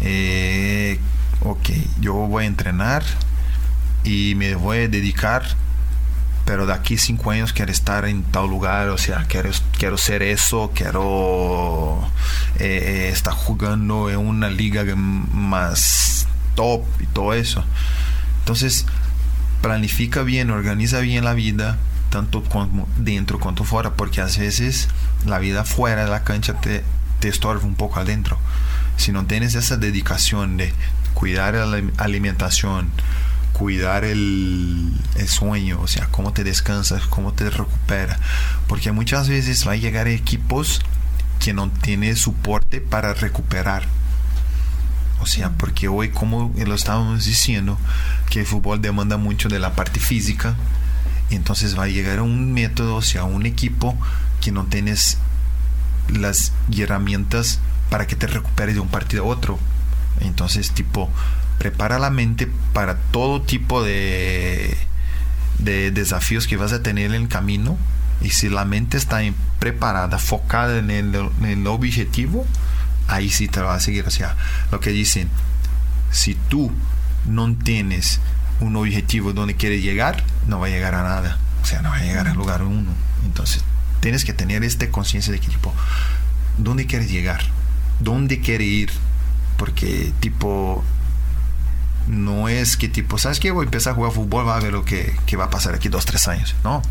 Eh, 0.00 0.98
ok, 1.40 1.70
yo 2.00 2.14
voy 2.14 2.44
a 2.44 2.46
entrenar 2.46 3.02
y 4.04 4.34
me 4.36 4.54
voy 4.54 4.78
a 4.78 4.88
dedicar, 4.88 5.44
pero 6.44 6.66
de 6.66 6.72
aquí 6.72 6.96
cinco 6.96 7.30
años 7.30 7.52
quiero 7.52 7.72
estar 7.72 8.04
en 8.06 8.22
tal 8.22 8.48
lugar, 8.48 8.88
o 8.88 8.98
sea, 8.98 9.24
quiero, 9.28 9.50
quiero 9.78 9.98
ser 9.98 10.22
eso, 10.22 10.72
quiero 10.74 12.08
eh, 12.58 13.10
estar 13.12 13.34
jugando 13.34 14.10
en 14.10 14.18
una 14.18 14.48
liga 14.48 14.84
más 14.94 16.26
top 16.54 16.82
y 17.00 17.06
todo 17.06 17.34
eso. 17.34 17.64
Entonces, 18.40 18.86
planifica 19.60 20.22
bien, 20.22 20.50
organiza 20.50 21.00
bien 21.00 21.24
la 21.24 21.34
vida 21.34 21.78
tanto 22.10 22.42
dentro 22.96 23.38
cuanto 23.38 23.64
fuera, 23.64 23.94
porque 23.94 24.20
a 24.20 24.24
veces 24.26 24.88
la 25.26 25.38
vida 25.38 25.64
fuera 25.64 26.04
de 26.04 26.10
la 26.10 26.24
cancha 26.24 26.54
te, 26.54 26.82
te 27.20 27.28
estorba 27.28 27.64
un 27.64 27.74
poco 27.74 28.00
adentro. 28.00 28.38
Si 28.96 29.12
no 29.12 29.26
tienes 29.26 29.54
esa 29.54 29.76
dedicación 29.76 30.56
de 30.56 30.72
cuidar 31.14 31.54
la 31.54 31.82
alimentación, 31.98 32.90
cuidar 33.52 34.04
el, 34.04 34.92
el, 35.16 35.28
sueño, 35.28 35.80
o 35.80 35.86
sea, 35.86 36.06
cómo 36.10 36.32
te 36.32 36.44
descansas, 36.44 37.02
cómo 37.06 37.32
te 37.32 37.50
recuperas, 37.50 38.18
porque 38.68 38.92
muchas 38.92 39.28
veces 39.28 39.66
va 39.66 39.72
a 39.72 39.76
llegar 39.76 40.08
equipos 40.08 40.80
que 41.40 41.52
no 41.52 41.70
tienen 41.70 42.16
soporte 42.16 42.80
para 42.80 43.14
recuperar. 43.14 43.84
Sea, 45.28 45.50
porque 45.50 45.88
hoy, 45.88 46.08
como 46.08 46.54
lo 46.56 46.74
estábamos 46.74 47.26
diciendo, 47.26 47.78
que 48.30 48.40
el 48.40 48.46
fútbol 48.46 48.80
demanda 48.80 49.18
mucho 49.18 49.50
de 49.50 49.58
la 49.58 49.74
parte 49.74 50.00
física, 50.00 50.56
entonces 51.28 51.78
va 51.78 51.84
a 51.84 51.88
llegar 51.88 52.22
un 52.22 52.54
método, 52.54 52.96
o 52.96 53.02
sea, 53.02 53.24
un 53.24 53.44
equipo 53.44 53.94
que 54.40 54.52
no 54.52 54.64
tienes 54.64 55.18
las 56.08 56.52
herramientas 56.74 57.60
para 57.90 58.06
que 58.06 58.16
te 58.16 58.26
recuperes 58.26 58.74
de 58.74 58.80
un 58.80 58.88
partido 58.88 59.24
a 59.24 59.26
otro. 59.26 59.58
Entonces, 60.20 60.70
tipo, 60.70 61.10
prepara 61.58 61.98
la 61.98 62.08
mente 62.08 62.50
para 62.72 62.96
todo 62.96 63.42
tipo 63.42 63.82
de, 63.82 64.78
de 65.58 65.90
desafíos 65.90 66.46
que 66.46 66.56
vas 66.56 66.72
a 66.72 66.82
tener 66.82 67.12
en 67.12 67.22
el 67.22 67.28
camino. 67.28 67.76
Y 68.22 68.30
si 68.30 68.48
la 68.48 68.64
mente 68.64 68.96
está 68.96 69.20
preparada, 69.58 70.18
focada 70.18 70.78
en 70.78 70.90
el, 70.90 71.14
en 71.14 71.44
el 71.44 71.66
objetivo, 71.66 72.46
ahí 73.08 73.30
sí 73.30 73.48
te 73.48 73.60
va 73.60 73.74
a 73.74 73.80
seguir. 73.80 74.06
O 74.06 74.10
sea, 74.10 74.36
lo 74.70 74.80
que 74.80 74.90
dicen, 74.90 75.28
si 76.10 76.34
tú 76.34 76.70
no 77.26 77.52
tienes 77.54 78.20
un 78.60 78.76
objetivo 78.76 79.32
donde 79.32 79.56
quieres 79.56 79.82
llegar, 79.82 80.22
no 80.46 80.60
va 80.60 80.66
a 80.66 80.70
llegar 80.70 80.94
a 80.94 81.02
nada. 81.02 81.38
O 81.62 81.66
sea, 81.66 81.82
no 81.82 81.90
va 81.90 81.96
a 81.96 82.02
llegar 82.02 82.28
al 82.28 82.36
lugar 82.36 82.62
uno. 82.62 82.92
Entonces, 83.24 83.64
tienes 84.00 84.24
que 84.24 84.32
tener 84.32 84.62
esta 84.64 84.88
conciencia 84.90 85.32
de 85.32 85.40
que, 85.40 85.48
tipo, 85.48 85.74
¿dónde 86.56 86.86
quieres 86.86 87.10
llegar? 87.10 87.42
¿Dónde 88.00 88.40
quieres 88.40 88.66
ir? 88.66 88.90
Porque, 89.56 90.12
tipo, 90.20 90.84
no 92.06 92.48
es 92.48 92.76
que, 92.76 92.88
tipo, 92.88 93.18
¿sabes 93.18 93.40
qué? 93.40 93.50
Voy 93.50 93.64
a 93.64 93.66
empezar 93.66 93.92
a 93.92 93.96
jugar 93.96 94.12
fútbol, 94.12 94.46
va 94.46 94.56
a 94.56 94.60
ver 94.60 94.72
lo 94.72 94.84
que, 94.84 95.16
que 95.26 95.36
va 95.36 95.44
a 95.44 95.50
pasar 95.50 95.74
aquí 95.74 95.88
dos, 95.88 96.06
tres 96.06 96.28
años. 96.28 96.54
No. 96.64 96.82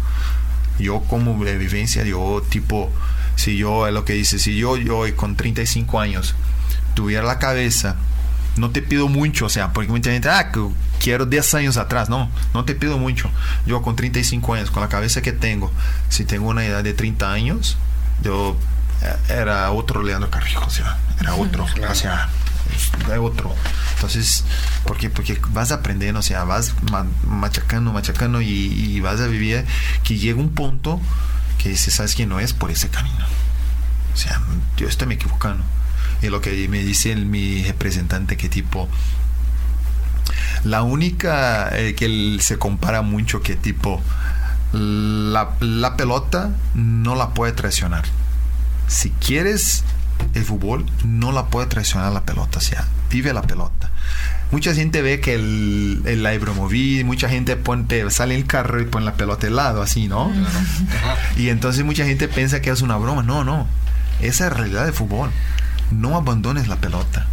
Yo, 0.80 1.02
como 1.02 1.38
vivencia, 1.38 2.04
yo, 2.04 2.44
tipo, 2.50 2.92
si 3.38 3.56
yo, 3.56 3.88
es 3.88 3.94
lo 3.94 4.04
que 4.04 4.14
dice, 4.14 4.38
si 4.38 4.58
yo, 4.58 4.76
yo 4.76 5.04
con 5.16 5.38
35 5.38 6.02
años 6.02 6.36
tuviera 6.94 7.26
la 7.26 7.40
cabeza 7.40 7.96
no 8.58 8.72
te 8.72 8.82
pido 8.82 9.08
mucho, 9.08 9.46
o 9.46 9.50
sea, 9.50 9.72
porque 9.72 9.92
mucha 9.92 10.12
gente, 10.12 10.30
ah, 10.30 10.52
quiero 11.00 11.26
10 11.26 11.54
años 11.56 11.78
atrás, 11.78 12.10
no, 12.10 12.30
no 12.54 12.66
te 12.66 12.76
pido 12.76 12.98
mucho. 12.98 13.30
Yo 13.66 13.82
con 13.82 13.96
35 13.96 14.54
años, 14.56 14.72
con 14.72 14.82
la 14.82 14.90
cabeza 14.90 15.22
que 15.22 15.32
tengo, 15.32 15.72
si 16.10 16.26
tengo 16.26 16.50
una 16.50 16.66
edad 16.66 16.84
de 16.84 16.94
30 16.94 17.32
años, 17.32 17.78
yo 18.24 18.58
eh, 19.04 19.16
era 19.30 19.72
otro 19.72 20.04
Leandro 20.04 20.30
Carrijo, 20.30 20.66
o 20.66 20.70
sea, 20.70 20.98
era 21.20 21.36
otro, 21.36 21.66
o 21.66 21.96
sea, 21.96 22.30
otro. 23.20 23.54
Entonces, 23.96 24.44
porque 24.86 25.10
porque 25.10 25.40
vas 25.50 25.72
aprendiendo, 25.72 26.20
o 26.20 26.24
sea, 26.24 26.44
vas 26.44 26.74
machacando, 27.24 27.94
machacando 27.94 28.42
y, 28.42 28.48
y, 28.48 29.00
vas 29.00 29.22
a 29.22 29.28
vivir 29.28 29.66
que 30.04 30.18
llega 30.18 30.40
un 30.40 30.50
punto 30.50 31.00
que 31.58 31.70
dices, 31.70 31.96
sabes 31.96 32.16
que 32.16 32.26
no 32.26 32.40
es 32.40 32.54
por 32.54 32.72
ese 32.72 32.90
camino. 32.90 33.26
O 34.14 34.18
sea, 34.18 34.42
yo 34.78 34.88
estoy 34.88 35.08
me 35.08 35.16
equivocando. 35.16 35.64
Y 36.22 36.28
lo 36.28 36.42
que 36.42 36.68
me 36.70 36.84
dice 36.84 37.12
el, 37.12 37.26
mi 37.26 37.64
representante 37.64 38.38
que 38.38 38.50
tipo 38.50 38.90
la 40.64 40.82
única 40.82 41.70
eh, 41.78 41.96
que 41.96 42.06
él 42.06 42.40
se 42.42 42.58
compara 42.58 43.02
mucho 43.02 43.42
que 43.42 43.56
tipo 43.56 44.02
la, 44.74 45.56
la, 45.60 45.96
pelota 45.96 46.52
no 46.74 47.16
la 47.16 47.34
puede 47.34 47.54
traicionar. 47.54 48.04
Si 48.88 49.12
quieres 49.12 49.84
el 50.34 50.44
fútbol, 50.44 50.86
no 51.04 51.32
la 51.32 51.48
puede 51.48 51.68
traicionar 51.68 52.12
la 52.12 52.24
pelota. 52.24 52.60
O 52.60 52.62
sea, 52.62 52.86
vive 53.10 53.34
la 53.34 53.42
pelota. 53.42 53.92
Mucha 54.52 54.74
gente 54.74 55.02
ve 55.02 55.20
que 55.20 55.34
el, 55.36 56.04
el 56.06 56.26
aeromoví, 56.26 57.04
mucha 57.04 57.28
gente 57.28 57.58
pone, 57.58 58.10
sale 58.10 58.36
el 58.36 58.46
carro 58.46 58.82
y 58.82 58.86
pone 58.86 59.06
la 59.06 59.16
pelota 59.16 59.48
al 59.48 59.56
lado, 59.56 59.82
así, 59.82 60.08
¿no? 60.08 60.32
y 61.36 61.50
entonces 61.50 61.84
mucha 61.84 62.06
gente 62.06 62.28
piensa 62.28 62.62
que 62.62 62.70
es 62.70 62.82
una 62.82 62.98
broma. 62.98 63.24
No, 63.24 63.44
no. 63.44 63.68
Esa 64.22 64.46
es 64.46 64.52
la 64.52 64.58
realidad 64.58 64.86
del 64.86 64.94
fútbol 64.94 65.32
no 65.92 66.16
abandones 66.16 66.68
la 66.68 66.78
pelota. 66.78 67.26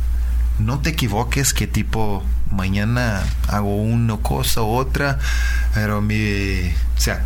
No 0.58 0.80
te 0.80 0.90
equivoques 0.90 1.52
que 1.52 1.66
tipo 1.66 2.22
mañana 2.50 3.22
hago 3.48 3.76
una 3.76 4.16
cosa 4.18 4.62
u 4.62 4.74
otra, 4.76 5.18
pero 5.74 6.00
mi, 6.00 6.68
o 6.96 7.00
sea, 7.00 7.24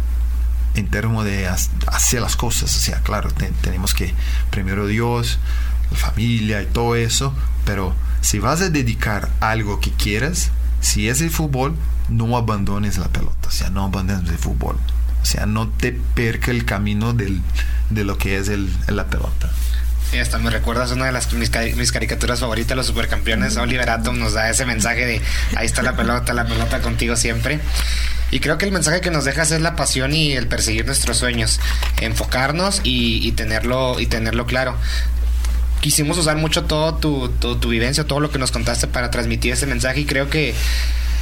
en 0.78 0.88
términos 0.88 1.24
de 1.24 1.48
hacer 1.48 2.20
las 2.20 2.36
cosas, 2.36 2.74
o 2.74 2.80
sea, 2.80 3.00
claro, 3.00 3.30
tenemos 3.62 3.94
que 3.94 4.14
primero 4.50 4.86
Dios, 4.86 5.38
la 5.90 5.96
familia 5.96 6.62
y 6.62 6.66
todo 6.66 6.96
eso, 6.96 7.34
pero 7.64 7.94
si 8.20 8.38
vas 8.38 8.60
a 8.60 8.70
dedicar 8.70 9.28
algo 9.40 9.80
que 9.80 9.90
quieras, 9.92 10.50
si 10.80 11.08
es 11.08 11.20
el 11.20 11.30
fútbol, 11.30 11.74
no 12.08 12.36
abandones 12.36 12.98
la 12.98 13.08
pelota, 13.08 13.48
o 13.48 13.50
sea, 13.50 13.70
no 13.70 13.84
abandones 13.84 14.30
el 14.30 14.38
fútbol, 14.38 14.76
o 15.22 15.26
sea, 15.26 15.46
no 15.46 15.68
te 15.68 15.92
perca 15.92 16.50
el 16.50 16.64
camino 16.64 17.12
del, 17.12 17.42
de 17.90 18.04
lo 18.04 18.18
que 18.18 18.38
es 18.38 18.48
el, 18.48 18.70
la 18.88 19.06
pelota. 19.06 19.50
Y 20.12 20.18
hasta 20.18 20.38
me 20.38 20.48
recuerdas 20.50 20.90
una 20.92 21.04
de 21.04 21.12
las 21.12 21.32
mis, 21.34 21.50
caricaturas 21.50 22.40
favoritas, 22.40 22.74
los 22.74 22.86
supercampeones. 22.86 23.58
Oliver 23.58 23.90
Atom 23.90 24.18
nos 24.18 24.32
da 24.32 24.48
ese 24.48 24.64
mensaje 24.64 25.04
de 25.04 25.20
ahí 25.54 25.66
está 25.66 25.82
la 25.82 25.96
pelota, 25.96 26.32
la 26.32 26.46
pelota 26.46 26.80
contigo 26.80 27.14
siempre. 27.14 27.60
Y 28.30 28.40
creo 28.40 28.58
que 28.58 28.66
el 28.66 28.72
mensaje 28.72 29.00
que 29.00 29.10
nos 29.10 29.24
dejas 29.24 29.50
es 29.52 29.60
la 29.60 29.74
pasión 29.76 30.14
y 30.14 30.32
el 30.32 30.46
perseguir 30.46 30.84
nuestros 30.86 31.16
sueños, 31.16 31.60
enfocarnos 32.00 32.80
y, 32.84 33.32
tenerlo 33.32 33.98
y 34.00 34.06
tenerlo 34.06 34.46
claro. 34.46 34.76
Quisimos 35.80 36.18
usar 36.18 36.36
mucho 36.36 36.64
todo 36.64 36.94
tu, 36.96 37.28
tu, 37.28 37.56
tu 37.56 37.68
vivencia, 37.68 38.04
todo 38.04 38.20
lo 38.20 38.30
que 38.30 38.38
nos 38.38 38.50
contaste 38.50 38.86
para 38.86 39.10
transmitir 39.10 39.52
ese 39.52 39.66
mensaje 39.66 40.00
y 40.00 40.04
creo 40.04 40.28
que 40.28 40.54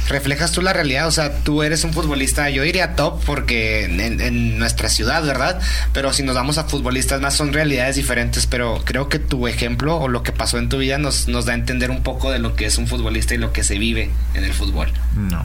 reflejas 0.07 0.51
tú 0.51 0.61
la 0.61 0.73
realidad, 0.73 1.07
o 1.07 1.11
sea, 1.11 1.43
tú 1.43 1.63
eres 1.63 1.83
un 1.83 1.93
futbolista, 1.93 2.49
yo 2.49 2.63
diría 2.63 2.95
top 2.95 3.23
porque 3.25 3.85
en, 3.85 4.57
nuestra 4.57 4.89
ciudad, 4.89 5.23
¿verdad? 5.23 5.59
Pero 5.93 6.13
si 6.13 6.23
nos 6.23 6.35
vamos 6.35 6.57
a 6.57 6.63
futbolistas 6.63 7.21
más 7.21 7.35
son 7.35 7.53
realidades 7.53 7.95
diferentes, 7.95 8.47
pero 8.47 8.81
creo 8.85 9.09
que 9.09 9.19
tu 9.19 9.47
ejemplo 9.47 9.97
o 9.97 10.07
lo 10.07 10.23
que 10.23 10.31
pasó 10.31 10.57
en 10.57 10.69
tu 10.69 10.77
vida 10.77 10.97
nos, 10.97 11.27
nos 11.27 11.45
da 11.45 11.53
a 11.53 11.55
entender 11.55 11.91
un 11.91 12.03
poco 12.03 12.31
de 12.31 12.39
lo 12.39 12.55
que 12.55 12.65
es 12.65 12.77
un 12.77 12.87
futbolista 12.87 13.35
y 13.35 13.37
lo 13.37 13.51
que 13.53 13.63
se 13.63 13.77
vive 13.77 14.09
en 14.33 14.43
el 14.43 14.53
fútbol. 14.53 14.91
No, 15.15 15.43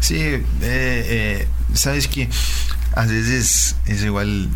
sí, 0.00 0.16
eh, 0.18 0.42
eh, 0.62 1.48
sabes 1.72 2.08
que 2.08 2.28
a 2.94 3.06
veces 3.06 3.76
es 3.86 4.02
igual, 4.02 4.48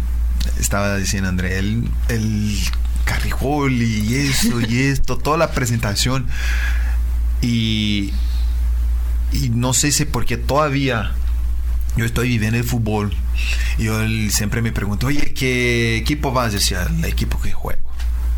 estaba 0.61 0.97
diciendo 0.97 1.29
André, 1.29 1.59
el, 1.59 1.89
el 2.09 2.59
carrijol 3.05 3.73
y 3.73 4.15
eso 4.17 4.61
y 4.61 4.83
esto, 4.83 5.17
toda 5.17 5.39
la 5.39 5.51
presentación 5.53 6.27
y 7.41 8.13
y 9.33 9.51
no 9.51 9.73
sé 9.73 9.93
si 9.93 10.05
porque 10.05 10.37
todavía 10.37 11.13
yo 11.97 12.05
estoy 12.05 12.29
viviendo 12.29 12.59
el 12.59 12.65
fútbol. 12.65 13.13
Y 13.77 13.85
yo 13.85 14.01
siempre 14.31 14.63
me 14.63 14.73
pregunto, 14.73 15.09
oye, 15.09 15.33
¿qué 15.35 15.97
equipo 15.97 16.33
vas? 16.33 16.53
Decía, 16.53 16.85
el 16.85 17.05
equipo 17.05 17.41
que 17.41 17.53
juego. 17.53 17.81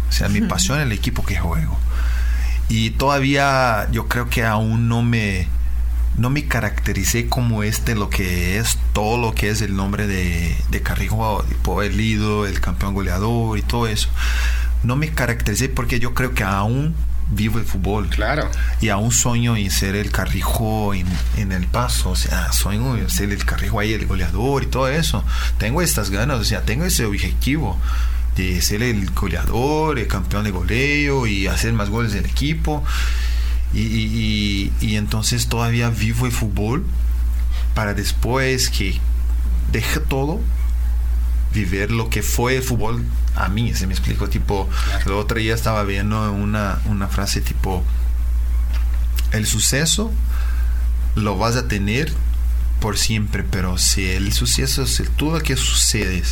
O 0.09 0.12
sea, 0.12 0.28
mi 0.28 0.41
pasión 0.41 0.78
es 0.78 0.86
el 0.86 0.93
equipo 0.93 1.24
que 1.24 1.38
juego. 1.38 1.78
Y 2.68 2.91
todavía 2.91 3.88
yo 3.93 4.09
creo 4.09 4.28
que 4.28 4.45
aún 4.45 4.88
no 4.88 5.03
me, 5.03 5.49
no 6.16 6.30
me 6.30 6.47
caractericé 6.47 7.28
como 7.28 7.62
este, 7.62 7.95
lo 7.95 8.11
que 8.11 8.59
es 8.59 8.78
todo 8.93 9.18
lo 9.18 9.34
que 9.34 9.51
es 9.51 9.61
el 9.61 9.76
nombre 9.76 10.07
de, 10.07 10.57
de 10.70 10.82
Carrijo, 10.82 11.45
el 11.82 12.01
ídolo, 12.01 12.47
el 12.47 12.61
campeón 12.61 12.95
goleador 12.95 13.59
y 13.59 13.62
todo 13.62 13.86
eso. 13.86 14.09
No 14.82 14.97
me 14.97 15.11
caractericé 15.11 15.68
porque 15.68 16.01
yo 16.01 16.14
creo 16.14 16.32
que 16.32 16.45
aún 16.45 16.95
vivo 17.31 17.59
el 17.59 17.64
fútbol. 17.64 18.09
Claro. 18.09 18.51
Y 18.81 18.89
aún 18.89 19.12
sueño 19.12 19.57
en 19.57 19.70
ser 19.70 19.97
el 19.97 20.11
carrijo 20.11 20.95
en, 20.95 21.07
en, 21.37 21.53
el 21.53 21.66
paso, 21.66 22.11
o 22.11 22.16
sea, 22.16 22.53
sueño 22.53 22.97
en 22.97 23.11
ser 23.11 23.31
el 23.31 23.45
carrijo 23.45 23.81
ahí, 23.81 23.93
el 23.93 24.07
goleador 24.07 24.62
y 24.62 24.66
todo 24.66 24.89
eso. 24.89 25.24
Tengo 25.59 25.83
estas 25.83 26.11
ganas, 26.11 26.41
o 26.41 26.45
sea, 26.45 26.62
tengo 26.62 26.85
ese 26.85 27.05
objetivo 27.05 27.78
de 28.37 28.61
ser 28.62 28.83
el 28.83 29.11
goleador, 29.11 29.99
el 29.99 30.07
campeón 30.07 30.45
de 30.45 30.51
goleo 30.51 31.26
y 31.26 31.47
hacer 31.47 31.72
más 31.72 31.91
goles 31.91 32.12
del 32.12 32.26
equipo. 32.26 32.85
Y, 33.72 33.83
y, 33.83 34.72
y, 34.81 34.87
y 34.87 34.97
entonces 34.97 35.47
todavía 35.47 35.91
vivo 35.91 36.26
el 36.26 36.33
fútbol 36.33 36.85
para 37.74 37.95
después 37.95 38.68
que 38.68 38.99
deje 39.70 40.01
todo 40.01 40.41
vivir 41.53 41.90
lo 41.90 42.11
que 42.11 42.22
fue 42.22 42.57
el 42.57 42.62
fútbol 42.62 43.05
a 43.34 43.48
mí, 43.48 43.74
se 43.74 43.86
me 43.86 43.94
explico, 43.94 44.28
tipo, 44.28 44.68
el 45.07 45.12
otro 45.12 45.38
día 45.38 45.55
estaba 45.55 45.82
viendo 45.84 46.32
una, 46.32 46.80
una 46.84 47.09
frase 47.09 47.40
tipo, 47.40 47.82
el 49.32 49.46
suceso 49.46 50.12
lo 51.14 51.36
vas 51.38 51.57
a 51.57 51.68
tener 51.68 52.12
por 52.80 52.98
siempre, 52.98 53.44
pero 53.44 53.78
si 53.78 54.11
el 54.11 54.32
suceso, 54.32 54.86
si 54.86 55.05
todo 55.05 55.38
lo 55.38 55.40
que 55.40 55.57
sucede, 55.57 56.22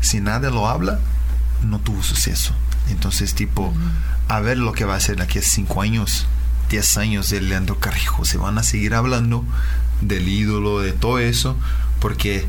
si 0.00 0.20
nadie 0.20 0.50
lo 0.50 0.68
habla, 0.68 0.98
no 1.62 1.78
tuvo 1.78 2.02
suceso. 2.02 2.54
Entonces, 2.90 3.34
tipo, 3.34 3.72
a 4.28 4.40
ver 4.40 4.58
lo 4.58 4.72
que 4.72 4.84
va 4.84 4.96
a 4.96 5.00
ser 5.00 5.22
aquí 5.22 5.38
a 5.38 5.42
cinco 5.42 5.82
años, 5.82 6.26
diez 6.68 6.96
años 6.96 7.30
de 7.30 7.40
Leandro 7.40 7.78
Carrijo. 7.78 8.24
Se 8.24 8.38
van 8.38 8.58
a 8.58 8.62
seguir 8.62 8.94
hablando 8.94 9.44
del 10.00 10.28
ídolo, 10.28 10.80
de 10.80 10.92
todo 10.92 11.18
eso, 11.18 11.56
porque 12.00 12.46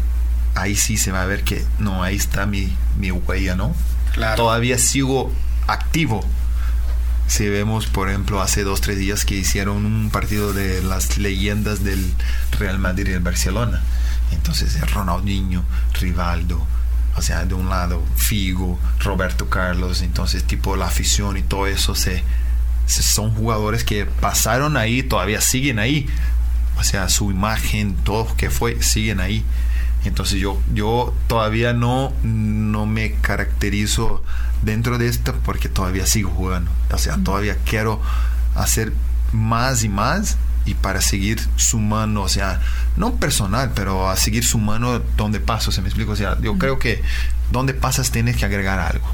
ahí 0.62 0.76
sí 0.76 0.98
se 0.98 1.12
va 1.12 1.22
a 1.22 1.26
ver 1.26 1.44
que 1.44 1.64
no, 1.80 2.04
ahí 2.04 2.16
está 2.16 2.46
mi, 2.46 2.76
mi 2.98 3.12
huella, 3.12 3.56
¿no? 3.56 3.76
Claro. 4.14 4.36
Todavía 4.36 4.78
sigo 4.78 5.32
activo. 5.68 6.26
Si 7.28 7.48
vemos, 7.50 7.88
por 7.88 8.10
ejemplo, 8.10 8.42
hace 8.42 8.64
dos, 8.64 8.80
tres 8.82 8.98
días 8.98 9.26
que 9.26 9.36
hicieron 9.36 9.86
un 9.86 10.10
partido 10.12 10.54
de 10.54 10.82
las 10.82 11.18
leyendas 11.18 11.84
del 11.84 12.14
Real 12.58 12.80
Madrid 12.80 13.08
y 13.08 13.12
el 13.12 13.20
Barcelona. 13.20 13.82
Entonces, 14.32 14.80
Ronaldinho, 14.92 15.64
Rivaldo, 16.00 16.66
o 17.18 17.22
sea, 17.22 17.46
de 17.46 17.54
un 17.54 17.70
lado, 17.70 18.02
Figo, 18.16 18.80
Roberto 19.00 19.50
Carlos, 19.50 20.02
entonces, 20.02 20.44
tipo, 20.46 20.76
la 20.78 20.88
afición 20.88 21.36
y 21.38 21.42
todo 21.42 21.68
eso 21.68 21.96
se, 21.96 22.24
se- 22.86 23.04
son 23.04 23.34
jugadores 23.34 23.84
que 23.84 24.06
pasaron 24.06 24.78
ahí, 24.78 25.04
todavía 25.04 25.42
siguen 25.42 25.80
ahí. 25.80 26.08
O 26.80 26.84
sea, 26.84 27.10
su 27.10 27.30
imagen, 27.32 27.96
todo 28.04 28.34
que 28.38 28.50
fue, 28.50 28.82
siguen 28.82 29.20
ahí. 29.20 29.44
Entonces 30.06 30.40
yo, 30.40 30.62
yo 30.74 31.14
todavía 31.28 31.74
no, 31.74 32.14
no 32.24 32.86
me 32.86 33.14
caracterizo 33.16 34.24
dentro 34.62 34.98
de 34.98 35.08
esto 35.08 35.36
porque 35.44 35.70
todavía 35.70 36.06
sigo 36.06 36.30
jugando. 36.32 36.72
O 36.92 36.98
sea, 36.98 37.18
todavía 37.18 37.58
quiero 37.66 38.02
hacer 38.56 38.94
más 39.32 39.84
y 39.84 39.90
más 39.90 40.38
y 40.66 40.74
para 40.74 41.02
seguir 41.02 41.40
sumando, 41.56 42.22
o 42.22 42.30
sea, 42.30 42.60
no 42.98 43.16
personal, 43.16 43.72
pero 43.74 44.10
a 44.10 44.18
seguir 44.18 44.44
sumando 44.44 45.00
donde 45.16 45.40
paso, 45.40 45.72
¿se 45.72 45.82
me 45.82 45.88
explico? 45.88 46.12
O 46.12 46.16
sea, 46.16 46.38
yo 46.42 46.58
creo 46.58 46.78
que 46.78 47.02
donde 47.52 47.74
pasas 47.74 48.12
tienes 48.12 48.36
que 48.36 48.46
agregar 48.46 48.80
algo. 48.80 49.08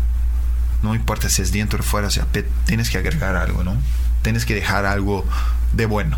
No 0.81 0.95
importa 0.95 1.29
si 1.29 1.41
es 1.41 1.51
dentro 1.51 1.79
o 1.79 1.83
fuera, 1.83 2.07
o 2.07 2.11
sea, 2.11 2.27
tienes 2.65 2.89
que 2.89 2.97
agregar 2.97 3.35
algo, 3.35 3.63
¿no? 3.63 3.75
Tienes 4.21 4.45
que 4.45 4.55
dejar 4.55 4.85
algo 4.85 5.25
de 5.73 5.85
bueno. 5.85 6.17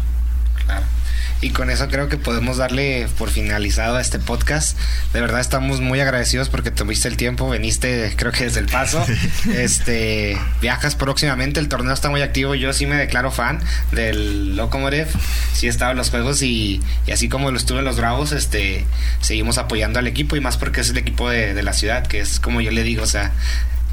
Y 1.41 1.49
con 1.49 1.69
eso 1.69 1.87
creo 1.89 2.07
que 2.07 2.17
podemos 2.17 2.57
darle 2.57 3.07
por 3.17 3.29
finalizado 3.29 3.97
a 3.97 4.01
este 4.01 4.19
podcast. 4.19 4.77
De 5.13 5.21
verdad 5.21 5.41
estamos 5.41 5.81
muy 5.81 5.99
agradecidos 5.99 6.49
porque 6.49 6.71
tuviste 6.71 7.07
el 7.07 7.17
tiempo, 7.17 7.49
veniste 7.49 8.13
creo 8.15 8.31
que 8.31 8.45
desde 8.45 8.61
el 8.61 8.67
paso. 8.67 9.05
Este, 9.55 10.37
viajas 10.61 10.95
próximamente, 10.95 11.59
el 11.59 11.67
torneo 11.67 11.93
está 11.93 12.09
muy 12.09 12.21
activo. 12.21 12.55
Yo 12.55 12.73
sí 12.73 12.85
me 12.85 12.95
declaro 12.95 13.31
fan 13.31 13.59
del 13.91 14.55
Locomotive. 14.55 15.07
Sí 15.53 15.67
he 15.67 15.69
estado 15.69 15.91
en 15.91 15.97
los 15.97 16.09
juegos 16.09 16.41
y, 16.41 16.81
y 17.05 17.11
así 17.11 17.29
como 17.29 17.51
lo 17.51 17.57
estuve 17.57 17.79
en 17.79 17.85
los 17.85 17.97
Bravos, 17.97 18.31
este, 18.31 18.85
seguimos 19.21 19.57
apoyando 19.57 19.99
al 19.99 20.07
equipo 20.07 20.35
y 20.35 20.41
más 20.41 20.57
porque 20.57 20.81
es 20.81 20.89
el 20.89 20.97
equipo 20.97 21.29
de, 21.29 21.53
de 21.53 21.63
la 21.63 21.73
ciudad, 21.73 22.07
que 22.07 22.19
es 22.19 22.39
como 22.39 22.61
yo 22.61 22.71
le 22.71 22.83
digo, 22.83 23.03
o 23.03 23.07
sea, 23.07 23.31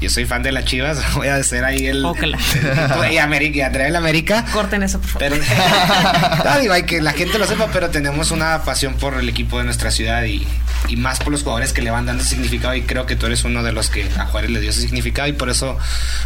yo 0.03 0.09
soy 0.09 0.25
fan 0.25 0.43
de 0.43 0.51
las 0.51 0.65
Chivas, 0.65 0.99
voy 1.15 1.27
a 1.29 1.41
ser 1.43 1.63
ahí 1.65 1.87
el, 1.87 2.05
Ócala. 2.05 2.37
y 3.11 3.17
América, 3.17 3.57
y 3.57 3.61
Andrea 3.61 3.87
el 3.87 3.95
América. 3.95 4.45
Corten 4.53 4.83
eso, 4.83 4.99
por 4.99 5.09
favor. 5.09 5.29
Pero, 5.29 5.35
no, 6.45 6.59
digo, 6.59 6.73
hay 6.73 6.83
que 6.83 7.01
la 7.01 7.13
gente 7.13 7.37
lo 7.39 7.47
sepa, 7.47 7.69
pero 7.73 7.89
tenemos 7.89 8.31
una 8.31 8.61
pasión 8.63 8.95
por 8.95 9.15
el 9.15 9.27
equipo 9.29 9.57
de 9.57 9.63
nuestra 9.65 9.89
ciudad 9.91 10.23
y, 10.23 10.45
y 10.89 10.95
más 10.97 11.19
por 11.19 11.31
los 11.31 11.43
jugadores 11.43 11.73
que 11.73 11.81
le 11.81 11.89
van 11.91 12.05
dando 12.05 12.23
significado 12.23 12.75
y 12.75 12.81
creo 12.83 13.05
que 13.05 13.15
tú 13.15 13.25
eres 13.25 13.43
uno 13.43 13.63
de 13.63 13.71
los 13.71 13.89
que 13.89 14.07
a 14.17 14.25
Juárez 14.25 14.51
le 14.51 14.59
dio 14.59 14.69
ese 14.69 14.81
significado 14.81 15.27
y 15.27 15.33
por 15.33 15.49
eso 15.49 15.77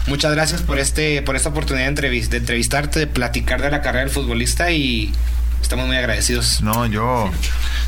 muchas 0.07 0.33
gracias 0.33 0.61
por 0.61 0.79
este 0.79 1.21
por 1.21 1.35
esta 1.35 1.49
oportunidad 1.49 1.91
de, 1.91 1.95
entrevis- 1.95 2.29
de 2.29 2.37
entrevistarte, 2.37 2.99
de 2.99 3.07
platicar 3.07 3.61
de 3.61 3.69
la 3.71 3.81
carrera 3.81 4.05
del 4.05 4.09
futbolista 4.13 4.71
y 4.71 5.13
estamos 5.61 5.85
muy 5.87 5.97
agradecidos. 5.97 6.61
No, 6.61 6.85
yo 6.85 7.29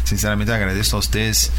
sinceramente 0.04 0.54
agradezco 0.54 0.98
a 0.98 1.00
ustedes 1.00 1.52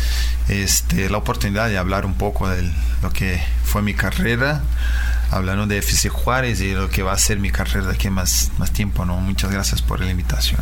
este, 0.50 1.08
la 1.08 1.18
oportunidad 1.18 1.68
de 1.68 1.78
hablar 1.78 2.04
un 2.04 2.14
poco 2.14 2.48
de 2.48 2.68
lo 3.02 3.12
que 3.12 3.40
fue 3.64 3.82
mi 3.82 3.94
carrera, 3.94 4.62
hablando 5.30 5.66
de 5.68 5.78
FC 5.78 6.08
Juárez 6.08 6.60
y 6.60 6.72
lo 6.72 6.90
que 6.90 7.04
va 7.04 7.12
a 7.12 7.18
ser 7.18 7.38
mi 7.38 7.50
carrera 7.50 7.86
de 7.86 7.92
aquí 7.92 8.10
más, 8.10 8.50
más 8.58 8.72
tiempo. 8.72 9.04
¿no? 9.04 9.16
Muchas 9.20 9.52
gracias 9.52 9.80
por 9.80 10.00
la 10.00 10.10
invitación. 10.10 10.60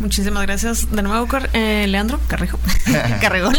Muchísimas 0.00 0.42
gracias 0.42 0.92
de 0.92 1.02
nuevo, 1.02 1.26
eh, 1.54 1.86
Leandro 1.88 2.20
Carrejo, 2.28 2.58
Carregol. 3.22 3.56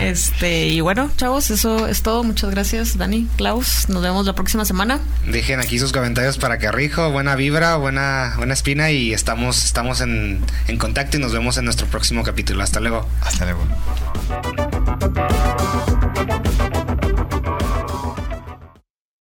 Este, 0.00 0.66
y 0.66 0.80
bueno, 0.82 1.10
chavos, 1.16 1.50
eso 1.50 1.88
es 1.88 2.02
todo. 2.02 2.22
Muchas 2.22 2.50
gracias, 2.50 2.98
Dani, 2.98 3.26
Klaus. 3.36 3.88
Nos 3.88 4.02
vemos 4.02 4.26
la 4.26 4.34
próxima 4.34 4.66
semana. 4.66 5.00
Dejen 5.26 5.60
aquí 5.60 5.78
sus 5.78 5.92
comentarios 5.92 6.36
para 6.36 6.58
Carrijo, 6.58 7.10
buena 7.10 7.36
vibra, 7.36 7.76
buena, 7.76 8.34
buena 8.36 8.52
espina 8.52 8.90
y 8.90 9.14
estamos, 9.14 9.64
estamos 9.64 10.02
en, 10.02 10.44
en 10.68 10.76
contacto 10.76 11.16
y 11.16 11.20
nos 11.20 11.32
vemos 11.32 11.56
en 11.56 11.64
nuestro 11.64 11.86
próximo 11.86 12.22
capítulo. 12.22 12.62
Hasta 12.62 12.80
luego. 12.80 13.08
Hasta 13.22 13.46
luego. 13.46 14.73
Thank 15.00 16.44
you. 16.46 16.53